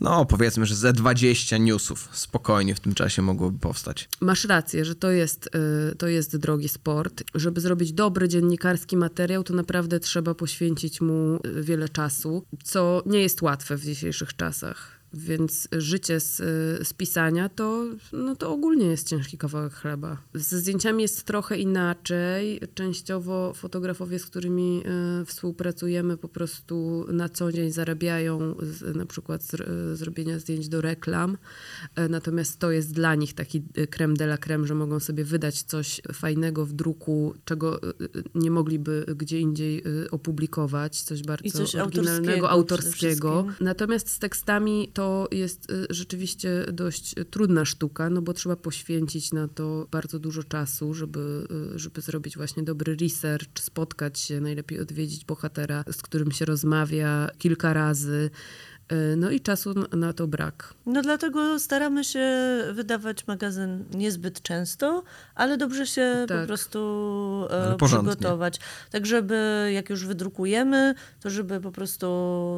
no 0.00 0.26
powiedzmy, 0.26 0.66
że 0.66 0.74
ze 0.74 0.92
20 0.92 1.58
newsów 1.58 2.08
spokojnie 2.12 2.74
w 2.74 2.80
tym 2.80 2.94
czasie 2.94 3.22
mogłoby 3.22 3.58
powstać. 3.58 4.08
Masz 4.20 4.44
rację, 4.44 4.84
że 4.84 4.94
to 4.94 5.10
jest, 5.10 5.50
y, 5.92 5.96
to 5.96 6.08
jest 6.08 6.36
drogi 6.36 6.68
sport. 6.68 7.22
Żeby 7.34 7.60
zrobić 7.60 7.92
dobry 7.92 8.28
dziennikarski 8.28 8.96
materiał, 8.96 9.44
to 9.44 9.54
naprawdę 9.54 10.00
trzeba 10.00 10.34
poświęcić 10.34 11.00
mu 11.00 11.40
y, 11.46 11.62
wiele 11.62 11.88
czasu, 11.88 12.44
co 12.64 13.02
nie 13.06 13.20
jest 13.20 13.42
łatwe 13.42 13.76
w 13.76 13.84
dzisiejszych 13.84 14.36
czasach. 14.36 14.97
Więc 15.12 15.68
życie 15.72 16.20
z, 16.20 16.36
z 16.88 16.92
pisania 16.92 17.48
to, 17.48 17.84
no 18.12 18.36
to 18.36 18.52
ogólnie 18.52 18.86
jest 18.86 19.08
ciężki 19.08 19.38
kawałek 19.38 19.72
chleba. 19.72 20.16
Ze 20.34 20.58
zdjęciami 20.58 21.02
jest 21.02 21.24
trochę 21.24 21.58
inaczej. 21.58 22.60
Częściowo 22.74 23.52
fotografowie, 23.54 24.18
z 24.18 24.26
którymi 24.26 24.82
y, 25.22 25.24
współpracujemy, 25.24 26.16
po 26.16 26.28
prostu 26.28 27.06
na 27.12 27.28
co 27.28 27.52
dzień 27.52 27.72
zarabiają 27.72 28.54
z, 28.60 28.96
na 28.96 29.06
przykład 29.06 29.42
z, 29.42 29.56
zrobienia 29.98 30.38
zdjęć 30.38 30.68
do 30.68 30.80
reklam. 30.80 31.38
Y, 31.98 32.08
natomiast 32.08 32.58
to 32.58 32.70
jest 32.70 32.92
dla 32.92 33.14
nich 33.14 33.34
taki 33.34 33.62
creme 33.90 34.14
de 34.14 34.24
la 34.24 34.38
creme, 34.38 34.66
że 34.66 34.74
mogą 34.74 35.00
sobie 35.00 35.24
wydać 35.24 35.62
coś 35.62 36.00
fajnego 36.12 36.66
w 36.66 36.72
druku, 36.72 37.34
czego 37.44 37.80
nie 38.34 38.50
mogliby 38.50 39.04
gdzie 39.16 39.40
indziej 39.40 39.84
opublikować, 40.10 41.02
coś 41.02 41.22
bardzo 41.22 41.50
coś 41.50 41.74
oryginalnego, 41.74 42.50
autorskiego. 42.50 43.38
autorskiego. 43.38 43.64
Natomiast 43.64 44.10
z 44.10 44.18
tekstami 44.18 44.90
to 44.98 45.28
jest 45.32 45.70
y, 45.70 45.86
rzeczywiście 45.90 46.64
dość 46.72 47.14
trudna 47.30 47.64
sztuka, 47.64 48.10
no 48.10 48.22
bo 48.22 48.34
trzeba 48.34 48.56
poświęcić 48.56 49.32
na 49.32 49.48
to 49.48 49.88
bardzo 49.90 50.18
dużo 50.18 50.44
czasu, 50.44 50.94
żeby, 50.94 51.46
y, 51.74 51.78
żeby 51.78 52.00
zrobić 52.00 52.36
właśnie 52.36 52.62
dobry 52.62 52.96
research, 52.96 53.60
spotkać 53.60 54.18
się, 54.18 54.40
najlepiej 54.40 54.80
odwiedzić 54.80 55.24
bohatera, 55.24 55.84
z 55.92 56.02
którym 56.02 56.32
się 56.32 56.44
rozmawia 56.44 57.30
kilka 57.38 57.72
razy, 57.72 58.30
no 59.16 59.30
i 59.30 59.40
czasu 59.40 59.74
na 59.92 60.12
to 60.12 60.26
brak. 60.26 60.74
No 60.86 61.02
dlatego 61.02 61.58
staramy 61.58 62.04
się 62.04 62.28
wydawać 62.72 63.26
magazyn 63.26 63.84
niezbyt 63.94 64.42
często, 64.42 65.02
ale 65.34 65.56
dobrze 65.56 65.86
się 65.86 66.24
tak. 66.28 66.40
po 66.40 66.46
prostu 66.46 66.78
e, 67.50 67.76
przygotować. 67.86 68.60
Tak, 68.90 69.06
żeby 69.06 69.70
jak 69.74 69.90
już 69.90 70.06
wydrukujemy, 70.06 70.94
to 71.20 71.30
żeby 71.30 71.60
po 71.60 71.72
prostu 71.72 72.08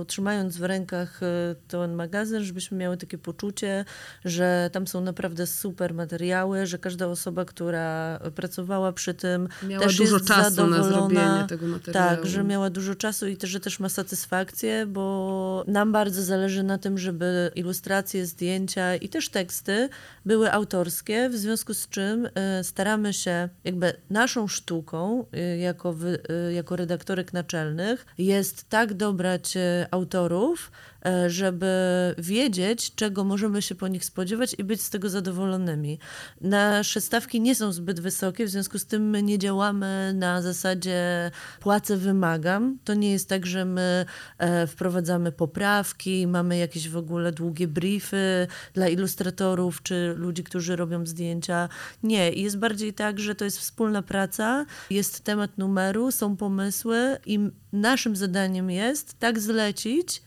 trzymając 0.08 0.56
w 0.56 0.64
rękach 0.64 1.22
e, 1.22 1.54
ten 1.68 1.94
magazyn, 1.94 2.44
żebyśmy 2.44 2.78
miały 2.78 2.96
takie 2.96 3.18
poczucie, 3.18 3.84
że 4.24 4.70
tam 4.72 4.86
są 4.86 5.00
naprawdę 5.00 5.46
super 5.46 5.94
materiały, 5.94 6.66
że 6.66 6.78
każda 6.78 7.06
osoba, 7.06 7.44
która 7.44 8.18
pracowała 8.34 8.92
przy 8.92 9.14
tym, 9.14 9.48
miała 9.68 9.84
też 9.84 9.96
dużo 9.96 10.16
jest 10.16 10.28
czasu 10.28 10.50
zadowolona. 10.50 10.78
na 10.78 10.84
zrobienie 10.84 11.48
tego 11.48 11.66
materiału. 11.66 12.16
Tak, 12.16 12.26
że 12.26 12.44
miała 12.44 12.70
dużo 12.70 12.94
czasu 12.94 13.26
i 13.26 13.36
też, 13.36 13.50
że 13.50 13.60
też 13.60 13.80
ma 13.80 13.88
satysfakcję, 13.88 14.86
bo 14.86 15.64
nam 15.66 15.92
bardzo 15.92 16.19
bardzo 16.20 16.28
zależy 16.28 16.62
na 16.62 16.78
tym, 16.78 16.98
żeby 16.98 17.50
ilustracje, 17.54 18.26
zdjęcia 18.26 18.96
i 18.96 19.08
też 19.08 19.28
teksty 19.28 19.88
były 20.26 20.52
autorskie, 20.52 21.28
w 21.28 21.36
związku 21.36 21.74
z 21.74 21.88
czym 21.88 22.28
e, 22.34 22.64
staramy 22.64 23.12
się, 23.12 23.48
jakby 23.64 23.92
naszą 24.10 24.48
sztuką 24.48 25.24
e, 25.32 25.58
jako, 25.58 25.94
e, 26.28 26.52
jako 26.52 26.76
redaktorek 26.76 27.32
naczelnych 27.32 28.06
jest 28.18 28.68
tak 28.68 28.94
dobrać 28.94 29.54
autorów, 29.90 30.70
żeby 31.26 31.70
wiedzieć, 32.18 32.94
czego 32.94 33.24
możemy 33.24 33.62
się 33.62 33.74
po 33.74 33.88
nich 33.88 34.04
spodziewać 34.04 34.54
i 34.58 34.64
być 34.64 34.82
z 34.82 34.90
tego 34.90 35.08
zadowolonymi. 35.08 35.98
Nasze 36.40 37.00
stawki 37.00 37.40
nie 37.40 37.54
są 37.54 37.72
zbyt 37.72 38.00
wysokie, 38.00 38.46
w 38.46 38.50
związku 38.50 38.78
z 38.78 38.86
tym 38.86 39.10
my 39.10 39.22
nie 39.22 39.38
działamy 39.38 40.12
na 40.14 40.42
zasadzie 40.42 41.30
płacę, 41.60 41.96
wymagam. 41.96 42.78
To 42.84 42.94
nie 42.94 43.12
jest 43.12 43.28
tak, 43.28 43.46
że 43.46 43.64
my 43.64 44.06
e, 44.38 44.66
wprowadzamy 44.66 45.32
poprawki, 45.32 46.26
mamy 46.26 46.56
jakieś 46.56 46.88
w 46.88 46.96
ogóle 46.96 47.32
długie 47.32 47.68
briefy 47.68 48.46
dla 48.74 48.88
ilustratorów 48.88 49.82
czy 49.82 50.14
ludzi, 50.16 50.44
którzy 50.44 50.76
robią 50.76 51.06
zdjęcia. 51.06 51.68
Nie, 52.02 52.32
jest 52.32 52.58
bardziej 52.58 52.94
tak, 52.94 53.20
że 53.20 53.34
to 53.34 53.44
jest 53.44 53.58
wspólna 53.58 54.02
praca, 54.02 54.66
jest 54.90 55.24
temat 55.24 55.58
numeru, 55.58 56.12
są 56.12 56.36
pomysły 56.36 57.18
i 57.26 57.38
naszym 57.72 58.16
zadaniem 58.16 58.70
jest 58.70 59.18
tak 59.18 59.40
zlecić 59.40 60.22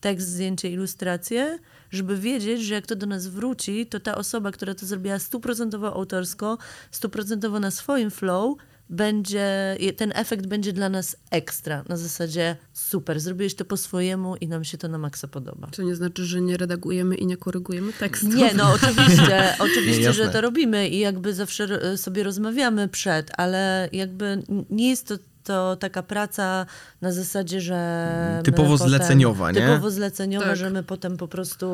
tekst, 0.00 0.28
zdjęcie, 0.28 0.70
ilustrację, 0.70 1.58
żeby 1.90 2.16
wiedzieć, 2.16 2.62
że 2.62 2.74
jak 2.74 2.86
to 2.86 2.96
do 2.96 3.06
nas 3.06 3.26
wróci, 3.26 3.86
to 3.86 4.00
ta 4.00 4.14
osoba, 4.14 4.52
która 4.52 4.74
to 4.74 4.86
zrobiła 4.86 5.18
stuprocentowo 5.18 5.94
autorsko, 5.94 6.58
stuprocentowo 6.90 7.60
na 7.60 7.70
swoim 7.70 8.10
flow, 8.10 8.56
będzie, 8.90 9.76
ten 9.96 10.12
efekt 10.14 10.46
będzie 10.46 10.72
dla 10.72 10.88
nas 10.88 11.16
ekstra. 11.30 11.84
Na 11.88 11.96
zasadzie 11.96 12.56
super, 12.72 13.20
zrobiłeś 13.20 13.54
to 13.54 13.64
po 13.64 13.76
swojemu 13.76 14.36
i 14.36 14.48
nam 14.48 14.64
się 14.64 14.78
to 14.78 14.88
na 14.88 14.98
maksa 14.98 15.28
podoba. 15.28 15.68
Co 15.72 15.82
nie 15.82 15.94
znaczy, 15.94 16.24
że 16.24 16.40
nie 16.40 16.56
redagujemy 16.56 17.14
i 17.14 17.26
nie 17.26 17.36
korygujemy 17.36 17.92
tekstu. 17.92 18.28
Nie, 18.28 18.54
no 18.54 18.72
oczywiście, 18.82 19.54
oczywiście, 19.58 20.12
że 20.12 20.28
to 20.28 20.40
robimy 20.40 20.88
i 20.88 20.98
jakby 20.98 21.34
zawsze 21.34 21.98
sobie 21.98 22.22
rozmawiamy 22.22 22.88
przed, 22.88 23.30
ale 23.36 23.88
jakby 23.92 24.42
nie 24.70 24.90
jest 24.90 25.06
to 25.06 25.14
to 25.48 25.76
taka 25.76 26.02
praca 26.02 26.66
na 27.00 27.12
zasadzie, 27.12 27.60
że. 27.60 28.40
Typowo 28.44 28.72
potem, 28.72 28.88
zleceniowa, 28.88 29.52
nie? 29.52 29.60
Typowo 29.60 29.90
zleceniowa, 29.90 30.46
tak. 30.46 30.56
że 30.56 30.70
my 30.70 30.82
potem 30.82 31.16
po 31.16 31.28
prostu 31.28 31.66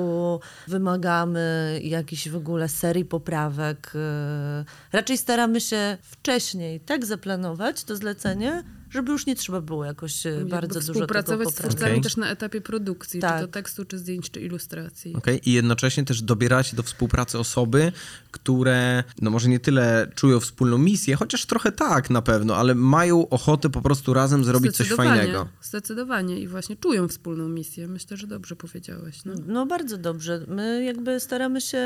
wymagamy 0.68 1.80
jakiejś 1.82 2.28
w 2.28 2.36
ogóle 2.36 2.68
serii 2.68 3.04
poprawek. 3.04 3.92
Y, 3.94 4.64
raczej 4.92 5.18
staramy 5.18 5.60
się 5.60 5.98
wcześniej 6.02 6.80
tak 6.80 7.04
zaplanować 7.04 7.84
to 7.84 7.96
zlecenie, 7.96 8.62
żeby 8.94 9.12
już 9.12 9.26
nie 9.26 9.36
trzeba 9.36 9.60
było 9.60 9.84
jakoś 9.84 10.26
e, 10.26 10.30
Jakby 10.30 10.50
bardzo 10.50 10.80
dużo 10.80 10.92
Współpracować 10.92 11.48
z 11.48 11.54
twórcami 11.54 11.90
okay. 11.90 12.02
też 12.02 12.16
na 12.16 12.30
etapie 12.30 12.60
produkcji, 12.60 13.20
tak. 13.20 13.40
czy 13.40 13.46
to 13.46 13.52
tekstu, 13.52 13.84
czy 13.84 13.98
zdjęć, 13.98 14.30
czy 14.30 14.40
ilustracji. 14.40 15.14
Okay. 15.14 15.36
I 15.36 15.52
jednocześnie 15.52 16.04
też 16.04 16.22
dobieracie 16.22 16.76
do 16.76 16.82
współpracy 16.82 17.38
osoby, 17.38 17.92
które 18.30 19.04
no 19.20 19.30
może 19.30 19.48
nie 19.48 19.60
tyle 19.60 20.10
czują 20.14 20.40
wspólną 20.40 20.78
misję, 20.78 21.16
chociaż 21.16 21.46
trochę 21.46 21.72
tak 21.72 22.10
na 22.10 22.22
pewno, 22.22 22.56
ale 22.56 22.74
mają 22.74 23.28
ochotę 23.28 23.70
po 23.70 23.82
prostu 23.82 24.14
razem 24.14 24.44
zrobić 24.44 24.76
coś 24.76 24.88
fajnego. 24.88 25.48
Zdecydowanie 25.62 26.40
i 26.40 26.48
właśnie 26.48 26.76
czują 26.76 27.08
wspólną 27.08 27.48
misję. 27.48 27.88
Myślę, 27.88 28.16
że 28.16 28.26
dobrze 28.26 28.56
powiedziałeś. 28.56 29.24
No. 29.24 29.34
no 29.46 29.66
bardzo 29.66 29.98
dobrze. 29.98 30.40
My 30.48 30.84
jakby 30.84 31.20
staramy 31.20 31.60
się 31.60 31.80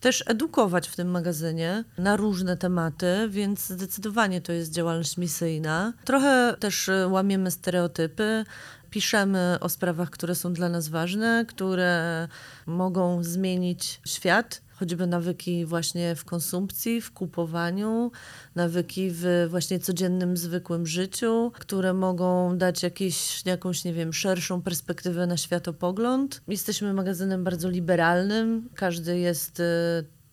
też 0.00 0.24
edukować 0.26 0.88
w 0.88 0.96
tym 0.96 1.10
magazynie 1.10 1.84
na 1.98 2.16
różne 2.16 2.56
tematy, 2.56 3.28
więc 3.28 3.66
zdecydowanie 3.66 4.40
to 4.40 4.52
jest 4.52 4.72
działalność 4.72 5.16
misyjna. 5.16 5.92
Trochę 6.04 6.31
też 6.58 6.88
e, 6.88 7.08
łamiemy 7.08 7.50
stereotypy, 7.50 8.44
piszemy 8.90 9.56
o 9.60 9.68
sprawach, 9.68 10.10
które 10.10 10.34
są 10.34 10.52
dla 10.52 10.68
nas 10.68 10.88
ważne, 10.88 11.44
które 11.48 12.28
mogą 12.66 13.24
zmienić 13.24 14.00
świat 14.06 14.62
choćby 14.82 15.06
nawyki 15.06 15.66
właśnie 15.66 16.14
w 16.14 16.24
konsumpcji, 16.24 17.00
w 17.00 17.12
kupowaniu, 17.12 18.10
nawyki 18.54 19.08
w 19.10 19.46
właśnie 19.50 19.80
codziennym, 19.80 20.36
zwykłym 20.36 20.86
życiu, 20.86 21.52
które 21.54 21.94
mogą 21.94 22.58
dać 22.58 22.82
jakieś, 22.82 23.46
jakąś, 23.46 23.84
nie 23.84 23.92
wiem, 23.92 24.12
szerszą 24.12 24.62
perspektywę 24.62 25.26
na 25.26 25.36
światopogląd. 25.36 26.42
Jesteśmy 26.48 26.94
magazynem 26.94 27.44
bardzo 27.44 27.68
liberalnym, 27.70 28.68
każdy 28.74 29.18
jest 29.18 29.60
y, 29.60 29.64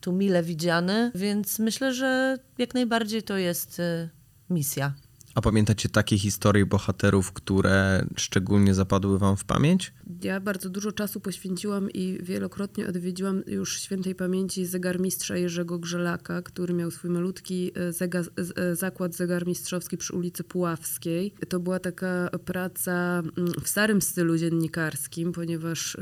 tu 0.00 0.12
mile 0.12 0.42
widziany, 0.42 1.12
więc 1.14 1.58
myślę, 1.58 1.94
że 1.94 2.38
jak 2.58 2.74
najbardziej 2.74 3.22
to 3.22 3.36
jest 3.36 3.78
y, 3.78 4.08
misja. 4.50 4.94
A 5.40 5.42
pamiętacie 5.42 5.88
takie 5.88 6.18
historie 6.18 6.66
bohaterów, 6.66 7.32
które 7.32 8.06
szczególnie 8.16 8.74
zapadły 8.74 9.18
wam 9.18 9.36
w 9.36 9.44
pamięć? 9.44 9.92
Ja 10.22 10.40
bardzo 10.40 10.70
dużo 10.70 10.92
czasu 10.92 11.20
poświęciłam 11.20 11.90
i 11.90 12.18
wielokrotnie 12.22 12.86
odwiedziłam 12.86 13.42
już 13.46 13.80
świętej 13.80 14.14
pamięci 14.14 14.66
zegarmistrza 14.66 15.36
Jerzego 15.36 15.78
Grzelaka, 15.78 16.42
który 16.42 16.74
miał 16.74 16.90
swój 16.90 17.10
malutki 17.10 17.72
e, 17.74 17.92
zega 17.92 18.22
e, 18.56 18.76
zakład 18.76 19.14
zegarmistrzowski 19.14 19.96
przy 19.96 20.16
ulicy 20.16 20.44
Puławskiej. 20.44 21.34
To 21.48 21.60
była 21.60 21.78
taka 21.78 22.30
praca 22.44 23.22
mm, 23.36 23.52
w 23.62 23.68
starym 23.68 24.02
stylu 24.02 24.38
dziennikarskim, 24.38 25.32
ponieważ 25.32 25.96
e, 25.96 26.00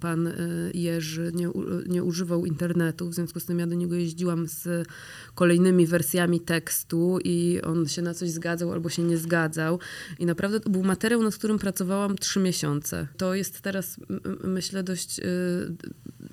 pan 0.00 0.32
Jerzy 0.74 1.32
nie, 1.34 1.50
nie 1.86 2.04
używał 2.04 2.46
internetu, 2.46 3.08
w 3.08 3.14
związku 3.14 3.40
z 3.40 3.44
tym 3.44 3.58
ja 3.58 3.66
do 3.66 3.74
niego 3.74 3.94
jeździłam 3.94 4.46
z 4.48 4.88
kolejnymi 5.34 5.86
wersjami 5.86 6.40
tekstu 6.40 7.18
i 7.24 7.60
on 7.62 7.88
się 7.88 8.02
na 8.02 8.14
coś 8.14 8.30
zgadzał 8.30 8.70
albo 8.80 8.88
się 8.88 9.02
nie 9.02 9.18
zgadzał. 9.18 9.78
I 10.18 10.26
naprawdę 10.26 10.60
to 10.60 10.70
był 10.70 10.82
materiał, 10.82 11.22
nad 11.22 11.34
którym 11.34 11.58
pracowałam 11.58 12.16
trzy 12.16 12.40
miesiące. 12.40 13.06
To 13.16 13.34
jest 13.34 13.60
teraz, 13.60 13.96
myślę, 14.44 14.82
dość... 14.82 15.18
Yy, 15.18 15.24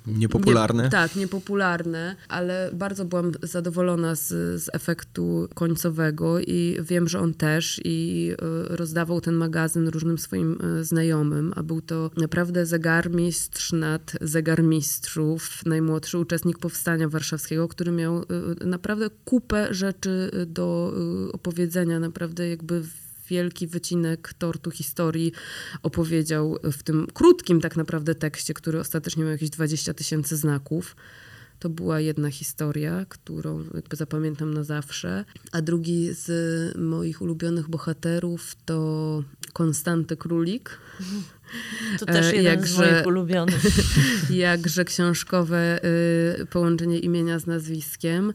niepopularne. 0.06 0.84
Nie, 0.84 0.90
tak, 0.90 1.16
niepopularne, 1.16 2.16
ale 2.28 2.70
bardzo 2.72 3.04
byłam 3.04 3.32
zadowolona 3.42 4.14
z, 4.14 4.28
z 4.62 4.68
efektu 4.72 5.48
końcowego 5.54 6.40
i 6.40 6.78
wiem, 6.80 7.08
że 7.08 7.20
on 7.20 7.34
też 7.34 7.80
i 7.84 8.26
yy, 8.26 8.76
rozdawał 8.76 9.20
ten 9.20 9.34
magazyn 9.34 9.88
różnym 9.88 10.18
swoim 10.18 10.58
yy, 10.76 10.84
znajomym, 10.84 11.52
a 11.56 11.62
był 11.62 11.80
to 11.80 12.10
naprawdę 12.16 12.66
zegarmistrz 12.66 13.72
nad 13.72 14.12
zegarmistrzów, 14.20 15.66
najmłodszy 15.66 16.18
uczestnik 16.18 16.58
Powstania 16.58 17.08
Warszawskiego, 17.08 17.68
który 17.68 17.92
miał 17.92 18.22
y, 18.22 18.24
naprawdę 18.66 19.10
kupę 19.24 19.74
rzeczy 19.74 20.30
do 20.46 20.92
y, 21.28 21.32
opowiedzenia, 21.32 22.00
naprawdę 22.00 22.27
naprawdę 22.28 22.48
jakby 22.48 22.82
wielki 23.28 23.66
wycinek 23.66 24.34
tortu 24.38 24.70
historii 24.70 25.32
opowiedział 25.82 26.58
w 26.62 26.82
tym 26.82 27.06
krótkim 27.14 27.60
tak 27.60 27.76
naprawdę 27.76 28.14
tekście, 28.14 28.54
który 28.54 28.80
ostatecznie 28.80 29.22
miał 29.22 29.32
jakieś 29.32 29.50
20 29.50 29.94
tysięcy 29.94 30.36
znaków. 30.36 30.96
To 31.58 31.68
była 31.68 32.00
jedna 32.00 32.30
historia, 32.30 33.06
którą 33.08 33.64
jakby 33.74 33.96
zapamiętam 33.96 34.54
na 34.54 34.64
zawsze. 34.64 35.24
A 35.52 35.62
drugi 35.62 36.08
z 36.12 36.76
moich 36.78 37.22
ulubionych 37.22 37.68
bohaterów 37.68 38.56
to 38.64 39.22
Konstanty 39.52 40.16
Królik. 40.16 40.78
To 41.98 42.06
też 42.06 42.26
e, 42.26 42.36
jeden 42.36 42.44
jakże, 42.44 42.74
z 42.74 42.78
moich 42.78 43.06
ulubionych. 43.06 43.62
Jakże 44.30 44.84
książkowe 44.84 45.80
y, 46.42 46.46
połączenie 46.46 46.98
imienia 46.98 47.38
z 47.38 47.46
nazwiskiem. 47.46 48.32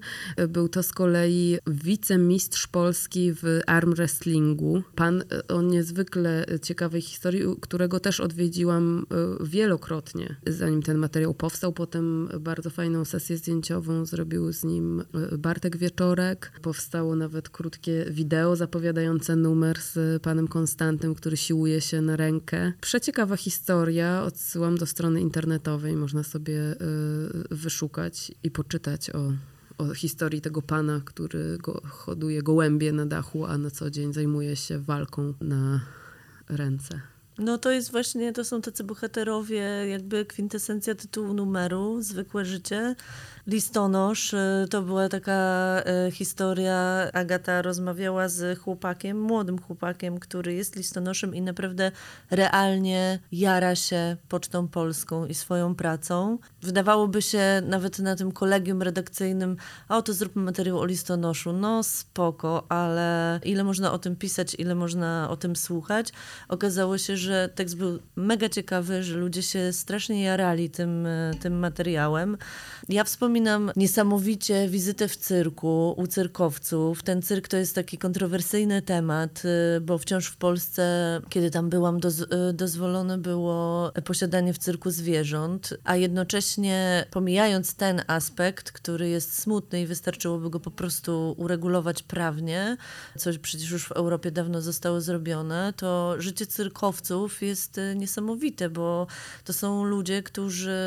Był 0.49 0.70
to 0.70 0.84
z 0.84 0.91
kolei 0.91 1.57
wicemistrz 1.68 2.68
Polski 2.68 3.34
w 3.34 3.59
arm 3.68 3.93
wrestlingu. 3.93 4.84
Pan 4.95 5.22
y, 5.22 5.47
o 5.47 5.61
niezwykle 5.61 6.45
ciekawej 6.61 7.01
historii, 7.01 7.43
którego 7.61 7.99
też 7.99 8.20
odwiedziłam 8.20 9.05
wielokrotnie, 9.43 10.36
zanim 10.47 10.84
ten 10.84 10.97
materiał 10.97 11.34
powstał. 11.34 11.74
Potem 11.74 12.30
bardzo 12.39 12.70
fajną 12.70 13.05
sesję 13.05 13.38
zdjęciową 13.38 14.05
zrobił 14.05 14.53
z 14.53 14.64
nim 14.64 15.03
Bartek 15.38 15.78
Wieczorek. 15.78 16.51
Powstało 16.61 17.16
nawet 17.16 17.49
krótkie 17.49 18.05
wideo 18.09 18.55
zapowiadające 18.55 19.36
numer 19.36 19.80
z 19.82 20.22
panem 20.24 20.47
Konstantym, 20.47 21.16
który 21.16 21.38
siłuje 21.38 21.82
się 21.82 22.01
na 22.01 22.16
rękę 22.16 22.74
ciekawa 23.04 23.38
historia. 23.38 24.24
Odsyłam 24.24 24.78
do 24.78 24.86
strony 24.86 25.22
internetowej. 25.22 25.95
Można 25.95 26.24
sobie 26.24 26.72
y, 26.72 26.76
wyszukać 27.51 28.32
i 28.43 28.51
poczytać 28.51 29.10
o, 29.10 29.32
o 29.78 29.93
historii 29.93 30.41
tego 30.41 30.62
pana, 30.62 31.01
który 31.06 31.58
go, 31.58 31.82
hoduje 31.89 32.43
gołębie 32.43 32.91
na 32.91 33.06
dachu, 33.06 33.45
a 33.45 33.58
na 33.58 33.72
co 33.72 33.91
dzień 33.91 34.14
zajmuje 34.14 34.56
się 34.56 34.80
walką 34.80 35.34
na 35.41 35.82
ręce. 36.49 37.12
No 37.38 37.58
to 37.58 37.72
jest 37.72 37.92
właśnie, 37.92 38.34
to 38.34 38.44
są 38.44 38.62
tacy 38.62 38.84
bohaterowie, 38.84 39.64
jakby 39.90 40.26
kwintesencja 40.26 40.96
tytułu 40.96 41.34
numeru, 41.34 42.02
zwykłe 42.02 42.46
życie. 42.46 42.96
Listonosz, 43.48 44.34
y, 44.34 44.68
to 44.70 44.82
była 44.82 45.10
taka 45.10 45.84
y, 46.08 46.12
historia, 46.12 47.08
Agata 47.14 47.62
rozmawiała 47.62 48.28
z 48.30 48.60
chłopakiem, 48.60 49.22
młodym 49.22 49.60
chłopakiem, 49.60 50.20
który 50.20 50.54
jest 50.54 50.76
listonoszem 50.76 51.36
i 51.36 51.42
naprawdę 51.42 51.92
realnie 52.32 53.20
jara 53.32 53.76
się 53.76 54.18
Pocztą 54.30 54.68
Polską 54.68 55.26
i 55.26 55.34
swoją 55.34 55.76
pracą. 55.76 56.38
Wydawałoby 56.62 57.22
się 57.22 57.62
nawet 57.66 58.00
na 58.00 58.16
tym 58.16 58.32
kolegium 58.32 58.82
redakcyjnym, 58.82 59.58
a 59.88 59.98
oto 59.98 60.14
zróbmy 60.14 60.44
materiał 60.44 60.80
o 60.80 60.86
listonoszu. 60.86 61.54
No 61.54 61.84
spoko, 61.84 62.66
ale 62.70 63.40
ile 63.44 63.64
można 63.64 63.92
o 63.92 64.00
tym 64.00 64.16
pisać, 64.16 64.56
ile 64.56 64.76
można 64.76 65.30
o 65.30 65.38
tym 65.38 65.56
słuchać. 65.56 66.10
Okazało 66.50 66.98
się, 66.98 67.18
że 67.18 67.23
tekst 67.56 67.78
był 67.78 68.00
mega 68.16 68.50
ciekawy, 68.50 69.04
że 69.04 69.18
ludzie 69.18 69.44
się 69.44 69.74
strasznie 69.74 70.24
jarali 70.24 70.70
tym, 70.70 71.06
e, 71.06 71.32
tym 71.40 71.60
materiałem. 71.60 72.38
Ja 72.90 73.04
wspominam 73.04 73.72
niesamowicie 73.76 74.68
wizytę 74.70 75.08
w 75.08 75.18
cyrku 75.18 75.94
u 75.98 76.08
cyrkowców. 76.08 77.04
Ten 77.04 77.22
cyrk 77.22 77.48
to 77.48 77.58
jest 77.58 77.76
taki 77.76 77.98
kontrowersyjny 77.98 78.82
temat, 78.82 79.44
e, 79.46 79.82
bo 79.82 79.98
wciąż 79.98 80.28
w 80.28 80.38
Polsce, 80.38 81.22
kiedy 81.30 81.52
tam 81.52 81.70
byłam, 81.70 82.00
doz, 82.00 82.22
e, 82.22 82.54
dozwolone 82.54 83.18
było 83.18 83.92
posiadanie 84.06 84.54
w 84.54 84.58
cyrku 84.58 84.92
zwierząt, 84.92 85.74
a 85.84 85.96
jednocześnie 85.96 87.06
pomijając 87.12 87.76
ten 87.76 88.02
aspekt, 88.08 88.72
który 88.72 89.10
jest 89.10 89.42
smutny 89.42 89.82
i 89.82 89.86
wystarczyłoby 89.86 90.50
go 90.50 90.60
po 90.60 90.72
prostu 90.72 91.36
uregulować 91.38 92.04
prawnie, 92.04 92.78
co 93.18 93.30
przecież 93.42 93.72
już 93.72 93.86
w 93.86 93.92
Europie 93.92 94.32
dawno 94.32 94.62
zostało 94.62 95.02
zrobione, 95.02 95.74
to 95.78 96.16
życie 96.18 96.46
cyrkowców 96.46 97.12
jest 97.41 97.78
e, 97.78 97.95
niesamowite, 97.95 98.70
bo 98.70 99.07
to 99.43 99.53
są 99.53 99.84
ludzie, 99.84 100.24
którzy 100.24 100.78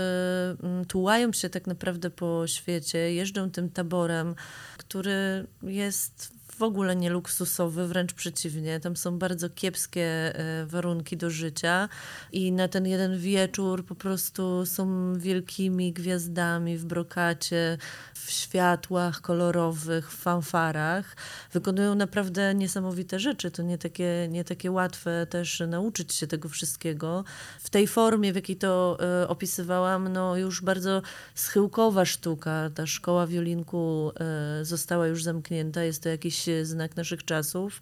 mm, 0.63 0.85
tułają 0.85 1.33
się 1.33 1.51
tak 1.51 1.67
naprawdę 1.67 2.11
po 2.11 2.47
świecie, 2.47 2.99
jeżdżą 2.99 3.51
tym 3.51 3.71
taborem, 3.71 4.35
który 4.79 5.47
jest 5.63 6.36
w 6.59 6.63
ogóle 6.63 6.97
nie 6.97 7.11
luksusowy, 7.11 7.87
wręcz 7.87 8.13
przeciwnie. 8.13 8.81
Tam 8.81 8.97
są 8.97 9.19
bardzo 9.19 9.51
kiepskie 9.51 10.03
e, 10.03 10.67
warunki 10.67 11.17
do 11.17 11.31
życia 11.31 11.89
i 12.33 12.53
na 12.53 12.69
ten 12.69 12.87
jeden 12.87 13.19
wieczór 13.19 13.85
po 13.85 13.95
prostu 13.95 14.67
są 14.67 15.15
wielkimi 15.19 15.93
gwiazdami 15.93 16.79
w 16.79 16.85
brokacie, 16.85 17.79
w 18.15 18.31
światłach 18.31 19.21
kolorowych, 19.21 20.13
w 20.13 20.17
fanfarach. 20.17 21.17
Wykonują 21.53 21.95
naprawdę 21.95 22.55
niesamowite 22.55 23.19
rzeczy. 23.19 23.51
To 23.51 23.63
nie 23.63 23.79
takie, 23.79 24.29
nie 24.31 24.45
takie 24.45 24.71
łatwe 24.71 25.27
też 25.31 25.63
nauczyć 25.69 26.15
się 26.15 26.27
tego 26.27 26.49
wszystkiego. 26.49 27.25
W 27.61 27.71
tej 27.71 27.87
formie, 27.87 28.33
w 28.33 28.37
jakiej 28.37 28.57
to 28.57 28.99
e, 29.23 29.29
opisywałam, 29.29 30.13
no 30.13 30.37
już 30.37 30.63
bardzo 30.63 31.03
schyłkowa 31.35 32.05
sztuka. 32.05 32.71
Ta 32.75 32.87
szkoła 32.87 33.27
wiolinku 33.27 34.13
e, 34.21 34.65
została 34.65 35.07
już 35.07 35.23
zamknięta. 35.25 35.83
Jest 35.83 36.03
to 36.03 36.09
jakiś 36.09 36.46
znak 36.63 36.97
naszych 36.97 37.25
czasów. 37.25 37.81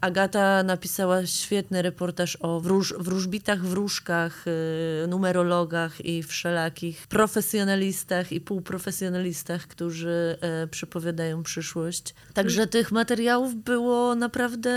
Agata 0.00 0.62
napisała 0.62 1.26
świetny 1.26 1.82
reportaż 1.82 2.36
o 2.40 2.60
wróż, 2.60 2.94
wróżbitach, 2.98 3.62
wróżkach, 3.62 4.44
y, 5.04 5.06
numerologach 5.08 6.04
i 6.04 6.22
wszelakich 6.22 7.06
profesjonalistach 7.06 8.32
i 8.32 8.40
półprofesjonalistach, 8.40 9.66
którzy 9.66 10.38
e, 10.40 10.66
przepowiadają 10.66 11.42
przyszłość. 11.42 12.14
Także 12.34 12.66
tych 12.66 12.92
materiałów 12.92 13.54
było 13.54 14.14
naprawdę 14.14 14.72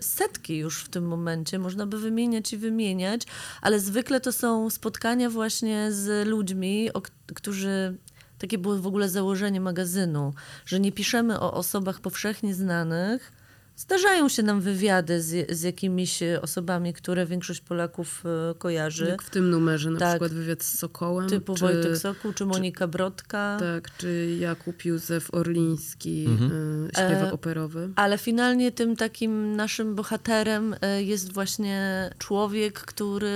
setki 0.00 0.56
już 0.56 0.84
w 0.84 0.88
tym 0.88 1.04
momencie. 1.04 1.58
Można 1.58 1.86
by 1.86 1.98
wymieniać 1.98 2.52
i 2.52 2.56
wymieniać, 2.56 3.22
ale 3.62 3.80
zwykle 3.80 4.20
to 4.20 4.32
są 4.32 4.70
spotkania 4.70 5.30
właśnie 5.30 5.92
z 5.92 6.28
ludźmi, 6.28 6.90
którzy 7.34 7.96
takie 8.42 8.58
było 8.58 8.76
w 8.76 8.86
ogóle 8.86 9.08
założenie 9.08 9.60
magazynu, 9.60 10.34
że 10.66 10.80
nie 10.80 10.92
piszemy 10.92 11.40
o 11.40 11.52
osobach 11.52 12.00
powszechnie 12.00 12.54
znanych, 12.54 13.32
Zdarzają 13.76 14.28
się 14.28 14.42
nam 14.42 14.60
wywiady 14.60 15.22
z, 15.22 15.50
z 15.50 15.62
jakimiś 15.62 16.20
osobami, 16.42 16.92
które 16.92 17.26
większość 17.26 17.60
Polaków 17.60 18.24
e, 18.50 18.54
kojarzy. 18.54 19.06
Jak 19.06 19.22
w 19.22 19.30
tym 19.30 19.50
numerze, 19.50 19.90
na 19.90 19.98
tak, 19.98 20.10
przykład 20.10 20.32
wywiad 20.32 20.62
z 20.62 20.78
Sokołem. 20.78 21.28
Typu 21.28 21.54
czy, 21.54 21.60
Wojtek 21.60 21.96
Sokół, 21.96 22.32
czy 22.32 22.46
Monika 22.46 22.84
czy, 22.84 22.88
Brodka. 22.88 23.56
Tak, 23.60 23.96
czy 23.96 24.36
Jakub 24.40 24.84
Józef 24.84 25.34
Orliński, 25.34 26.26
mhm. 26.28 26.52
y, 26.86 26.88
śpiewak 26.88 27.28
e, 27.28 27.32
operowy. 27.32 27.90
Ale 27.96 28.18
finalnie 28.18 28.72
tym 28.72 28.96
takim 28.96 29.56
naszym 29.56 29.94
bohaterem 29.94 30.76
jest 30.98 31.32
właśnie 31.32 32.10
człowiek, 32.18 32.80
który 32.80 33.32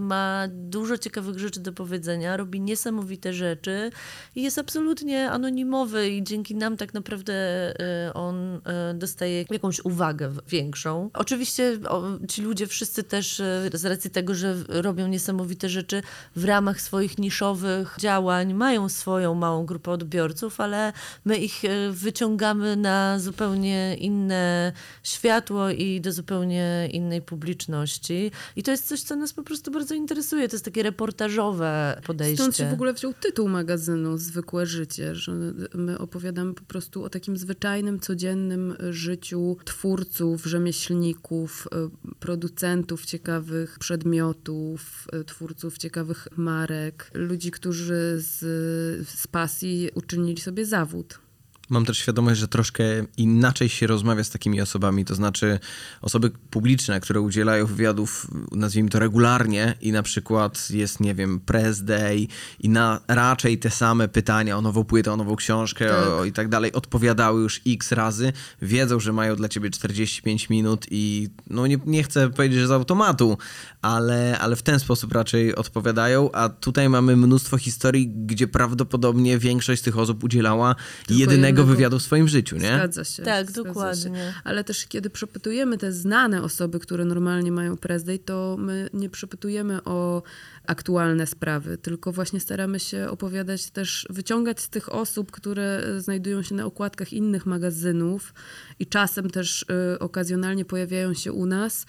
ma 0.00 0.48
dużo 0.50 0.98
ciekawych 0.98 1.38
rzeczy 1.38 1.60
do 1.60 1.72
powiedzenia, 1.72 2.36
robi 2.36 2.60
niesamowite 2.60 3.32
rzeczy 3.32 3.90
i 4.34 4.42
jest 4.42 4.58
absolutnie 4.58 5.30
anonimowy 5.30 6.10
i 6.10 6.24
dzięki 6.24 6.54
nam 6.54 6.76
tak 6.76 6.94
naprawdę 6.94 7.34
on 8.14 8.60
dostaje 8.94 9.44
jakąś 9.62 9.80
uwagę 9.84 10.32
większą. 10.48 11.10
Oczywiście 11.14 11.78
o, 11.88 12.02
ci 12.28 12.42
ludzie 12.42 12.66
wszyscy 12.66 13.02
też 13.02 13.40
e, 13.40 13.70
z 13.72 13.84
racji 13.84 14.10
tego, 14.10 14.34
że 14.34 14.56
robią 14.68 15.08
niesamowite 15.08 15.68
rzeczy 15.68 16.02
w 16.36 16.44
ramach 16.44 16.80
swoich 16.80 17.18
niszowych 17.18 17.96
działań, 17.98 18.54
mają 18.54 18.88
swoją 18.88 19.34
małą 19.34 19.66
grupę 19.66 19.90
odbiorców, 19.90 20.60
ale 20.60 20.92
my 21.24 21.36
ich 21.36 21.64
e, 21.64 21.92
wyciągamy 21.92 22.76
na 22.76 23.18
zupełnie 23.18 23.96
inne 23.98 24.72
światło 25.02 25.70
i 25.70 26.00
do 26.00 26.12
zupełnie 26.12 26.88
innej 26.92 27.22
publiczności. 27.22 28.30
I 28.56 28.62
to 28.62 28.70
jest 28.70 28.88
coś, 28.88 29.02
co 29.02 29.16
nas 29.16 29.32
po 29.32 29.42
prostu 29.42 29.70
bardzo 29.70 29.94
interesuje. 29.94 30.48
To 30.48 30.54
jest 30.54 30.64
takie 30.64 30.82
reportażowe 30.82 32.00
podejście. 32.06 32.42
Stąd 32.42 32.56
się 32.56 32.70
w 32.70 32.72
ogóle 32.72 32.92
wziął 32.92 33.14
tytuł 33.14 33.48
magazynu 33.48 34.18
Zwykłe 34.18 34.66
Życie, 34.66 35.14
że 35.14 35.32
my 35.74 35.98
opowiadamy 35.98 36.54
po 36.54 36.64
prostu 36.64 37.04
o 37.04 37.10
takim 37.10 37.36
zwyczajnym, 37.36 38.00
codziennym 38.00 38.76
życiu 38.90 39.51
twórców, 39.64 40.44
rzemieślników, 40.44 41.68
e, 41.72 41.88
producentów 42.20 43.06
ciekawych 43.06 43.78
przedmiotów, 43.78 45.08
e, 45.12 45.24
twórców 45.24 45.78
ciekawych 45.78 46.28
marek, 46.36 47.10
ludzi, 47.14 47.50
którzy 47.50 48.14
z, 48.18 48.38
z 49.08 49.26
pasji 49.26 49.90
uczynili 49.94 50.40
sobie 50.40 50.66
zawód. 50.66 51.18
Mam 51.72 51.84
też 51.84 51.98
świadomość, 51.98 52.40
że 52.40 52.48
troszkę 52.48 52.84
inaczej 53.16 53.68
się 53.68 53.86
rozmawia 53.86 54.24
z 54.24 54.30
takimi 54.30 54.60
osobami, 54.60 55.04
to 55.04 55.14
znaczy 55.14 55.58
osoby 56.02 56.30
publiczne, 56.50 57.00
które 57.00 57.20
udzielają 57.20 57.66
wywiadów, 57.66 58.26
nazwijmy 58.52 58.90
to 58.90 58.98
regularnie 58.98 59.74
i 59.80 59.92
na 59.92 60.02
przykład 60.02 60.70
jest, 60.70 61.00
nie 61.00 61.14
wiem, 61.14 61.40
press 61.40 61.84
day 61.84 62.26
i 62.60 62.68
na 62.68 63.00
raczej 63.08 63.58
te 63.58 63.70
same 63.70 64.08
pytania 64.08 64.58
o 64.58 64.60
nową 64.60 64.84
płytę, 64.84 65.12
o 65.12 65.16
nową 65.16 65.36
książkę 65.36 65.88
tak. 65.88 66.08
o, 66.08 66.24
i 66.24 66.32
tak 66.32 66.48
dalej 66.48 66.72
odpowiadały 66.72 67.42
już 67.42 67.60
x 67.66 67.92
razy, 67.92 68.32
wiedzą, 68.62 69.00
że 69.00 69.12
mają 69.12 69.36
dla 69.36 69.48
ciebie 69.48 69.70
45 69.70 70.50
minut 70.50 70.86
i 70.90 71.28
no 71.50 71.66
nie, 71.66 71.78
nie 71.86 72.02
chcę 72.02 72.30
powiedzieć, 72.30 72.58
że 72.58 72.66
z 72.66 72.70
automatu, 72.70 73.38
ale, 73.82 74.38
ale 74.38 74.56
w 74.56 74.62
ten 74.62 74.80
sposób 74.80 75.12
raczej 75.12 75.54
odpowiadają, 75.54 76.32
a 76.32 76.48
tutaj 76.48 76.88
mamy 76.88 77.16
mnóstwo 77.16 77.58
historii, 77.58 78.08
gdzie 78.26 78.48
prawdopodobnie 78.48 79.38
większość 79.38 79.80
z 79.80 79.84
tych 79.84 79.98
osób 79.98 80.24
udzielała 80.24 80.74
Tylko 81.06 81.20
jedynego 81.20 81.61
jednego 81.62 81.76
wywiadu 81.76 81.98
w 81.98 82.02
swoim 82.02 82.28
życiu, 82.28 82.56
nie? 82.56 82.74
Zgadza 82.74 83.04
się. 83.04 83.22
Tak, 83.22 83.50
zgadza 83.50 83.68
dokładnie. 83.68 84.18
Się. 84.18 84.32
Ale 84.44 84.64
też 84.64 84.86
kiedy 84.86 85.10
przepytujemy 85.10 85.78
te 85.78 85.92
znane 85.92 86.42
osoby, 86.42 86.80
które 86.80 87.04
normalnie 87.04 87.52
mają 87.52 87.76
press 87.76 88.04
day, 88.04 88.18
to 88.18 88.56
my 88.58 88.88
nie 88.92 89.10
przepytujemy 89.10 89.84
o 89.84 90.22
aktualne 90.66 91.26
sprawy, 91.26 91.78
tylko 91.78 92.12
właśnie 92.12 92.40
staramy 92.40 92.80
się 92.80 93.08
opowiadać 93.10 93.70
też, 93.70 94.06
wyciągać 94.10 94.60
z 94.60 94.68
tych 94.68 94.92
osób, 94.92 95.30
które 95.30 95.82
znajdują 95.98 96.42
się 96.42 96.54
na 96.54 96.64
okładkach 96.64 97.12
innych 97.12 97.46
magazynów 97.46 98.34
i 98.78 98.86
czasem 98.86 99.30
też 99.30 99.66
y, 99.94 99.98
okazjonalnie 99.98 100.64
pojawiają 100.64 101.14
się 101.14 101.32
u 101.32 101.46
nas, 101.46 101.86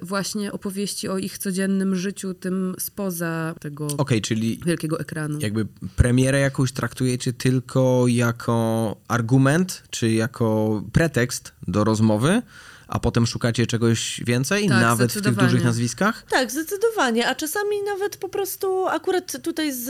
właśnie 0.00 0.52
opowieści 0.52 1.08
o 1.08 1.18
ich 1.18 1.38
codziennym 1.38 1.96
życiu, 1.96 2.34
tym 2.34 2.74
spoza 2.78 3.54
tego 3.60 3.86
okay, 3.86 4.20
czyli 4.20 4.60
wielkiego 4.66 5.00
ekranu. 5.00 5.38
Jakby 5.40 5.66
premierę 5.96 6.40
jakąś 6.40 6.72
traktujecie 6.72 7.32
tylko 7.32 8.04
jako 8.08 8.96
argument, 9.16 9.82
czy 9.90 10.10
jako 10.10 10.82
pretekst 10.92 11.52
do 11.68 11.84
rozmowy, 11.84 12.42
a 12.88 12.98
potem 12.98 13.26
szukacie 13.26 13.66
czegoś 13.66 14.20
więcej, 14.26 14.68
tak, 14.68 14.80
nawet 14.80 15.12
w 15.12 15.22
tych 15.22 15.34
dużych 15.34 15.64
nazwiskach? 15.64 16.22
Tak, 16.30 16.50
zdecydowanie, 16.50 17.28
a 17.28 17.34
czasami 17.34 17.82
nawet 17.82 18.16
po 18.16 18.28
prostu 18.28 18.86
akurat 18.86 19.42
tutaj 19.42 19.72
z, 19.72 19.84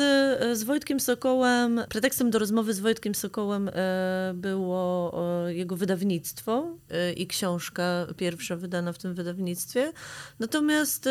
z 0.58 0.62
Wojtkiem 0.62 1.00
Sokołem, 1.00 1.80
pretekstem 1.88 2.30
do 2.30 2.38
rozmowy 2.38 2.74
z 2.74 2.80
Wojtkiem 2.80 3.14
Sokołem 3.14 3.70
e, 3.72 4.32
było 4.34 5.12
e, 5.46 5.54
jego 5.54 5.76
wydawnictwo 5.76 6.76
e, 6.90 7.12
i 7.12 7.26
książka 7.26 8.06
pierwsza 8.16 8.56
wydana 8.56 8.92
w 8.92 8.98
tym 8.98 9.14
wydawnictwie. 9.14 9.92
Natomiast 10.38 11.08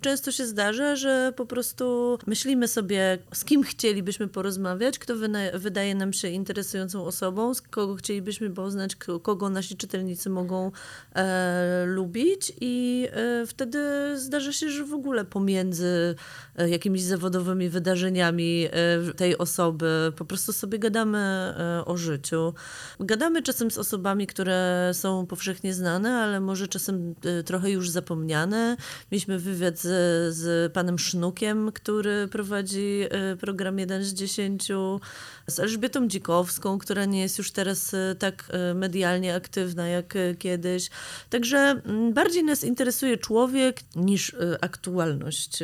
często 0.00 0.32
się 0.32 0.46
zdarza, 0.46 0.96
że 0.96 1.32
po 1.36 1.46
prostu 1.46 2.18
myślimy 2.26 2.68
sobie, 2.68 3.18
z 3.34 3.44
kim 3.44 3.62
chcielibyśmy 3.62 4.28
porozmawiać, 4.28 4.98
kto 4.98 5.14
wydaje 5.54 5.94
nam 5.94 6.12
się 6.12 6.28
interesującą 6.28 7.04
osobą, 7.04 7.54
z 7.54 7.62
kogo 7.62 7.94
chcielibyśmy 7.94 8.50
poznać, 8.50 8.96
kogo 9.22 9.50
nasi 9.50 9.76
czytelnicy 9.76 10.30
mogą 10.30 10.72
e, 11.14 11.84
lubić 11.86 12.52
i 12.60 13.08
e, 13.12 13.46
wtedy 13.46 13.78
zdarza 14.18 14.52
się, 14.52 14.70
że 14.70 14.84
w 14.84 14.94
ogóle 14.94 15.24
pomiędzy 15.24 16.14
e, 16.56 16.68
jakimiś 16.68 17.02
zawodowymi 17.02 17.68
wydarzeniami 17.68 18.68
e, 18.70 19.14
tej 19.14 19.38
osoby 19.38 20.12
po 20.16 20.24
prostu 20.24 20.52
sobie 20.52 20.78
gadamy 20.78 21.18
e, 21.18 21.84
o 21.84 21.96
życiu. 21.96 22.54
Gadamy 23.00 23.42
czasem 23.42 23.70
z 23.70 23.78
osobami, 23.78 24.26
które 24.26 24.90
są 24.94 25.26
powszechnie 25.26 25.74
znane, 25.74 26.14
ale 26.14 26.40
może 26.40 26.68
czasem 26.68 27.14
trochę 27.44 27.70
już 27.70 27.90
zapomniane. 27.90 28.76
Mieliśmy 29.12 29.38
wywiad 29.38 29.78
z, 29.78 30.34
z 30.34 30.72
panem 30.72 30.98
Sznukiem, 30.98 31.72
który 31.72 32.28
prowadzi 32.28 33.04
program 33.40 33.78
1 33.78 34.04
z 34.04 34.14
10 34.14 34.68
z 35.46 35.58
Elżbietą 35.58 36.08
Dzikowską, 36.08 36.78
która 36.78 37.04
nie 37.04 37.20
jest 37.20 37.38
już 37.38 37.52
teraz 37.52 37.96
tak 38.18 38.48
medialnie 38.74 39.34
aktywna 39.34 39.88
jak 39.88 40.14
kiedyś, 40.38 40.84
gdzieś. 40.84 40.90
Także 41.30 41.58
mm, 41.58 42.12
bardziej 42.12 42.44
nas 42.44 42.64
interesuje 42.64 43.18
człowiek 43.18 43.80
niż 43.96 44.36
aktualność 44.60 45.58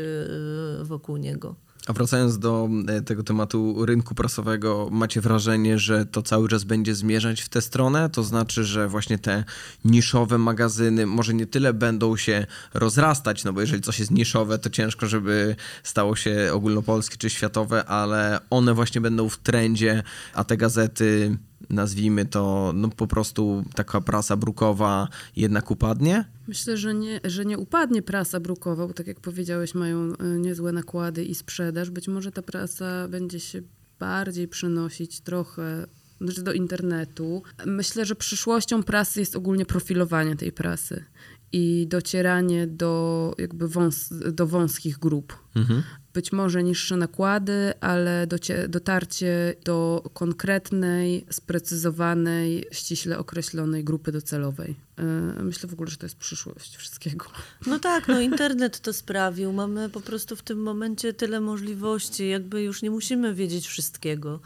wokół 0.83 1.16
niego. 1.16 1.55
A 1.91 1.93
wracając 1.93 2.38
do 2.38 2.68
e, 2.88 3.03
tego 3.03 3.22
tematu 3.22 3.86
rynku 3.86 4.14
prasowego, 4.14 4.88
macie 4.91 5.20
wrażenie, 5.20 5.78
że 5.78 6.07
to 6.07 6.22
cały 6.22 6.49
czas 6.49 6.64
będzie 6.64 6.95
zmierzać 6.95 7.41
w 7.41 7.49
tę 7.49 7.62
stronę? 7.62 8.11
To 8.11 8.22
znaczy, 8.22 8.64
że 8.64 8.88
właśnie 8.88 9.18
te 9.18 9.45
niszowe 9.84 10.38
magazyny 10.38 11.07
może 11.07 11.34
nie 11.34 11.47
tyle 11.47 11.74
będą 11.74 12.16
się 12.16 12.47
rozrastać, 12.74 13.45
no 13.45 13.53
bo 13.53 13.61
jeżeli 13.61 13.82
coś 13.82 13.99
jest 13.99 14.11
niszowe, 14.11 14.59
to 14.59 14.70
ciężko, 14.70 15.07
żeby 15.07 15.57
stało 15.82 16.16
się 16.16 16.51
ogólnopolskie 16.53 17.16
czy 17.16 17.30
światowe, 17.30 17.84
ale 17.84 18.41
one 18.51 18.74
właśnie 18.74 19.01
będą 19.01 19.28
w 19.28 19.38
trendzie, 19.38 20.03
a 20.34 20.45
te 20.45 20.57
gazety 20.57 21.38
nazwijmy 21.71 22.27
to, 22.27 22.73
no 22.75 22.89
po 22.89 23.07
prostu 23.07 23.65
taka 23.75 24.01
prasa 24.01 24.37
brukowa 24.37 25.09
jednak 25.37 25.71
upadnie? 25.71 26.25
Myślę, 26.49 26.77
że 26.77 26.95
nie, 26.95 27.21
że 27.25 27.45
nie 27.45 27.59
upadnie 27.59 28.03
prasa 28.03 28.41
brukowa, 28.41 28.87
bo 28.87 28.95
tak 28.95 29.07
jak 29.07 29.21
powiedziałeś, 29.21 29.75
mają 29.75 29.99
e, 29.99 30.25
niezłe 30.25 30.73
nakłady 30.73 31.25
i 31.25 31.35
sprzedaż. 31.35 31.91
Być 31.91 32.09
może 32.09 32.33
ta 32.33 32.43
prasa 32.43 33.09
będzie 33.09 33.41
się 33.41 33.63
bardziej 33.99 34.49
przenosić 34.49 35.21
trochę 35.21 35.87
znaczy 36.21 36.43
do 36.43 36.53
internetu. 36.53 37.43
Myślę, 37.67 38.05
że 38.05 38.15
przyszłością 38.15 38.83
prasy 38.83 39.21
jest 39.21 39.37
ogólnie 39.37 39.67
profilowanie 39.67 40.37
tej 40.37 40.53
prasy 40.53 41.05
i 41.53 41.87
docieranie 41.89 42.67
do 42.67 43.35
jakby 43.39 43.69
wąs 43.69 44.13
do 44.33 44.47
wąskich 44.47 44.99
grup. 44.99 45.39
Mhm 45.57 45.83
być 46.15 46.33
może 46.33 46.63
niższe 46.63 46.97
nakłady, 46.97 47.73
ale 47.81 48.27
dotarcie 48.69 49.55
do 49.65 50.03
konkretnej, 50.15 51.27
sprecyzowanej, 51.31 52.65
ściśle 52.73 53.19
określonej 53.19 53.85
grupy 53.85 54.13
docelowej. 54.13 54.77
E, 55.01 55.43
myślę 55.43 55.69
w 55.69 55.73
ogóle, 55.73 55.91
że 55.91 55.97
to 55.97 56.07
jest 56.07 56.17
przyszłość 56.17 56.77
wszystkiego. 56.77 57.27
No 57.67 57.79
tak, 57.79 58.09
no 58.09 58.21
internet 58.31 58.81
to 58.81 58.93
sprawił. 58.93 59.53
Mamy 59.53 59.89
po 59.89 60.01
prostu 60.01 60.37
w 60.37 60.43
tym 60.43 60.63
momencie 60.63 61.13
tyle 61.13 61.41
możliwości, 61.41 62.29
jakby 62.29 62.63
już 62.63 62.83
nie 62.83 62.91
musimy 62.91 63.35
wiedzieć 63.35 63.67
wszystkiego. 63.67 64.41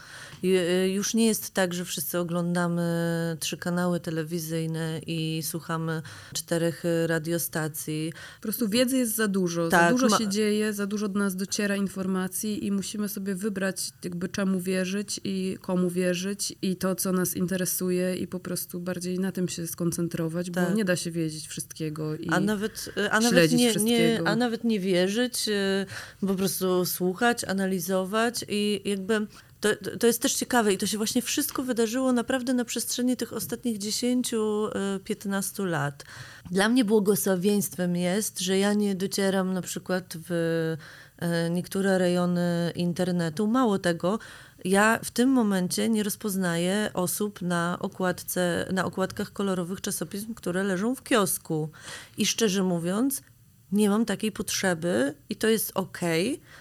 E, 0.44 0.88
już 0.88 1.14
nie 1.14 1.26
jest 1.26 1.54
tak, 1.54 1.74
że 1.74 1.84
wszyscy 1.84 2.18
oglądamy 2.18 2.84
trzy 3.40 3.56
kanały 3.56 4.00
telewizyjne 4.00 5.00
i 5.06 5.42
słuchamy 5.42 6.02
czterech 6.34 6.84
radiostacji. 7.06 8.12
Po 8.36 8.42
prostu 8.42 8.68
wiedzy 8.68 8.96
jest 8.96 9.16
za 9.16 9.28
dużo. 9.28 9.68
Tak, 9.68 9.92
za 9.92 9.98
dużo 9.98 10.18
się 10.18 10.28
dzieje, 10.28 10.72
za 10.72 10.86
dużo 10.86 11.08
do 11.08 11.18
nas 11.18 11.36
dociera 11.36 11.76
informacji 11.76 12.66
i 12.66 12.72
musimy 12.72 13.08
sobie 13.08 13.34
wybrać 13.34 13.90
jakby 14.04 14.28
czemu 14.28 14.60
wierzyć 14.60 15.20
i 15.24 15.58
komu 15.60 15.90
wierzyć 15.90 16.54
i 16.62 16.76
to, 16.76 16.94
co 16.94 17.12
nas 17.12 17.36
interesuje 17.36 18.16
i 18.16 18.26
po 18.26 18.40
prostu 18.40 18.80
bardziej 18.80 19.18
na 19.18 19.32
tym 19.32 19.48
się 19.48 19.66
skoncentrować, 19.66 20.43
tak. 20.50 20.68
bo 20.68 20.74
nie 20.74 20.84
da 20.84 20.96
się 20.96 21.10
wiedzieć 21.10 21.48
wszystkiego 21.48 22.16
i 22.16 22.28
a 22.28 22.40
nawet, 22.40 22.90
a 23.10 23.20
nawet 23.20 23.52
nie, 23.52 23.74
nie, 23.74 24.20
A 24.24 24.36
nawet 24.36 24.64
nie 24.64 24.80
wierzyć, 24.80 25.48
y, 25.48 26.26
po 26.26 26.34
prostu 26.34 26.84
słuchać, 26.84 27.44
analizować 27.44 28.44
i 28.48 28.82
jakby 28.84 29.26
to, 29.60 29.68
to 30.00 30.06
jest 30.06 30.22
też 30.22 30.34
ciekawe 30.34 30.72
i 30.72 30.78
to 30.78 30.86
się 30.86 30.96
właśnie 30.96 31.22
wszystko 31.22 31.62
wydarzyło 31.62 32.12
naprawdę 32.12 32.54
na 32.54 32.64
przestrzeni 32.64 33.16
tych 33.16 33.32
ostatnich 33.32 33.78
10-15 33.78 35.64
y, 35.64 35.66
lat. 35.66 36.04
Dla 36.50 36.68
mnie 36.68 36.84
błogosławieństwem 36.84 37.96
jest, 37.96 38.40
że 38.40 38.58
ja 38.58 38.74
nie 38.74 38.94
docieram 38.94 39.52
na 39.52 39.62
przykład 39.62 40.14
w 40.28 40.76
niektóre 41.50 41.98
rejony 41.98 42.72
internetu. 42.74 43.46
Mało 43.46 43.78
tego, 43.78 44.18
ja 44.64 45.00
w 45.04 45.10
tym 45.10 45.28
momencie 45.28 45.88
nie 45.88 46.02
rozpoznaję 46.02 46.90
osób 46.94 47.42
na 47.42 47.78
okładce, 47.80 48.68
na 48.72 48.84
okładkach 48.84 49.32
kolorowych 49.32 49.80
czasopism, 49.80 50.34
które 50.34 50.62
leżą 50.62 50.94
w 50.94 51.02
kiosku. 51.02 51.70
I 52.18 52.26
szczerze 52.26 52.62
mówiąc, 52.62 53.22
nie 53.72 53.90
mam 53.90 54.04
takiej 54.04 54.32
potrzeby 54.32 55.14
i 55.28 55.36
to 55.36 55.48
jest 55.48 55.72
ok. 55.74 55.98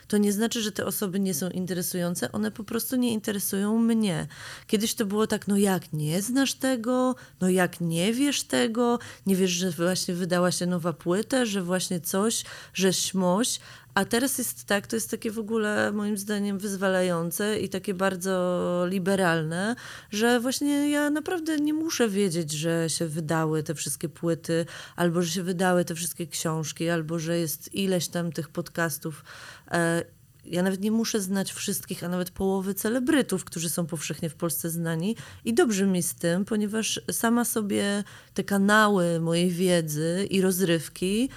To 0.08 0.18
nie 0.18 0.34
znaczy, 0.34 0.62
że 0.62 0.72
te 0.72 0.86
osoby 0.86 1.20
nie 1.20 1.34
są 1.34 1.50
interesujące, 1.50 2.32
one 2.32 2.52
po 2.52 2.64
prostu 2.64 2.96
nie 2.96 3.14
interesują 3.14 3.78
mnie. 3.78 4.28
Kiedyś 4.68 4.94
to 4.94 5.06
było 5.06 5.28
tak, 5.28 5.48
no 5.48 5.58
jak 5.58 5.94
nie 5.94 6.22
znasz 6.22 6.54
tego, 6.54 7.16
no 7.42 7.50
jak 7.50 7.82
nie 7.82 8.14
wiesz 8.14 8.44
tego, 8.44 9.00
nie 9.26 9.36
wiesz, 9.36 9.52
że 9.52 9.72
właśnie 9.72 10.14
wydała 10.14 10.52
się 10.52 10.66
nowa 10.66 10.94
płyta, 10.94 11.46
że 11.46 11.64
właśnie 11.64 12.02
coś, 12.02 12.44
że 12.74 12.94
śmoś, 12.94 13.60
a 13.96 14.06
teraz 14.06 14.38
jest 14.38 14.66
tak, 14.66 14.88
to 14.88 14.96
jest 14.96 15.12
takie 15.12 15.32
w 15.32 15.40
ogóle 15.40 15.92
moim 15.92 16.18
zdaniem 16.18 16.60
wyzwalające 16.60 17.60
i 17.60 17.70
takie 17.70 17.94
bardzo 17.94 18.86
liberalne, 18.90 19.76
że 20.12 20.40
właśnie 20.40 20.90
ja 20.90 21.10
naprawdę 21.10 21.58
nie 21.58 21.74
muszę 21.74 22.10
wiedzieć, 22.10 22.52
że 22.52 22.90
się 22.90 23.08
wydały 23.08 23.64
te 23.64 23.76
wszystkie 23.76 24.10
płyty, 24.10 24.66
albo 24.96 25.22
że 25.22 25.32
się 25.32 25.44
wydały 25.44 25.86
te 25.86 25.96
wszystkie 25.96 26.28
książki, 26.28 26.90
albo 26.90 27.20
że 27.20 27.38
jest 27.38 27.74
ileś 27.74 28.08
tam 28.08 28.32
tych 28.32 28.50
podcastów. 28.50 29.24
E, 29.72 30.04
ja 30.46 30.64
nawet 30.64 30.82
nie 30.82 30.92
muszę 30.92 31.22
znać 31.22 31.54
wszystkich, 31.54 32.04
a 32.04 32.10
nawet 32.10 32.32
połowy 32.32 32.74
celebrytów, 32.74 33.44
którzy 33.44 33.70
są 33.70 33.86
powszechnie 33.86 34.30
w 34.30 34.36
Polsce 34.36 34.70
znani. 34.70 35.16
I 35.46 35.54
dobrze 35.54 35.86
mi 35.86 36.04
z 36.04 36.16
tym, 36.16 36.46
ponieważ 36.46 37.02
sama 37.12 37.46
sobie 37.46 38.04
te 38.34 38.44
kanały 38.44 39.20
mojej 39.20 39.50
wiedzy 39.50 40.28
i 40.30 40.42
rozrywki 40.42 41.30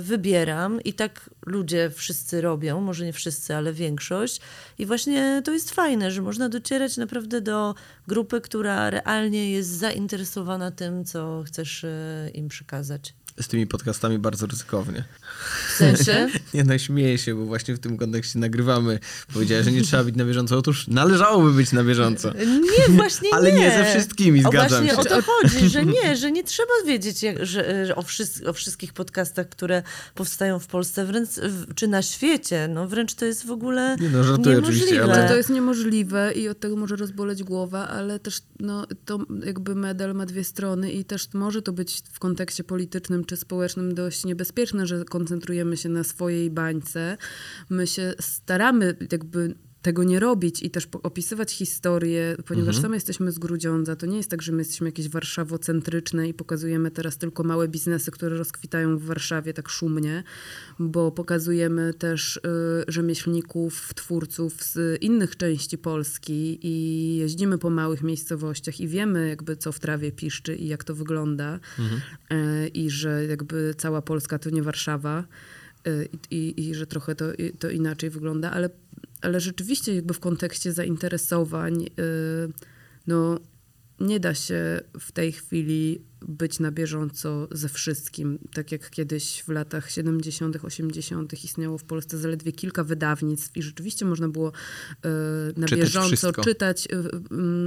wybieram 0.00 0.80
i 0.80 0.92
tak 0.92 1.30
ludzie 1.46 1.90
wszyscy 1.90 2.40
robią, 2.40 2.80
może 2.80 3.04
nie 3.04 3.12
wszyscy, 3.12 3.56
ale 3.56 3.72
większość. 3.72 4.40
I 4.78 4.86
właśnie 4.86 5.42
to 5.44 5.52
jest 5.52 5.70
fajne, 5.70 6.10
że 6.10 6.22
można 6.22 6.48
docierać 6.48 6.96
naprawdę 6.96 7.40
do 7.40 7.74
grupy, 8.08 8.40
która 8.40 8.90
realnie 8.90 9.50
jest 9.50 9.68
zainteresowana 9.68 10.70
tym, 10.70 11.04
co 11.04 11.42
chcesz 11.46 11.84
e, 11.84 12.30
im 12.34 12.48
przekazać 12.48 13.14
z 13.40 13.48
tymi 13.48 13.66
podcastami 13.66 14.18
bardzo 14.18 14.46
ryzykownie. 14.46 15.04
W 15.68 15.72
sensie? 15.72 16.28
nie 16.54 16.64
no, 16.64 16.78
śmieję 16.78 17.18
się, 17.18 17.34
bo 17.34 17.44
właśnie 17.44 17.74
w 17.74 17.78
tym 17.78 17.96
kontekście 17.98 18.38
nagrywamy. 18.38 18.98
Powiedziałeś, 19.34 19.64
że 19.64 19.72
nie 19.72 19.82
trzeba 19.82 20.04
być 20.04 20.16
na 20.16 20.24
bieżąco. 20.24 20.58
Otóż 20.58 20.88
należałoby 20.88 21.52
być 21.52 21.72
na 21.72 21.84
bieżąco. 21.84 22.32
Nie, 22.34 22.94
właśnie 22.94 23.28
Ale 23.34 23.52
nie. 23.52 23.66
Ale 23.66 23.78
nie 23.78 23.84
ze 23.84 23.90
wszystkimi, 23.90 24.40
zgadzam 24.40 24.64
o, 24.64 24.68
właśnie 24.68 24.90
się. 24.90 24.96
o 24.96 25.04
to 25.04 25.22
chodzi, 25.32 25.68
że 25.68 25.84
nie, 25.84 26.16
że 26.16 26.32
nie 26.32 26.44
trzeba 26.44 26.72
wiedzieć 26.86 27.22
jak, 27.22 27.46
że, 27.46 27.86
że 27.86 27.96
o, 27.96 28.02
wszys 28.02 28.42
o, 28.46 28.52
wszystkich 28.52 28.92
podcastach, 28.92 29.48
które 29.48 29.82
powstają 30.14 30.58
w 30.58 30.66
Polsce, 30.66 31.06
wręcz, 31.06 31.28
czy 31.74 31.88
na 31.88 32.02
świecie. 32.02 32.68
No 32.68 32.88
wręcz 32.88 33.14
to 33.14 33.24
jest 33.24 33.46
w 33.46 33.50
ogóle 33.50 33.96
nie 34.00 34.08
no, 34.08 34.24
żartuję 34.24 34.56
niemożliwe. 34.56 34.84
oczywiście, 34.84 35.02
ale... 35.02 35.28
To 35.28 35.36
jest 35.36 35.50
niemożliwe 35.50 36.32
i 36.32 36.48
od 36.48 36.60
tego 36.60 36.76
może 36.76 36.96
rozboleć 36.96 37.42
głowa, 37.42 37.88
ale 37.88 38.18
też 38.18 38.42
no, 38.60 38.86
to 39.04 39.18
jakby 39.44 39.74
medal 39.74 40.14
ma 40.14 40.26
dwie 40.26 40.44
strony 40.44 40.92
i 40.92 41.04
też 41.04 41.28
może 41.34 41.62
to 41.62 41.72
być 41.72 42.02
w 42.12 42.18
kontekście 42.18 42.64
politycznym 42.64 43.21
czy 43.24 43.36
społecznym 43.36 43.94
dość 43.94 44.24
niebezpieczne, 44.24 44.86
że 44.86 45.04
koncentrujemy 45.04 45.76
się 45.76 45.88
na 45.88 46.04
swojej 46.04 46.50
bańce. 46.50 47.16
My 47.70 47.86
się 47.86 48.14
staramy 48.20 48.96
jakby 49.12 49.54
tego 49.82 50.04
nie 50.04 50.20
robić 50.20 50.62
i 50.62 50.70
też 50.70 50.88
opisywać 51.02 51.52
historię, 51.52 52.36
ponieważ 52.46 52.76
mhm. 52.76 52.82
same 52.82 52.96
jesteśmy 52.96 53.32
z 53.32 53.38
Grudziądza. 53.38 53.96
To 53.96 54.06
nie 54.06 54.16
jest 54.16 54.30
tak, 54.30 54.42
że 54.42 54.52
my 54.52 54.58
jesteśmy 54.58 54.88
jakieś 54.88 55.08
warszawocentryczne 55.08 56.28
i 56.28 56.34
pokazujemy 56.34 56.90
teraz 56.90 57.18
tylko 57.18 57.42
małe 57.42 57.68
biznesy, 57.68 58.10
które 58.10 58.36
rozkwitają 58.36 58.98
w 58.98 59.04
Warszawie 59.04 59.54
tak 59.54 59.68
szumnie, 59.68 60.22
bo 60.78 61.12
pokazujemy 61.12 61.94
też 61.94 62.36
y, 62.36 62.40
rzemieślników, 62.88 63.94
twórców 63.94 64.62
z 64.62 65.02
innych 65.02 65.36
części 65.36 65.78
Polski 65.78 66.58
i 66.62 67.16
jeździmy 67.16 67.58
po 67.58 67.70
małych 67.70 68.02
miejscowościach 68.02 68.80
i 68.80 68.88
wiemy 68.88 69.28
jakby 69.28 69.56
co 69.56 69.72
w 69.72 69.80
trawie 69.80 70.12
piszczy 70.12 70.56
i 70.56 70.66
jak 70.66 70.84
to 70.84 70.94
wygląda 70.94 71.60
mhm. 71.78 72.00
y, 72.32 72.68
i 72.68 72.90
że 72.90 73.24
jakby 73.26 73.74
cała 73.78 74.02
Polska 74.02 74.38
to 74.38 74.50
nie 74.50 74.62
Warszawa. 74.62 75.24
Y, 75.86 76.08
I, 76.30 76.68
i, 76.68 76.74
że 76.74 76.86
trochę 76.86 77.14
to, 77.14 77.24
to 77.58 77.70
inaczej 77.70 78.10
wygląda, 78.10 78.50
ale 78.50 78.70
ale 79.22 79.40
rzeczywiście 79.40 79.94
jakby 79.94 80.14
w 80.14 80.20
kontekście 80.20 80.72
zainteresowań, 80.72 81.82
y, 81.84 81.88
no 83.06 83.38
nie 84.00 84.20
da 84.20 84.34
się 84.34 84.80
w 85.00 85.12
tej 85.12 85.32
chwili 85.32 86.02
być 86.28 86.60
na 86.60 86.70
bieżąco 86.70 87.48
ze 87.50 87.68
wszystkim. 87.68 88.38
Tak 88.54 88.72
jak 88.72 88.90
kiedyś 88.90 89.42
w 89.42 89.48
latach 89.48 89.90
70., 89.90 90.64
80. 90.64 91.44
istniało 91.44 91.78
w 91.78 91.84
Polsce 91.84 92.18
zaledwie 92.18 92.52
kilka 92.52 92.84
wydawnictw 92.84 93.56
i 93.56 93.62
rzeczywiście 93.62 94.04
można 94.04 94.28
było 94.28 94.48
y, 94.48 94.52
na 95.56 95.66
czytać 95.66 95.84
bieżąco 95.84 96.16
wszystko. 96.16 96.44
czytać 96.44 96.88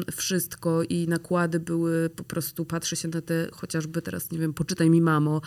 y, 0.10 0.12
wszystko 0.12 0.84
i 0.84 1.08
nakłady 1.08 1.60
były 1.60 2.10
po 2.10 2.24
prostu, 2.24 2.66
patrzy 2.66 2.96
się 2.96 3.08
na 3.08 3.22
te 3.22 3.48
chociażby 3.52 4.02
teraz, 4.02 4.32
nie 4.32 4.40
wiem, 4.40 4.54
poczytaj 4.54 4.90
mi 4.90 5.02
mamo, 5.02 5.42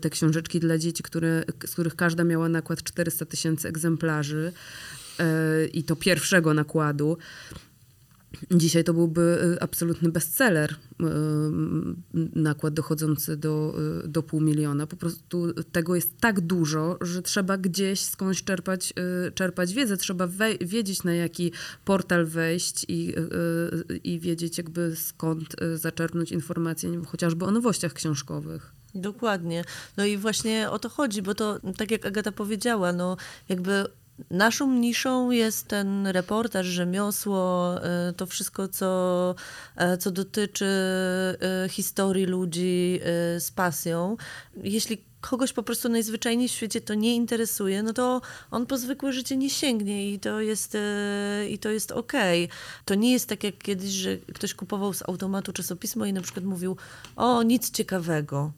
te 0.00 0.10
książeczki 0.10 0.60
dla 0.60 0.78
dzieci, 0.78 1.02
które, 1.02 1.44
z 1.66 1.72
których 1.72 1.96
każda 1.96 2.24
miała 2.24 2.48
nakład 2.48 2.82
400 2.82 3.24
tysięcy 3.24 3.68
egzemplarzy 3.68 4.52
i 5.72 5.84
to 5.84 5.96
pierwszego 5.96 6.54
nakładu. 6.54 7.18
Dzisiaj 8.50 8.84
to 8.84 8.94
byłby 8.94 9.20
y, 9.56 9.60
absolutny 9.60 10.12
bestseller, 10.12 10.72
y, 10.72 10.76
nakład 12.34 12.74
dochodzący 12.74 13.36
do, 13.36 13.74
do 14.04 14.22
pół 14.22 14.40
miliona. 14.40 14.86
Po 14.86 14.96
prostu 14.96 15.52
tego 15.72 15.94
jest 15.94 16.20
tak 16.20 16.40
dużo, 16.40 16.98
że 17.00 17.22
trzeba 17.22 17.58
gdzieś 17.58 18.00
skądś 18.00 18.44
czerpać, 18.44 18.94
czerpać 19.34 19.74
wiedzę. 19.74 19.96
Trzeba 19.96 20.28
wiedzieć, 20.60 21.04
na 21.04 21.14
jaki 21.14 21.52
portal 21.84 22.26
wejść 22.26 22.86
i, 22.88 23.14
i 24.04 24.20
wiedzieć, 24.20 24.58
jakby 24.58 24.96
skąd 24.96 25.56
zaczerpnąć 25.74 26.32
informacje, 26.32 27.02
chociażby 27.06 27.44
o 27.44 27.50
nowościach 27.50 27.92
książkowych. 27.92 28.72
Dokładnie. 28.94 29.64
No 29.96 30.04
i 30.04 30.16
właśnie 30.16 30.70
o 30.70 30.78
to 30.78 30.88
chodzi, 30.88 31.22
bo 31.22 31.34
to, 31.34 31.60
tak 31.76 31.90
jak 31.90 32.06
Agata 32.06 32.32
powiedziała, 32.32 32.92
no 32.92 33.16
jakby 33.48 33.86
Naszą 34.30 34.72
niszą 34.72 35.30
jest 35.30 35.68
ten 35.68 36.06
reportaż, 36.06 36.66
rzemiosło, 36.66 37.74
y, 38.10 38.12
to 38.12 38.26
wszystko, 38.26 38.68
co, 38.68 39.34
e, 39.76 39.96
co 39.96 40.10
dotyczy 40.10 40.66
y, 41.64 41.68
historii 41.68 42.26
ludzi 42.26 43.00
y, 43.36 43.40
z 43.40 43.50
pasją. 43.50 44.16
Jeśli 44.56 45.11
kogoś 45.22 45.52
po 45.52 45.62
prostu 45.62 45.88
najzwyczajniej 45.88 46.48
w 46.48 46.52
świecie 46.52 46.80
to 46.80 46.94
nie 46.94 47.14
interesuje, 47.14 47.82
no 47.82 47.92
to 47.92 48.20
on 48.50 48.66
po 48.66 48.78
zwykłe 48.78 49.12
życie 49.12 49.36
nie 49.36 49.50
sięgnie 49.50 50.12
i 50.12 50.20
to 50.20 50.40
jest, 50.40 50.76
i 51.50 51.58
to 51.58 51.70
jest 51.70 51.92
okej. 51.92 52.44
Okay. 52.44 52.56
To 52.84 52.94
nie 52.94 53.12
jest 53.12 53.28
tak 53.28 53.44
jak 53.44 53.58
kiedyś, 53.58 53.90
że 53.90 54.16
ktoś 54.16 54.54
kupował 54.54 54.94
z 54.94 55.02
automatu 55.02 55.52
czasopismo 55.52 56.04
i 56.04 56.12
na 56.12 56.20
przykład 56.20 56.44
mówił, 56.44 56.76
o, 57.16 57.42
nic 57.42 57.70
ciekawego 57.70 58.52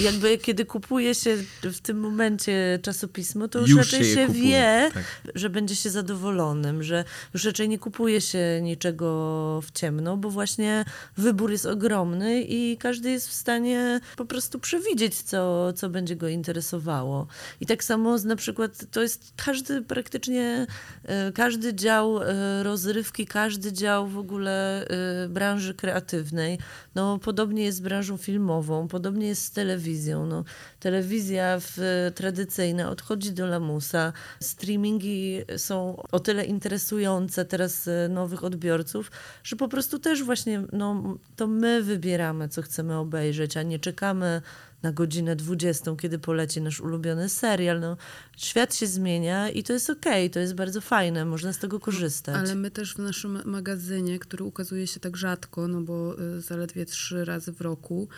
jakby 0.00 0.38
kiedy 0.38 0.64
kupuje 0.64 1.14
się 1.14 1.36
w 1.62 1.80
tym 1.80 2.00
momencie 2.00 2.78
czasopismo, 2.82 3.48
to 3.48 3.58
już, 3.58 3.70
już 3.70 3.78
raczej 3.78 4.04
się, 4.04 4.14
się 4.14 4.28
wie, 4.28 4.90
tak. 4.94 5.04
że 5.34 5.50
będzie 5.50 5.76
się 5.76 5.90
zadowolonym, 5.90 6.82
że 6.82 7.04
już 7.34 7.44
raczej 7.44 7.68
nie 7.68 7.78
kupuje 7.78 8.20
się 8.20 8.60
niczego 8.62 9.60
w 9.62 9.72
ciemno, 9.72 10.16
bo 10.16 10.30
właśnie 10.30 10.84
wybór 11.16 11.50
jest 11.50 11.66
ogromny 11.66 12.42
i 12.42 12.76
każdy 12.76 13.10
jest 13.10 13.28
w 13.28 13.32
stanie 13.32 14.00
po 14.16 14.24
prostu 14.24 14.58
przewidzieć, 14.58 15.22
co, 15.22 15.72
co 15.72 15.88
będzie 15.88 16.05
go 16.14 16.28
interesowało. 16.28 17.26
I 17.60 17.66
tak 17.66 17.84
samo 17.84 18.16
na 18.18 18.36
przykład 18.36 18.84
to 18.90 19.02
jest 19.02 19.32
każdy 19.36 19.82
praktycznie, 19.82 20.66
e, 21.04 21.32
każdy 21.32 21.74
dział 21.74 22.22
e, 22.22 22.62
rozrywki, 22.62 23.26
każdy 23.26 23.72
dział 23.72 24.08
w 24.08 24.18
ogóle 24.18 24.86
e, 24.88 25.28
branży 25.28 25.74
kreatywnej. 25.74 26.58
No, 26.94 27.18
podobnie 27.18 27.64
jest 27.64 27.78
z 27.78 27.80
branżą 27.80 28.16
filmową, 28.16 28.88
podobnie 28.88 29.26
jest 29.26 29.44
z 29.44 29.50
telewizją. 29.50 30.26
No, 30.26 30.44
telewizja 30.80 31.58
w, 31.60 31.78
tradycyjna 32.14 32.90
odchodzi 32.90 33.32
do 33.32 33.46
lamusa. 33.46 34.12
Streamingi 34.40 35.40
są 35.56 36.02
o 36.12 36.20
tyle 36.20 36.44
interesujące 36.44 37.44
teraz 37.44 37.88
nowych 38.08 38.44
odbiorców, 38.44 39.10
że 39.44 39.56
po 39.56 39.68
prostu 39.68 39.98
też 39.98 40.22
właśnie 40.22 40.62
no, 40.72 41.18
to 41.36 41.46
my 41.46 41.82
wybieramy, 41.82 42.48
co 42.48 42.62
chcemy 42.62 42.96
obejrzeć, 42.98 43.56
a 43.56 43.62
nie 43.62 43.78
czekamy 43.78 44.42
na 44.86 44.92
godzinę 44.92 45.36
20, 45.36 45.96
kiedy 45.96 46.18
poleci 46.18 46.60
nasz 46.60 46.80
ulubiony 46.80 47.28
serial. 47.28 47.80
No, 47.80 47.96
świat 48.36 48.74
się 48.74 48.86
zmienia 48.86 49.50
i 49.50 49.62
to 49.62 49.72
jest 49.72 49.90
okej, 49.90 50.24
okay, 50.24 50.30
to 50.30 50.40
jest 50.40 50.54
bardzo 50.54 50.80
fajne, 50.80 51.24
można 51.24 51.52
z 51.52 51.58
tego 51.58 51.80
korzystać. 51.80 52.36
Ale 52.36 52.54
my 52.54 52.70
też 52.70 52.94
w 52.94 52.98
naszym 52.98 53.42
magazynie, 53.44 54.18
który 54.18 54.44
ukazuje 54.44 54.86
się 54.86 55.00
tak 55.00 55.16
rzadko, 55.16 55.68
no 55.68 55.80
bo 55.80 56.20
y, 56.20 56.40
zaledwie 56.40 56.86
trzy 56.86 57.24
razy 57.24 57.52
w 57.52 57.60
roku, 57.60 58.08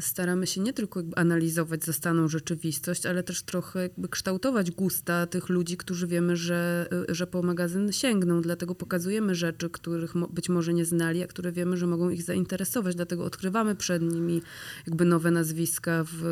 staramy 0.00 0.46
się 0.46 0.60
nie 0.60 0.72
tylko 0.72 1.00
jakby 1.00 1.16
analizować 1.16 1.84
zastaną 1.84 2.28
rzeczywistość, 2.28 3.06
ale 3.06 3.22
też 3.22 3.42
trochę 3.42 3.82
jakby 3.82 4.08
kształtować 4.08 4.70
gusta 4.70 5.26
tych 5.26 5.48
ludzi, 5.48 5.76
którzy 5.76 6.06
wiemy, 6.06 6.36
że, 6.36 6.88
y, 7.10 7.14
że 7.14 7.26
po 7.26 7.42
magazyn 7.42 7.92
sięgną. 7.92 8.40
Dlatego 8.40 8.74
pokazujemy 8.74 9.34
rzeczy, 9.34 9.70
których 9.70 10.12
być 10.30 10.48
może 10.48 10.74
nie 10.74 10.84
znali, 10.84 11.22
a 11.22 11.26
które 11.26 11.52
wiemy, 11.52 11.76
że 11.76 11.86
mogą 11.86 12.10
ich 12.10 12.22
zainteresować. 12.22 12.96
Dlatego 12.96 13.24
odkrywamy 13.24 13.74
przed 13.74 14.02
nimi 14.02 14.42
jakby 14.86 15.04
nowe 15.04 15.30
nazwiska 15.30 16.04
w, 16.12 16.22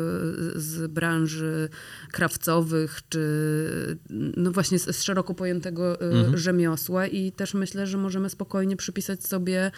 z 0.55 0.91
branży 0.91 1.69
krawcowych, 2.11 2.99
czy 3.09 3.21
no 4.37 4.51
właśnie 4.51 4.79
z, 4.79 4.95
z 4.95 5.03
szeroko 5.03 5.33
pojętego 5.33 6.01
y, 6.01 6.05
mhm. 6.05 6.37
rzemiosła 6.37 7.07
i 7.07 7.31
też 7.31 7.53
myślę, 7.53 7.87
że 7.87 7.97
możemy 7.97 8.29
spokojnie 8.29 8.77
przypisać 8.77 9.23
sobie 9.27 9.71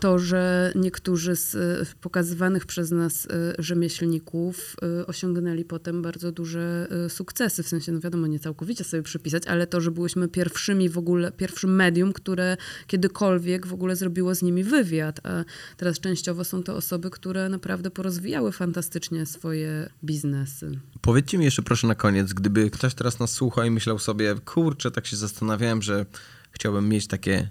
to, 0.00 0.18
że 0.18 0.72
niektórzy 0.74 1.36
z 1.36 1.54
y, 1.54 1.94
pokazywanych 2.00 2.66
przez 2.66 2.90
nas 2.90 3.21
Y, 3.26 3.62
rzemieślników 3.62 4.76
y, 5.00 5.06
osiągnęli 5.06 5.64
potem 5.64 6.02
bardzo 6.02 6.32
duże 6.32 6.88
y, 7.06 7.10
sukcesy. 7.10 7.62
W 7.62 7.68
sensie, 7.68 7.92
no 7.92 8.00
wiadomo, 8.00 8.26
nie 8.26 8.38
całkowicie 8.38 8.84
sobie 8.84 9.02
przypisać, 9.02 9.46
ale 9.46 9.66
to, 9.66 9.80
że 9.80 9.90
byłyśmy 9.90 10.28
pierwszymi 10.28 10.88
w 10.88 10.98
ogóle, 10.98 11.32
pierwszym 11.32 11.74
medium, 11.74 12.12
które 12.12 12.56
kiedykolwiek 12.86 13.66
w 13.66 13.72
ogóle 13.72 13.96
zrobiło 13.96 14.34
z 14.34 14.42
nimi 14.42 14.64
wywiad. 14.64 15.20
A 15.26 15.44
teraz 15.76 16.00
częściowo 16.00 16.44
są 16.44 16.62
to 16.62 16.76
osoby, 16.76 17.10
które 17.10 17.48
naprawdę 17.48 17.90
porozwijały 17.90 18.52
fantastycznie 18.52 19.26
swoje 19.26 19.90
biznesy. 20.04 20.78
Powiedzcie 21.00 21.38
mi 21.38 21.44
jeszcze 21.44 21.62
proszę 21.62 21.86
na 21.86 21.94
koniec, 21.94 22.32
gdyby 22.32 22.70
ktoś 22.70 22.94
teraz 22.94 23.18
nas 23.18 23.32
słucha 23.32 23.66
i 23.66 23.70
myślał 23.70 23.98
sobie, 23.98 24.34
kurczę, 24.44 24.90
tak 24.90 25.06
się 25.06 25.16
zastanawiałem, 25.16 25.82
że 25.82 26.06
chciałbym 26.52 26.88
mieć 26.88 27.06
takie 27.06 27.48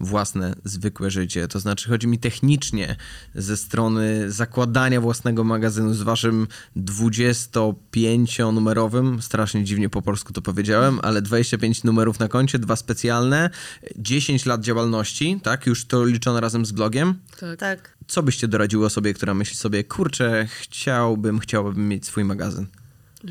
własne, 0.00 0.54
zwykłe 0.64 1.10
życie. 1.10 1.48
To 1.48 1.60
znaczy, 1.60 1.88
chodzi 1.88 2.06
mi 2.06 2.18
technicznie 2.18 2.96
ze 3.34 3.56
strony 3.56 4.30
zakładania 4.30 5.00
własnego 5.00 5.44
magazynu 5.44 5.94
z 5.94 6.02
waszym 6.02 6.46
25-numerowym, 6.76 9.20
strasznie 9.20 9.64
dziwnie 9.64 9.88
po 9.88 10.02
polsku 10.02 10.32
to 10.32 10.42
powiedziałem, 10.42 11.00
ale 11.02 11.22
25 11.22 11.84
numerów 11.84 12.18
na 12.18 12.28
koncie, 12.28 12.58
dwa 12.58 12.76
specjalne, 12.76 13.50
10 13.96 14.46
lat 14.46 14.60
działalności, 14.60 15.40
tak? 15.42 15.66
Już 15.66 15.86
to 15.86 16.04
liczono 16.04 16.40
razem 16.40 16.66
z 16.66 16.72
blogiem? 16.72 17.14
Tak. 17.40 17.58
tak. 17.58 17.96
Co 18.06 18.22
byście 18.22 18.48
doradziły 18.48 18.86
osobie, 18.86 19.14
która 19.14 19.34
myśli 19.34 19.56
sobie, 19.56 19.84
kurczę, 19.84 20.48
chciałbym, 20.60 21.38
chciałabym 21.38 21.88
mieć 21.88 22.06
swój 22.06 22.24
magazyn? 22.24 22.66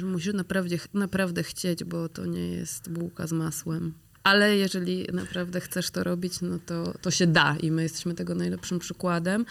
Musisz 0.03 0.33
naprawdę, 0.33 0.75
naprawdę 0.93 1.43
chcieć, 1.43 1.83
bo 1.83 2.09
to 2.09 2.25
nie 2.25 2.47
jest 2.47 2.89
bułka 2.89 3.27
z 3.27 3.31
masłem. 3.31 3.93
Ale 4.23 4.57
jeżeli 4.57 5.07
naprawdę 5.13 5.59
chcesz 5.59 5.91
to 5.91 6.03
robić, 6.03 6.41
no 6.41 6.59
to, 6.65 6.93
to 7.01 7.11
się 7.11 7.27
da 7.27 7.55
i 7.61 7.71
my 7.71 7.83
jesteśmy 7.83 8.13
tego 8.13 8.35
najlepszym 8.35 8.79
przykładem. 8.79 9.45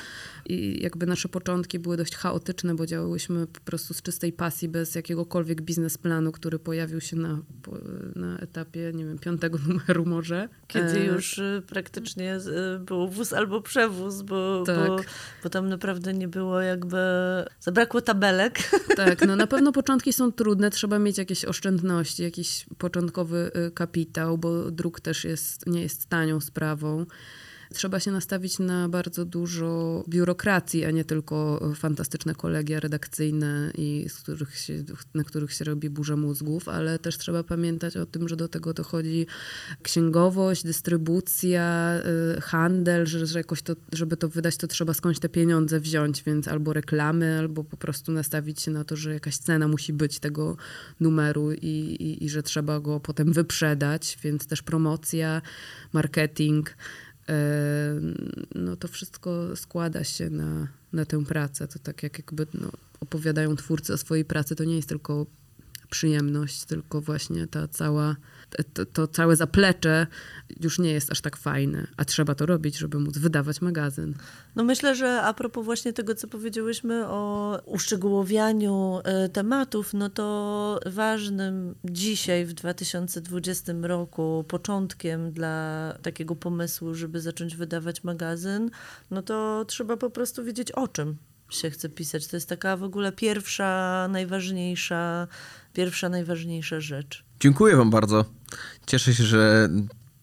I 0.47 0.83
jakby 0.83 1.07
nasze 1.07 1.29
początki 1.29 1.79
były 1.79 1.97
dość 1.97 2.17
chaotyczne, 2.17 2.75
bo 2.75 2.87
działałyśmy 2.87 3.47
po 3.47 3.61
prostu 3.61 3.95
z 3.95 4.03
czystej 4.03 4.33
pasji, 4.33 4.69
bez 4.69 4.95
jakiegokolwiek 4.95 5.63
biznesplanu, 5.63 6.33
który 6.33 6.59
pojawił 6.59 7.01
się 7.01 7.17
na, 7.17 7.39
na 8.17 8.39
etapie, 8.39 8.93
nie 8.95 9.05
wiem, 9.05 9.19
piątego 9.19 9.59
numeru 9.69 10.07
może. 10.07 10.49
Kiedy 10.67 11.01
e... 11.01 11.05
już 11.05 11.39
y, 11.39 11.63
praktycznie 11.67 12.37
y, 12.37 12.79
był 12.79 13.09
wóz 13.09 13.33
albo 13.33 13.61
przewóz, 13.61 14.23
bo, 14.23 14.63
tak. 14.67 14.89
bo, 14.89 14.97
bo 15.43 15.51
tam 15.51 15.69
naprawdę 15.69 16.13
nie 16.13 16.29
było 16.29 16.61
jakby, 16.61 16.99
zabrakło 17.61 18.01
tabelek. 18.01 18.59
Tak, 18.97 19.27
no 19.27 19.37
na 19.37 19.47
pewno 19.47 19.73
początki 19.73 20.13
są 20.13 20.33
trudne, 20.33 20.71
trzeba 20.71 20.99
mieć 20.99 21.19
jakieś 21.19 21.45
oszczędności, 21.45 22.23
jakiś 22.23 22.67
początkowy 22.79 23.51
y, 23.69 23.71
kapitał, 23.71 24.39
bo 24.39 24.62
druk 24.71 25.01
też 25.01 25.25
jest, 25.25 25.67
nie 25.67 25.83
jest 25.83 26.07
tanią 26.07 26.41
sprawą. 26.41 27.07
Trzeba 27.73 28.01
się 28.01 28.11
nastawić 28.11 28.59
na 28.59 28.89
bardzo 28.89 29.25
dużo 29.25 30.05
biurokracji, 30.09 30.85
a 30.85 30.91
nie 30.91 31.05
tylko 31.05 31.61
fantastyczne 31.77 32.35
kolegia 32.35 32.81
redakcyjne, 32.81 33.73
i 33.79 34.07
z 34.09 34.15
których 34.15 34.59
się, 34.59 34.85
na 35.15 35.25
których 35.25 35.53
się 35.53 35.65
robi 35.65 35.91
burza 35.91 36.17
mózgów, 36.17 36.69
ale 36.69 36.99
też 36.99 37.19
trzeba 37.19 37.43
pamiętać 37.43 37.97
o 37.97 38.07
tym, 38.07 38.29
że 38.29 38.37
do 38.37 38.49
tego 38.49 38.75
dochodzi 38.75 39.27
księgowość, 39.83 40.65
dystrybucja, 40.65 41.95
y, 42.37 42.41
handel, 42.41 43.07
że, 43.07 43.27
że 43.27 43.39
jakoś 43.39 43.63
to, 43.63 43.77
żeby 43.93 44.17
to 44.17 44.29
wydać, 44.29 44.57
to 44.57 44.67
trzeba 44.67 44.95
skądś 44.95 45.19
te 45.19 45.29
pieniądze 45.29 45.81
wziąć, 45.81 46.23
więc 46.23 46.49
albo 46.49 46.73
reklamy, 46.73 47.39
albo 47.39 47.65
po 47.65 47.77
prostu 47.77 48.13
nastawić 48.13 48.61
się 48.61 48.71
na 48.71 48.85
to, 48.85 48.97
że 48.97 49.15
jakaś 49.15 49.37
cena 49.37 49.69
musi 49.69 49.93
być 49.93 50.19
tego 50.19 50.57
numeru 51.01 51.53
i, 51.53 51.67
i, 52.01 52.25
i 52.25 52.29
że 52.29 52.43
trzeba 52.43 52.81
go 52.81 53.01
potem 53.01 53.33
wyprzedać, 53.33 54.19
więc 54.23 54.47
też 54.47 54.63
promocja, 54.63 55.43
marketing 55.93 56.77
no 58.55 58.77
to 58.77 58.89
wszystko 58.89 59.57
składa 59.57 60.05
się 60.05 60.31
na, 60.31 60.69
na 60.93 61.05
tę 61.05 61.25
pracę. 61.25 61.69
To 61.69 61.79
tak 61.79 62.03
jak 62.03 62.19
jakby 62.19 62.47
no, 62.55 62.71
opowiadają 63.01 63.57
twórcy 63.57 63.93
o 63.93 63.99
swojej 63.99 64.25
pracy, 64.25 64.57
to 64.57 64.65
nie 64.65 64.77
jest 64.77 64.89
tylko 64.89 65.27
przyjemność, 65.91 66.65
tylko 66.65 67.01
właśnie 67.01 67.47
ta 67.47 67.69
cała, 67.69 68.17
to, 68.75 68.87
to, 68.87 69.07
całe 69.07 69.37
zaplecze 69.37 70.07
już 70.61 70.79
nie 70.79 70.93
jest 70.93 71.13
aż 71.13 71.21
tak 71.21 71.37
fajne, 71.37 71.87
a 71.97 72.05
trzeba 72.05 72.35
to 72.35 72.47
robić, 72.47 72.79
żeby 72.79 73.01
móc 73.01 73.19
wydawać 73.19 73.61
magazyn. 73.61 74.15
No 74.57 74.65
myślę, 74.65 74.95
że 74.95 75.23
a 75.23 75.35
propos 75.35 75.65
właśnie 75.65 75.93
tego, 75.93 76.15
co 76.15 76.29
powiedziałyśmy 76.29 77.07
o 77.09 77.59
uszczegółowianiu 77.65 79.01
e, 79.05 79.29
tematów, 79.29 79.95
no 79.95 80.11
to 80.11 80.81
ważnym 80.87 81.75
dzisiaj 81.85 82.47
w 82.47 82.53
2020 82.53 83.73
roku 83.83 84.45
początkiem 84.49 85.33
dla 85.33 85.95
takiego 86.03 86.37
pomysłu, 86.37 86.95
żeby 86.95 87.21
zacząć 87.21 87.57
wydawać 87.57 88.05
magazyn, 88.05 88.71
no 89.11 89.23
to 89.23 89.65
trzeba 89.69 89.97
po 89.97 90.11
prostu 90.11 90.45
wiedzieć 90.45 90.73
o 90.73 90.89
czym 90.89 91.17
się 91.55 91.71
chce 91.71 91.89
pisać. 91.89 92.27
To 92.27 92.37
jest 92.37 92.49
taka 92.49 92.77
w 92.77 92.83
ogóle 92.83 93.13
pierwsza, 93.13 94.09
najważniejsza, 94.11 95.29
pierwsza, 95.73 96.09
najważniejsza 96.09 96.81
rzecz. 96.81 97.25
Dziękuję 97.43 97.77
Wam 97.77 97.91
bardzo. 97.91 98.25
Cieszę 98.87 99.15
się, 99.15 99.25
że 99.25 99.69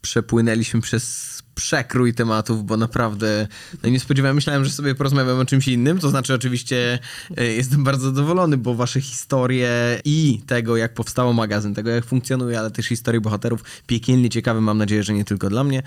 przepłynęliśmy 0.01 0.81
przez 0.81 1.43
przekrój 1.55 2.13
tematów, 2.13 2.65
bo 2.65 2.77
naprawdę 2.77 3.47
no 3.83 3.89
nie 3.89 3.99
spodziewałem, 3.99 4.35
myślałem, 4.35 4.65
że 4.65 4.71
sobie 4.71 4.95
porozmawiam 4.95 5.39
o 5.39 5.45
czymś 5.45 5.67
innym, 5.67 5.99
to 5.99 6.09
znaczy 6.09 6.33
oczywiście 6.33 6.99
e, 7.37 7.45
jestem 7.45 7.83
bardzo 7.83 8.05
zadowolony, 8.05 8.57
bo 8.57 8.75
wasze 8.75 9.01
historie 9.01 10.01
i 10.05 10.41
tego, 10.47 10.77
jak 10.77 10.93
powstało 10.93 11.33
magazyn, 11.33 11.73
tego, 11.73 11.89
jak 11.89 12.05
funkcjonuje, 12.05 12.59
ale 12.59 12.71
też 12.71 12.85
historii 12.85 13.21
bohaterów, 13.21 13.63
piekielnie 13.87 14.29
ciekawe, 14.29 14.61
mam 14.61 14.77
nadzieję, 14.77 15.03
że 15.03 15.13
nie 15.13 15.25
tylko 15.25 15.49
dla 15.49 15.63
mnie. 15.63 15.83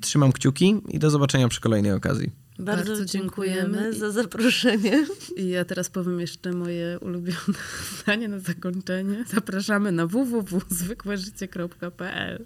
Trzymam 0.00 0.32
kciuki 0.32 0.76
i 0.88 0.98
do 0.98 1.10
zobaczenia 1.10 1.48
przy 1.48 1.60
kolejnej 1.60 1.92
okazji. 1.92 2.30
Bardzo, 2.60 2.84
Bardzo 2.92 3.04
dziękujemy, 3.04 3.60
dziękujemy. 3.62 3.92
za 3.92 4.10
zaproszenie. 4.10 5.06
I 5.36 5.48
ja 5.48 5.64
teraz 5.64 5.90
powiem 5.90 6.20
jeszcze 6.20 6.52
moje 6.52 6.98
ulubione 7.00 7.38
zdanie 8.02 8.28
na 8.28 8.38
zakończenie. 8.38 9.24
Zapraszamy 9.34 9.92
na 9.92 10.06
www.zwykłeżycie.pl 10.06 12.44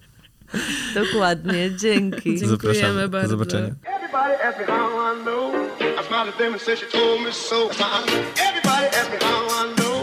Dokładnie, 0.94 1.70
dzięki. 1.76 2.36
Dziękujemy 2.40 2.56
Zapraszamy. 2.56 3.08
bardzo. 3.08 3.28
Do 3.28 3.36
zobaczenia. 3.44 3.74
Everybody 3.96 4.42
ask 4.44 4.58
me 4.58 4.64
how 4.66 5.14
I 5.14 5.22
know. 5.22 5.54
I 5.80 6.04
smiled 6.06 6.28
at 6.28 6.38
them 6.38 6.52
and 6.52 6.62
said 6.62 6.78
she 6.78 6.86
told 6.86 7.20
me 7.24 7.32
so. 7.32 7.70
Everybody 7.70 8.86
ask 8.98 9.10
me 9.12 9.18
how 9.20 9.46
I 9.48 9.74
know. 9.76 10.02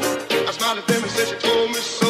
I 0.49 0.53
smiled 0.53 0.79
at 0.79 0.87
them 0.87 1.03
and 1.03 1.11
said 1.11 1.27
she 1.27 1.35
told 1.47 1.69
me 1.69 1.75
so. 1.81 2.00